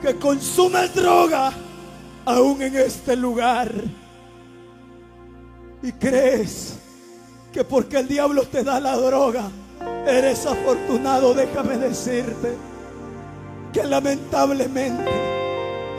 que 0.00 0.14
consumes 0.14 0.94
droga, 0.94 1.50
aún 2.24 2.62
en 2.62 2.76
este 2.76 3.16
lugar, 3.16 3.72
y 5.82 5.90
crees 5.90 6.78
que 7.52 7.64
porque 7.64 7.98
el 7.98 8.06
diablo 8.06 8.44
te 8.44 8.62
da 8.62 8.78
la 8.78 8.96
droga, 8.96 9.50
eres 10.06 10.46
afortunado, 10.46 11.34
déjame 11.34 11.78
decirte 11.78 12.54
que 13.72 13.82
lamentablemente 13.82 15.10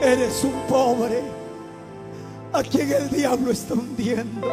eres 0.01 0.45
un 0.45 0.53
pobre 0.70 1.36
a 2.53 2.63
quien 2.63 2.91
el 2.91 3.09
diablo 3.09 3.51
está 3.51 3.73
hundiendo. 3.73 4.47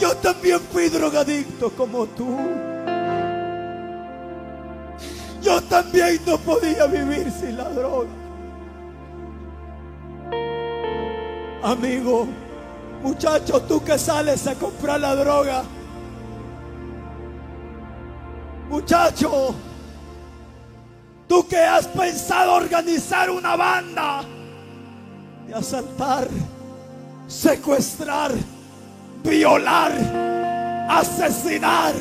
Yo 0.00 0.16
también 0.16 0.60
fui 0.72 0.88
drogadicto 0.88 1.70
como 1.70 2.06
tú. 2.06 2.36
Yo 5.40 5.60
también 5.62 6.20
no 6.26 6.38
podía 6.38 6.86
vivir 6.86 7.30
sin 7.30 7.56
la 7.56 7.68
droga. 7.68 8.10
Amigo, 11.62 12.26
muchacho, 13.02 13.62
tú 13.62 13.82
que 13.84 13.98
sales 13.98 14.46
a 14.46 14.54
comprar 14.54 15.00
la 15.00 15.14
droga. 15.14 15.62
Muchacho, 18.68 19.54
tú 21.28 21.46
que 21.46 21.58
has 21.58 21.86
pensado 21.86 22.54
organizar 22.54 23.30
una 23.30 23.54
banda 23.54 24.24
de 25.46 25.54
asaltar, 25.54 26.28
secuestrar, 27.26 28.32
violar, 29.24 29.92
asesinar, 30.88 31.94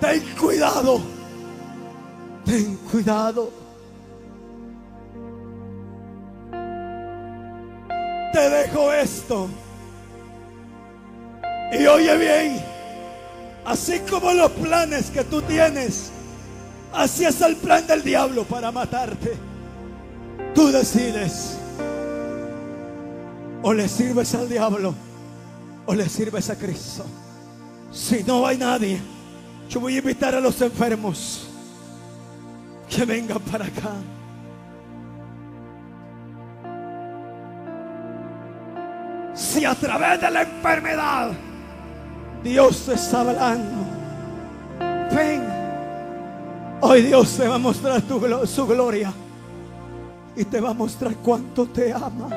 ten 0.00 0.22
cuidado, 0.38 1.00
ten 2.44 2.76
cuidado. 2.90 3.50
Te 8.32 8.50
dejo 8.50 8.92
esto. 8.92 9.48
Y 11.72 11.86
oye 11.86 12.16
bien, 12.18 12.60
así 13.64 13.98
como 14.00 14.32
los 14.32 14.50
planes 14.52 15.10
que 15.10 15.24
tú 15.24 15.40
tienes, 15.42 16.10
así 16.92 17.24
es 17.24 17.40
el 17.40 17.56
plan 17.56 17.86
del 17.86 18.02
diablo 18.02 18.44
para 18.44 18.70
matarte. 18.70 19.32
Tú 20.54 20.68
decides. 20.68 21.58
O 23.62 23.72
le 23.72 23.88
sirves 23.88 24.34
al 24.34 24.48
diablo 24.48 24.94
o 25.86 25.94
le 25.94 26.08
sirves 26.08 26.50
a 26.50 26.56
Cristo. 26.56 27.04
Si 27.92 28.22
no 28.24 28.46
hay 28.46 28.58
nadie, 28.58 29.00
yo 29.68 29.80
voy 29.80 29.94
a 29.94 29.98
invitar 29.98 30.34
a 30.34 30.40
los 30.40 30.60
enfermos 30.60 31.46
que 32.88 33.04
vengan 33.04 33.40
para 33.40 33.66
acá. 33.66 33.92
Si 39.34 39.64
a 39.64 39.74
través 39.74 40.20
de 40.20 40.30
la 40.30 40.42
enfermedad 40.42 41.32
Dios 42.42 42.86
te 42.86 42.94
está 42.94 43.20
hablando, 43.20 43.84
ven. 45.14 45.56
Hoy 46.80 47.02
Dios 47.02 47.36
te 47.36 47.48
va 47.48 47.54
a 47.54 47.58
mostrar 47.58 48.02
tu, 48.02 48.20
su 48.46 48.66
gloria 48.66 49.12
y 50.36 50.44
te 50.44 50.60
va 50.60 50.70
a 50.70 50.74
mostrar 50.74 51.14
cuánto 51.16 51.66
te 51.66 51.92
ama. 51.92 52.28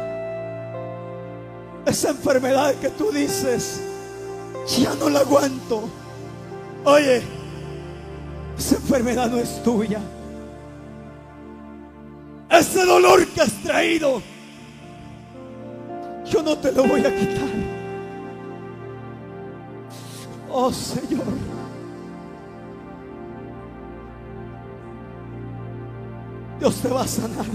Esa 1.86 2.10
enfermedad 2.10 2.76
que 2.76 2.90
tú 2.90 3.12
dices, 3.12 3.82
ya 4.78 4.94
no 4.96 5.10
la 5.10 5.20
aguanto. 5.20 5.90
Oye, 6.86 7.22
esa 8.58 8.76
enfermedad 8.76 9.30
no 9.30 9.38
es 9.38 9.64
tuya. 9.64 10.00
Ese 12.50 12.86
dolor 12.86 13.26
que 13.28 13.42
has 13.42 13.54
traído, 13.64 14.22
yo 16.26 16.44
no 16.44 16.58
te 16.58 16.72
lo 16.72 16.84
voy 16.84 17.02
a 17.06 17.16
quitar. 17.16 17.50
Oh 20.52 20.72
Señor. 20.74 21.26
Dios 26.60 26.76
te 26.82 26.90
va 26.90 27.02
a 27.02 27.08
sanar. 27.08 27.46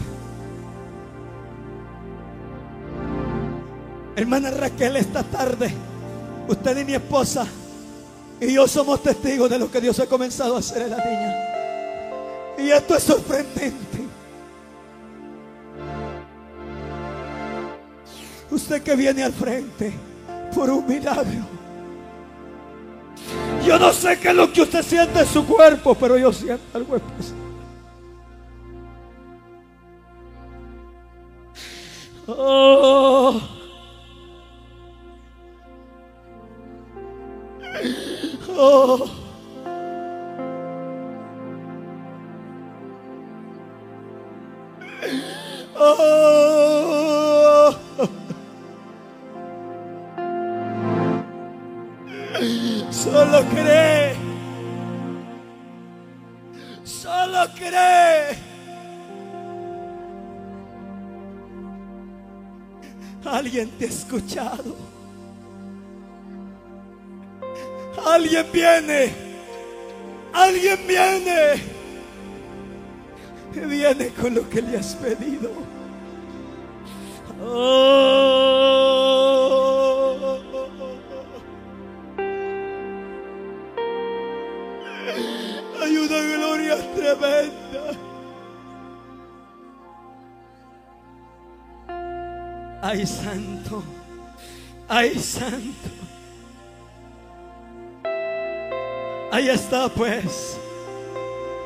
Hermana 4.16 4.50
Raquel, 4.50 4.96
esta 4.96 5.22
tarde, 5.22 5.72
usted 6.48 6.78
y 6.78 6.84
mi 6.84 6.94
esposa 6.94 7.46
y 8.40 8.52
yo 8.52 8.66
somos 8.68 9.02
testigos 9.02 9.48
de 9.48 9.58
lo 9.58 9.70
que 9.70 9.80
Dios 9.80 9.98
ha 10.00 10.06
comenzado 10.06 10.56
a 10.56 10.58
hacer 10.58 10.82
en 10.82 10.90
la 10.90 10.98
niña. 10.98 11.34
Y 12.58 12.70
esto 12.70 12.96
es 12.96 13.02
sorprendente. 13.02 14.04
Usted 18.50 18.82
que 18.82 18.94
viene 18.96 19.22
al 19.24 19.32
frente 19.32 19.92
por 20.54 20.70
un 20.70 20.86
milagro. 20.86 21.54
Yo 23.66 23.78
no 23.78 23.92
sé 23.92 24.18
qué 24.18 24.28
es 24.28 24.34
lo 24.34 24.52
que 24.52 24.62
usted 24.62 24.82
siente 24.82 25.20
en 25.20 25.26
su 25.26 25.46
cuerpo, 25.46 25.94
pero 25.94 26.18
yo 26.18 26.32
siento 26.32 26.62
algo 26.74 26.96
especial. 26.96 27.38
Oh. 32.26 33.40
Oh. 38.56 39.10
Oh. 45.76 46.44
Solo 52.90 53.44
cree. 53.50 54.14
Solo 56.84 57.46
cree. 57.56 58.38
Alguien 63.24 63.68
te 63.70 63.86
ha 63.86 63.88
escuchado. 63.88 64.93
Alguien 68.02 68.46
viene. 68.52 69.12
Alguien 70.32 70.78
viene. 70.86 71.62
Viene 73.52 74.08
con 74.08 74.34
lo 74.34 74.48
que 74.48 74.62
le 74.62 74.78
has 74.78 74.94
pedido. 74.96 75.50
Oh. 77.40 78.34
Hay 85.82 85.96
una 85.96 86.20
gloria 86.36 86.76
tremenda. 86.94 87.94
Ay, 92.82 93.06
santo. 93.06 93.82
Ay, 94.88 95.18
santo. 95.18 96.03
Ahí 99.34 99.48
está 99.48 99.88
pues. 99.88 100.56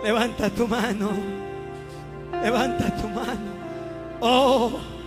Levanta 0.02 0.48
tu 0.48 0.66
mano. 0.66 1.10
Levanta 2.42 2.96
tu 2.96 3.06
mano. 3.08 3.50
Oh. 4.22 4.97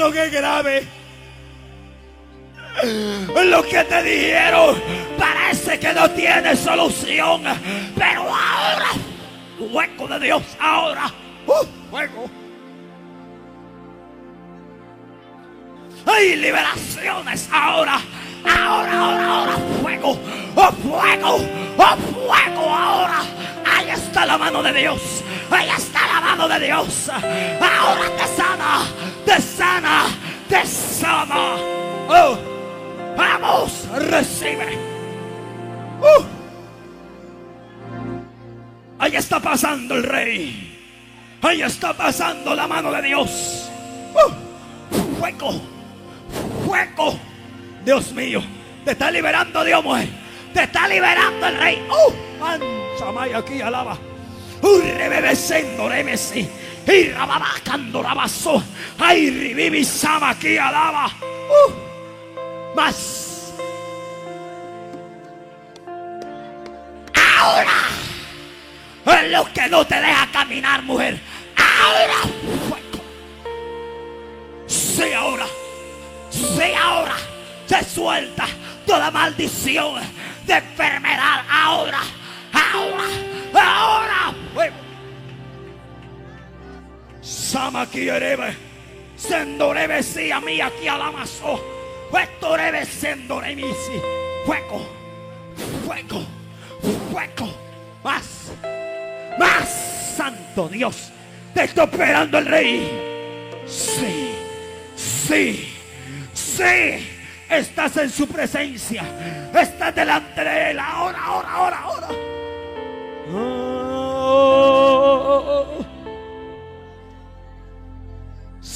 Dieron 0.00 0.16
es 0.16 0.32
grave. 0.32 0.86
Lo 3.44 3.62
que 3.62 3.84
te 3.84 4.02
dijeron 4.02 4.80
parece 5.18 5.78
que 5.78 5.92
no 5.92 6.10
tiene 6.10 6.56
solución. 6.56 7.42
Pero 7.96 8.22
ahora, 8.22 8.90
hueco 9.58 10.08
de 10.08 10.20
Dios, 10.20 10.42
ahora, 10.58 11.12
uh, 11.46 11.90
fuego. 11.90 12.30
Hay 16.06 16.36
liberaciones 16.36 17.48
ahora. 17.52 18.00
Ahora, 18.42 18.98
ahora, 18.98 19.26
ahora, 19.26 19.56
fuego. 19.82 20.18
Oh, 20.56 20.72
fuego. 20.72 21.36
Oh, 21.76 21.96
fuego 21.96 22.74
ahora. 22.74 23.20
Ahí 23.66 23.90
está 23.90 24.24
la 24.24 24.38
mano 24.38 24.62
de 24.62 24.72
Dios. 24.72 25.22
Ahí 25.50 25.68
está 25.68 26.06
la 26.06 26.20
mano 26.20 26.48
de 26.48 26.60
Dios. 26.60 27.10
Ahora 27.10 28.16
te 28.16 28.26
sana. 28.34 29.09
Te 29.24 29.40
sana. 29.40 30.06
Te 30.48 30.66
sana. 30.66 31.56
Oh, 32.08 32.38
vamos, 33.16 33.88
recibe. 33.96 34.78
Uh. 36.00 36.24
Ahí 38.98 39.16
está 39.16 39.40
pasando 39.40 39.94
el 39.94 40.02
rey. 40.02 40.66
Ahí 41.42 41.62
está 41.62 41.94
pasando 41.94 42.54
la 42.54 42.66
mano 42.66 42.92
de 42.92 43.02
Dios. 43.02 43.70
Uh. 44.14 45.18
Fuego 45.18 45.60
fuego. 46.70 47.18
Dios 47.84 48.12
mío, 48.12 48.42
te 48.84 48.92
está 48.92 49.10
liberando 49.10 49.64
Dios, 49.64 49.82
mujer. 49.82 50.08
Te 50.54 50.64
está 50.64 50.86
liberando 50.86 51.46
el 51.46 51.58
rey. 51.58 51.82
¡Uh! 51.88 52.44
Ancha 52.44 53.38
aquí 53.38 53.60
alaba. 53.60 53.98
¡Uh! 54.62 54.80
Rebebesendo, 54.80 55.88
remesi. 55.88 56.48
Y 56.86 57.08
rababacando 57.10 58.02
rabazo. 58.02 58.62
¡Ay, 58.98 59.30
ribibi 59.30 59.86
aquí 60.22 60.58
alaba! 60.58 61.06
¡Uh! 61.06 62.74
Más. 62.74 63.54
Ahora. 67.38 67.70
Es 69.06 69.30
lo 69.30 69.52
que 69.52 69.68
no 69.68 69.86
te 69.86 70.00
deja 70.00 70.26
caminar, 70.32 70.82
mujer. 70.82 71.20
Ahora. 71.56 72.14
Sí, 74.66 75.12
ahora. 75.12 75.46
Sí, 76.30 76.72
ahora 76.80 77.16
se 77.70 77.84
suelta 77.84 78.46
toda 78.84 79.10
maldición 79.12 80.02
de 80.44 80.54
enfermedad. 80.54 81.39
Sama 87.70 87.86
kierebe, 87.86 88.56
sendorebe 89.16 90.02
si 90.02 90.32
a 90.32 90.40
mí 90.40 90.60
aquí 90.60 90.88
alamazo. 90.88 91.62
Estorebe 92.12 92.84
sendoremisi. 92.84 94.02
Fuego, 94.44 94.84
fuego, 95.86 96.26
fuego. 97.12 97.54
Más, 98.02 98.50
más, 99.38 99.68
santo 100.16 100.66
Dios. 100.66 101.12
Te 101.54 101.62
está 101.62 101.84
esperando 101.84 102.38
el 102.38 102.46
rey. 102.46 103.62
Sí, 103.68 104.34
sí. 104.96 105.72
Sí, 106.34 107.08
estás 107.48 107.96
en 107.98 108.10
su 108.10 108.26
presencia. 108.26 109.04
Estás 109.54 109.94
delante 109.94 110.42
de 110.42 110.70
él. 110.72 110.78
Ahora, 110.80 111.24
ahora, 111.24 111.48
ahora, 111.52 111.78
ahora. 111.78 112.08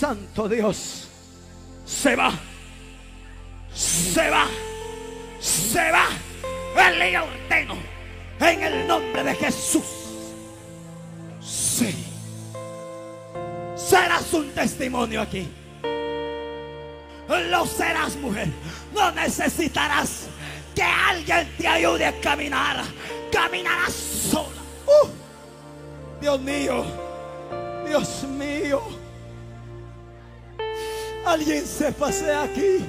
Santo 0.05 0.47
Dios. 0.51 1.09
Se 1.87 2.15
va. 2.15 2.31
Se 3.73 4.29
va. 4.29 4.47
Se 5.41 5.91
va. 5.91 6.09
El 6.77 6.99
le 6.99 7.19
ordeno. 7.19 7.75
En 8.39 8.63
el 8.63 8.87
nombre 8.87 9.25
de 9.25 9.35
Jesús. 9.35 9.83
Sí. 11.41 12.05
Serás 13.75 14.31
un 14.35 14.51
testimonio 14.51 15.23
aquí 15.23 15.49
lo 17.51 17.65
serás, 17.65 18.15
mujer. 18.17 18.49
No 18.95 19.11
necesitarás 19.13 20.27
que 20.75 20.83
alguien 20.83 21.49
te 21.57 21.67
ayude 21.67 22.05
a 22.05 22.21
caminar. 22.21 22.85
Caminarás 23.33 23.95
sola. 23.95 24.61
Uh, 24.87 25.09
Dios 26.21 26.41
mío, 26.43 26.85
Dios 27.87 28.25
mío. 28.25 29.04
Alguien 31.27 31.67
se 31.67 31.93
pasea 31.93 32.43
aquí. 32.45 32.85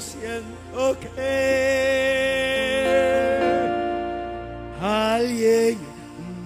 siento 0.00 0.96
que 1.00 1.08
alguien 4.80 5.78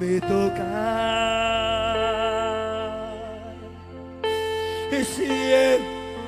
me 0.01 0.21
toca. 0.21 1.42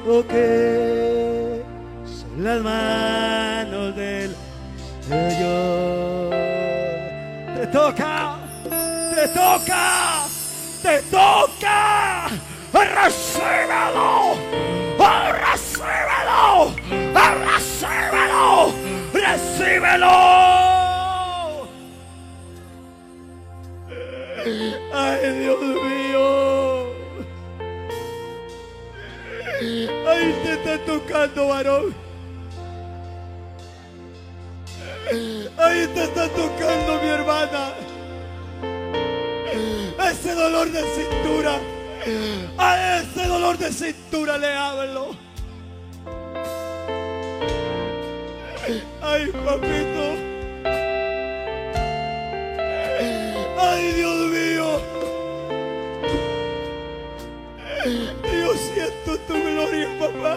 Siento 0.05 0.26
que 0.28 1.62
son 2.05 2.44
las 2.44 2.62
manos 2.62 3.96
del 3.96 4.36
Señor. 5.09 6.30
Te 7.57 7.66
toca, 7.68 8.36
te 9.14 9.28
toca, 9.28 10.26
te 10.82 11.02
toca. 11.11 12.28
Recíbelo, 12.72 14.36
recíbelo 14.98 16.74
recíbelo, 17.44 18.74
recíbelo. 19.12 20.14
Ay, 24.92 25.32
Dios 25.38 25.61
mío. 25.61 26.13
Ay, 29.64 30.34
te 30.42 30.52
está 30.52 30.78
tocando, 30.84 31.48
varón. 31.48 31.94
Ahí 35.58 35.86
te 35.94 36.04
está 36.04 36.28
tocando 36.28 37.00
mi 37.02 37.08
hermana. 37.08 37.72
Ese 40.10 40.34
dolor 40.34 40.70
de 40.70 40.82
cintura. 40.82 41.58
A 42.58 42.98
ese 42.98 43.26
dolor 43.26 43.56
de 43.56 43.72
cintura 43.72 44.36
le 44.36 44.52
hablo. 44.52 45.16
Ay, 49.02 49.26
papito. 49.44 50.04
Ay, 53.58 53.92
Dios 53.92 54.16
mío. 54.16 54.34
Papá. 59.99 60.37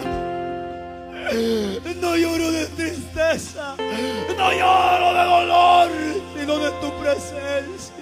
No 2.00 2.16
lloro 2.16 2.50
de 2.52 2.66
tristeza, 2.68 3.76
no 3.76 4.52
lloro 4.52 5.14
de 5.14 5.24
dolor, 5.24 5.90
sino 6.34 6.58
de 6.58 6.70
tu 6.80 6.90
presencia. 7.00 7.97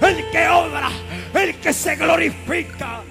El 0.00 0.30
que 0.30 0.48
obra. 0.48 0.90
El 1.34 1.54
que 1.56 1.72
se 1.72 1.96
glorifica. 1.96 3.02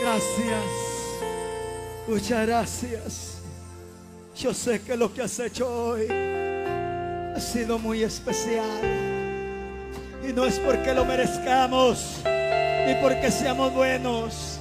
Gracias. 0.00 0.78
Muchas 2.06 2.46
gracias. 2.46 3.38
Yo 4.36 4.54
sé 4.54 4.80
que 4.82 4.96
lo 4.96 5.12
que 5.12 5.22
has 5.22 5.38
hecho 5.40 5.68
hoy 5.68 6.06
ha 6.08 7.40
sido 7.40 7.78
muy 7.78 8.02
especial. 8.02 8.80
Y 10.26 10.32
no 10.32 10.46
es 10.46 10.58
porque 10.60 10.94
lo 10.94 11.04
merezcamos, 11.04 12.20
ni 12.24 12.94
porque 13.02 13.30
seamos 13.30 13.72
buenos. 13.74 14.60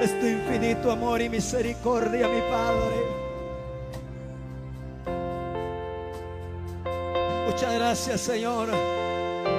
Es 0.00 0.18
tu 0.18 0.26
infinito 0.26 0.90
amor 0.90 1.20
y 1.20 1.28
misericordia, 1.28 2.26
mi 2.28 2.40
Padre. 2.40 3.21
Gracias, 7.82 8.20
Señor. 8.20 8.68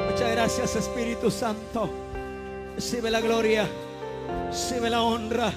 Muchas 0.10 0.32
gracias, 0.32 0.76
Espíritu 0.78 1.30
Santo. 1.30 1.90
Recibe 2.74 3.12
la 3.12 3.20
gloria, 3.20 3.68
recibe 4.48 4.90
la 4.90 5.02
honra. 5.02 5.52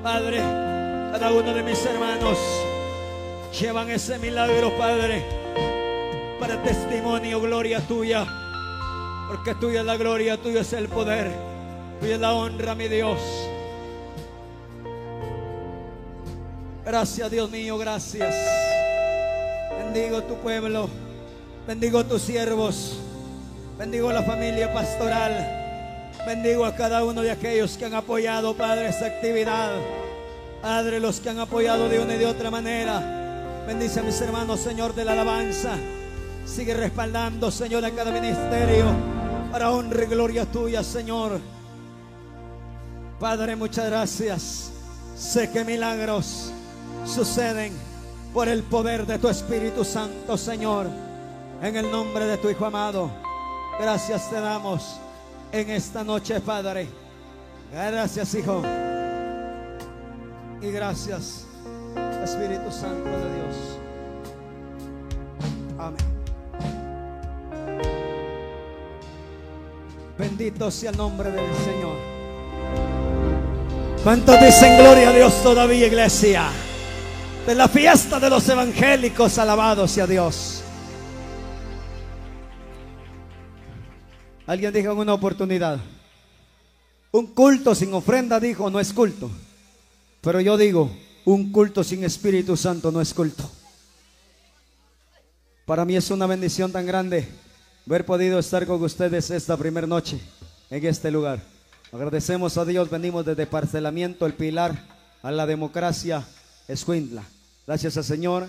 Padre, 0.00 0.38
cada 0.38 1.32
uno 1.32 1.52
de 1.52 1.64
mis 1.64 1.84
hermanos 1.84 2.38
llevan 3.60 3.90
ese 3.90 4.20
milagro, 4.20 4.70
Padre, 4.78 5.24
para 6.38 6.62
testimonio, 6.62 7.40
gloria 7.40 7.80
tuya. 7.80 8.24
Porque 9.28 9.56
tuya 9.56 9.80
es 9.80 9.86
la 9.86 9.96
gloria, 9.96 10.36
tuyo 10.36 10.60
es 10.60 10.72
el 10.72 10.88
poder, 10.88 11.32
tuya 12.00 12.14
es 12.14 12.20
la 12.20 12.34
honra, 12.34 12.76
mi 12.76 12.86
Dios. 12.86 13.18
Gracias, 16.84 17.30
Dios 17.32 17.50
mío, 17.50 17.76
gracias. 17.78 18.32
Bendigo 19.76 20.22
tu 20.22 20.36
pueblo, 20.36 20.88
bendigo 21.70 22.04
tus 22.04 22.22
siervos, 22.22 22.96
bendigo 23.78 24.10
la 24.10 24.24
familia 24.24 24.74
pastoral. 24.74 25.58
Bendigo 26.26 26.64
a 26.64 26.74
cada 26.74 27.04
uno 27.04 27.22
de 27.22 27.30
aquellos 27.30 27.78
que 27.78 27.84
han 27.84 27.94
apoyado, 27.94 28.56
Padre, 28.56 28.88
esta 28.88 29.06
actividad. 29.06 29.70
Padre, 30.60 30.98
los 30.98 31.20
que 31.20 31.30
han 31.30 31.38
apoyado 31.38 31.88
de 31.88 32.00
una 32.00 32.16
y 32.16 32.18
de 32.18 32.26
otra 32.26 32.50
manera. 32.50 33.62
Bendice 33.68 34.00
a 34.00 34.02
mis 34.02 34.20
hermanos, 34.20 34.58
Señor, 34.58 34.96
de 34.96 35.04
la 35.04 35.12
alabanza. 35.12 35.76
Sigue 36.44 36.74
respaldando, 36.74 37.52
Señor, 37.52 37.84
a 37.84 37.92
cada 37.92 38.10
ministerio. 38.10 38.86
Para 39.52 39.70
honra 39.70 40.02
y 40.02 40.06
gloria 40.08 40.46
tuya, 40.46 40.82
Señor. 40.82 41.38
Padre, 43.20 43.54
muchas 43.54 43.86
gracias. 43.86 44.72
Sé 45.16 45.52
que 45.52 45.64
milagros 45.64 46.50
suceden 47.06 47.72
por 48.34 48.48
el 48.48 48.64
poder 48.64 49.06
de 49.06 49.20
tu 49.20 49.28
Espíritu 49.28 49.84
Santo, 49.84 50.36
Señor. 50.36 51.09
En 51.62 51.76
el 51.76 51.90
nombre 51.90 52.24
de 52.24 52.38
tu 52.38 52.48
Hijo 52.48 52.64
amado. 52.64 53.10
Gracias 53.78 54.30
te 54.30 54.40
damos 54.40 54.98
en 55.52 55.70
esta 55.70 56.02
noche, 56.02 56.40
Padre. 56.40 56.88
Gracias, 57.72 58.34
Hijo. 58.34 58.62
Y 60.62 60.70
gracias, 60.70 61.46
Espíritu 62.24 62.70
Santo 62.70 63.08
de 63.08 63.34
Dios. 63.34 63.56
Amén. 65.78 66.20
Bendito 70.18 70.70
sea 70.70 70.90
el 70.90 70.96
nombre 70.96 71.30
del 71.30 71.54
Señor. 71.64 71.96
¿Cuántos 74.02 74.40
dicen 74.40 74.78
gloria 74.78 75.10
a 75.10 75.12
Dios 75.12 75.42
todavía, 75.42 75.86
iglesia? 75.86 76.44
De 77.46 77.54
la 77.54 77.68
fiesta 77.68 78.18
de 78.18 78.30
los 78.30 78.48
evangélicos, 78.48 79.38
alabados 79.38 79.90
sea 79.90 80.06
Dios. 80.06 80.62
Alguien 84.50 84.72
dijo 84.72 84.90
en 84.90 84.98
una 84.98 85.14
oportunidad, 85.14 85.78
un 87.12 87.28
culto 87.28 87.72
sin 87.72 87.94
ofrenda, 87.94 88.40
dijo, 88.40 88.68
no 88.68 88.80
es 88.80 88.92
culto. 88.92 89.30
Pero 90.22 90.40
yo 90.40 90.56
digo, 90.56 90.90
un 91.24 91.52
culto 91.52 91.84
sin 91.84 92.02
Espíritu 92.02 92.56
Santo 92.56 92.90
no 92.90 93.00
es 93.00 93.14
culto. 93.14 93.48
Para 95.64 95.84
mí 95.84 95.94
es 95.94 96.10
una 96.10 96.26
bendición 96.26 96.72
tan 96.72 96.84
grande 96.84 97.28
haber 97.86 98.04
podido 98.04 98.40
estar 98.40 98.66
con 98.66 98.82
ustedes 98.82 99.30
esta 99.30 99.56
primera 99.56 99.86
noche 99.86 100.18
en 100.68 100.84
este 100.84 101.12
lugar. 101.12 101.40
Agradecemos 101.92 102.58
a 102.58 102.64
Dios, 102.64 102.90
venimos 102.90 103.24
desde 103.24 103.46
Parcelamiento, 103.46 104.26
el 104.26 104.34
Pilar, 104.34 104.84
a 105.22 105.30
la 105.30 105.46
democracia, 105.46 106.26
Escuintla. 106.66 107.22
Gracias 107.68 107.96
al 107.98 108.02
Señor, 108.02 108.48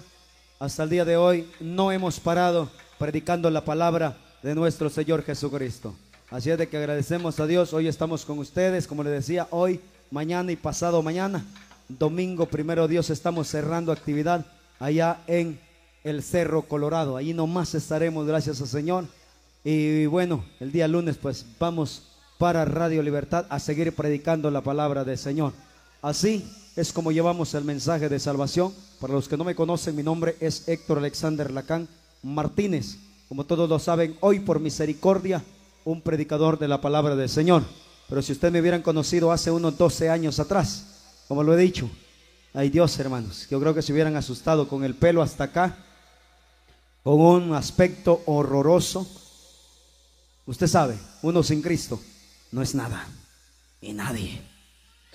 hasta 0.58 0.82
el 0.82 0.90
día 0.90 1.06
de 1.06 1.18
hoy 1.18 1.48
no 1.60 1.92
hemos 1.92 2.20
parado 2.20 2.72
predicando 2.98 3.52
la 3.52 3.64
palabra 3.64 4.18
de 4.42 4.56
nuestro 4.56 4.90
Señor 4.90 5.24
Jesucristo. 5.24 5.94
Así 6.30 6.50
es 6.50 6.58
de 6.58 6.68
que 6.68 6.78
agradecemos 6.78 7.40
a 7.40 7.48
Dios, 7.48 7.74
hoy 7.74 7.88
estamos 7.88 8.26
con 8.26 8.40
ustedes, 8.40 8.88
como 8.88 9.04
les 9.04 9.14
decía, 9.14 9.48
hoy, 9.52 9.82
mañana 10.10 10.52
y 10.52 10.56
pasado 10.56 11.04
mañana, 11.04 11.46
domingo 11.90 12.46
primero 12.46 12.88
Dios, 12.88 13.10
estamos 13.10 13.48
cerrando 13.50 13.92
actividad 13.92 14.46
allá 14.80 15.22
en 15.28 15.60
el 16.04 16.24
Cerro 16.24 16.64
Colorado. 16.64 17.18
Ahí 17.18 17.34
nomás 17.34 17.76
estaremos, 17.76 18.26
gracias 18.26 18.62
al 18.62 18.68
Señor. 18.68 19.06
Y 19.64 20.06
bueno, 20.08 20.44
el 20.60 20.72
día 20.72 20.88
lunes 20.88 21.18
pues 21.18 21.46
vamos 21.60 22.08
para 22.40 22.66
Radio 22.66 23.04
Libertad 23.04 23.46
a 23.50 23.60
seguir 23.60 23.94
predicando 23.94 24.50
la 24.50 24.62
palabra 24.62 25.04
del 25.04 25.18
Señor. 25.18 25.54
Así 26.02 26.50
es 26.76 26.92
como 26.92 27.12
llevamos 27.12 27.54
el 27.54 27.64
mensaje 27.64 28.10
de 28.10 28.20
salvación. 28.20 28.74
Para 29.00 29.14
los 29.14 29.28
que 29.28 29.38
no 29.38 29.44
me 29.44 29.54
conocen, 29.54 29.96
mi 29.96 30.02
nombre 30.04 30.36
es 30.40 30.68
Héctor 30.68 30.98
Alexander 30.98 31.52
Lacán 31.52 31.88
Martínez. 32.24 32.98
Como 33.32 33.46
todos 33.46 33.70
lo 33.70 33.80
saben, 33.80 34.18
hoy 34.20 34.42
por 34.42 34.60
misericordia, 34.60 35.42
un 35.86 36.02
predicador 36.02 36.60
de 36.60 36.68
la 36.68 36.82
palabra 36.82 37.16
del 37.16 37.30
Señor. 37.30 37.64
Pero 38.10 38.22
si 38.22 38.34
ustedes 38.34 38.52
me 38.52 38.60
hubieran 38.60 38.82
conocido 38.82 39.32
hace 39.32 39.50
unos 39.50 39.78
12 39.78 40.10
años 40.10 40.38
atrás, 40.42 41.14
como 41.30 41.42
lo 41.42 41.54
he 41.54 41.62
dicho, 41.62 41.90
ay 42.54 42.70
Dios 42.70 43.00
hermanos, 43.00 43.48
yo 43.50 43.58
creo 43.62 43.74
que 43.74 43.82
se 43.82 43.94
hubieran 43.94 44.18
asustado 44.18 44.68
con 44.68 44.84
el 44.84 44.96
pelo 44.96 45.22
hasta 45.22 45.46
acá, 45.46 45.78
con 47.04 47.22
un 47.22 47.54
aspecto 47.54 48.22
horroroso. 48.26 49.08
Usted 50.46 50.68
sabe, 50.68 51.00
uno 51.22 51.42
sin 51.42 51.62
Cristo 51.62 52.02
no 52.52 52.62
es 52.62 52.76
nada 52.76 53.08
y 53.80 53.94
nadie, 53.94 54.42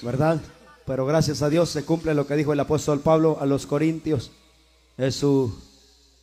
¿verdad? 0.00 0.40
Pero 0.86 1.04
gracias 1.04 1.42
a 1.42 1.50
Dios 1.50 1.68
se 1.68 1.84
cumple 1.84 2.14
lo 2.14 2.26
que 2.26 2.36
dijo 2.36 2.54
el 2.54 2.60
apóstol 2.60 3.00
Pablo 3.00 3.36
a 3.42 3.44
los 3.44 3.66
Corintios 3.66 4.30
en 4.96 5.12
su 5.12 5.54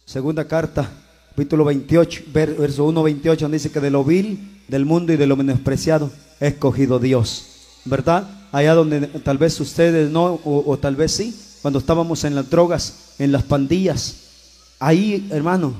segunda 0.06 0.48
carta, 0.48 1.03
capítulo 1.36 1.66
28, 1.66 2.26
verso 2.32 2.86
1, 2.86 3.04
28, 3.04 3.46
donde 3.46 3.58
dice 3.58 3.72
que 3.72 3.80
de 3.80 3.90
lo 3.90 4.04
vil 4.04 4.62
del 4.68 4.86
mundo 4.86 5.14
y 5.14 5.18
de 5.18 5.26
lo 5.26 5.36
menospreciado 5.36 6.12
he 6.40 6.48
escogido 6.48 7.00
Dios 7.00 7.54
¿verdad? 7.86 8.30
Allá 8.52 8.76
donde 8.76 9.08
tal 9.08 9.40
vez 9.40 9.60
ustedes 9.60 10.12
no, 10.12 10.40
o, 10.44 10.78
tal 10.78 10.96
vez 10.96 11.12
sí, 11.12 11.36
cuando 11.64 11.80
estábamos 11.80 12.24
en 12.24 12.36
las 12.36 12.50
drogas, 12.50 13.16
en 13.18 13.32
las 13.32 13.44
pandillas. 13.44 14.18
Ahí, 14.80 15.28
hermano, 15.32 15.74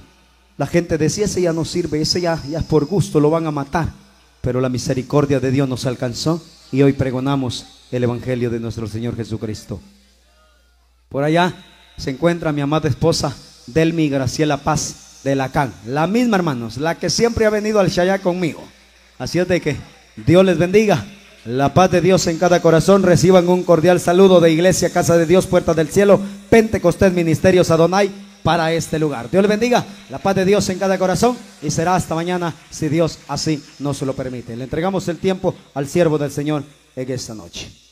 la 0.58 0.66
gente 0.66 0.98
decía, 0.98 1.26
ese 1.26 1.44
ya 1.44 1.54
no 1.54 1.66
sirve, 1.66 2.02
ese 2.02 2.20
ya, 2.20 2.42
ya 2.50 2.60
es 2.60 2.66
por 2.66 2.86
gusto, 2.86 3.20
lo 3.20 3.30
van 3.30 3.46
a 3.46 3.52
matar. 3.52 3.94
Pero 4.42 4.60
la 4.60 4.70
misericordia 4.70 5.40
de 5.40 5.52
Dios 5.52 5.70
nos 5.70 5.86
alcanzó 5.86 6.44
y 6.72 6.82
hoy 6.82 6.94
pregonamos 6.94 7.66
el 7.92 8.04
Evangelio 8.04 8.50
de 8.50 8.60
nuestro 8.60 8.88
Señor 8.88 9.16
Jesucristo. 9.16 9.80
Por 11.10 11.24
allá 11.24 11.54
se 11.96 12.10
encuentra 12.10 12.52
mi 12.52 12.62
amada 12.62 12.90
esposa 12.90 13.36
Delmi 13.68 14.10
Graciela 14.10 14.58
Paz 14.58 15.13
de 15.24 15.36
Lacan. 15.36 15.74
La 15.86 16.08
misma, 16.08 16.38
hermanos, 16.38 16.78
la 16.78 16.96
que 16.96 17.10
siempre 17.10 17.46
ha 17.46 17.50
venido 17.50 17.80
al 17.80 17.90
Shayá 17.90 18.20
conmigo. 18.20 18.64
Así 19.18 19.40
es 19.40 19.48
de 19.48 19.62
que 19.62 19.78
Dios 20.16 20.46
les 20.46 20.58
bendiga. 20.58 21.06
La 21.46 21.74
paz 21.74 21.92
de 21.92 22.02
Dios 22.02 22.26
en 22.28 22.38
cada 22.38 22.62
corazón. 22.62 23.04
Reciban 23.04 23.48
un 23.50 23.64
cordial 23.64 24.00
saludo 24.00 24.40
de 24.40 24.52
Iglesia, 24.52 24.92
Casa 24.92 25.18
de 25.18 25.26
Dios, 25.26 25.48
Puertas 25.48 25.76
del 25.76 25.90
Cielo, 25.90 26.20
Pentecostés, 26.50 27.14
Ministerios 27.14 27.72
Adonai 27.72 28.10
para 28.44 28.72
este 28.74 29.00
lugar. 29.00 29.30
Dios 29.30 29.44
les 29.44 29.50
bendiga. 29.50 29.84
La 30.10 30.20
paz 30.20 30.36
de 30.36 30.46
Dios 30.46 30.68
en 30.70 30.80
cada 30.80 30.98
corazón. 30.98 31.38
Y 31.62 31.72
será 31.72 31.96
hasta 31.96 32.16
mañana 32.16 32.54
si 32.70 32.90
Dios 32.90 33.20
así 33.28 33.64
nos 33.80 34.02
lo 34.02 34.14
permite. 34.14 34.56
Le 34.56 34.66
entregamos 34.66 35.08
el 35.08 35.18
tiempo 35.18 35.56
al 35.74 35.88
siervo 35.88 36.18
del 36.18 36.32
Señor 36.32 36.64
en 36.96 37.12
esta 37.12 37.34
noche. 37.34 37.83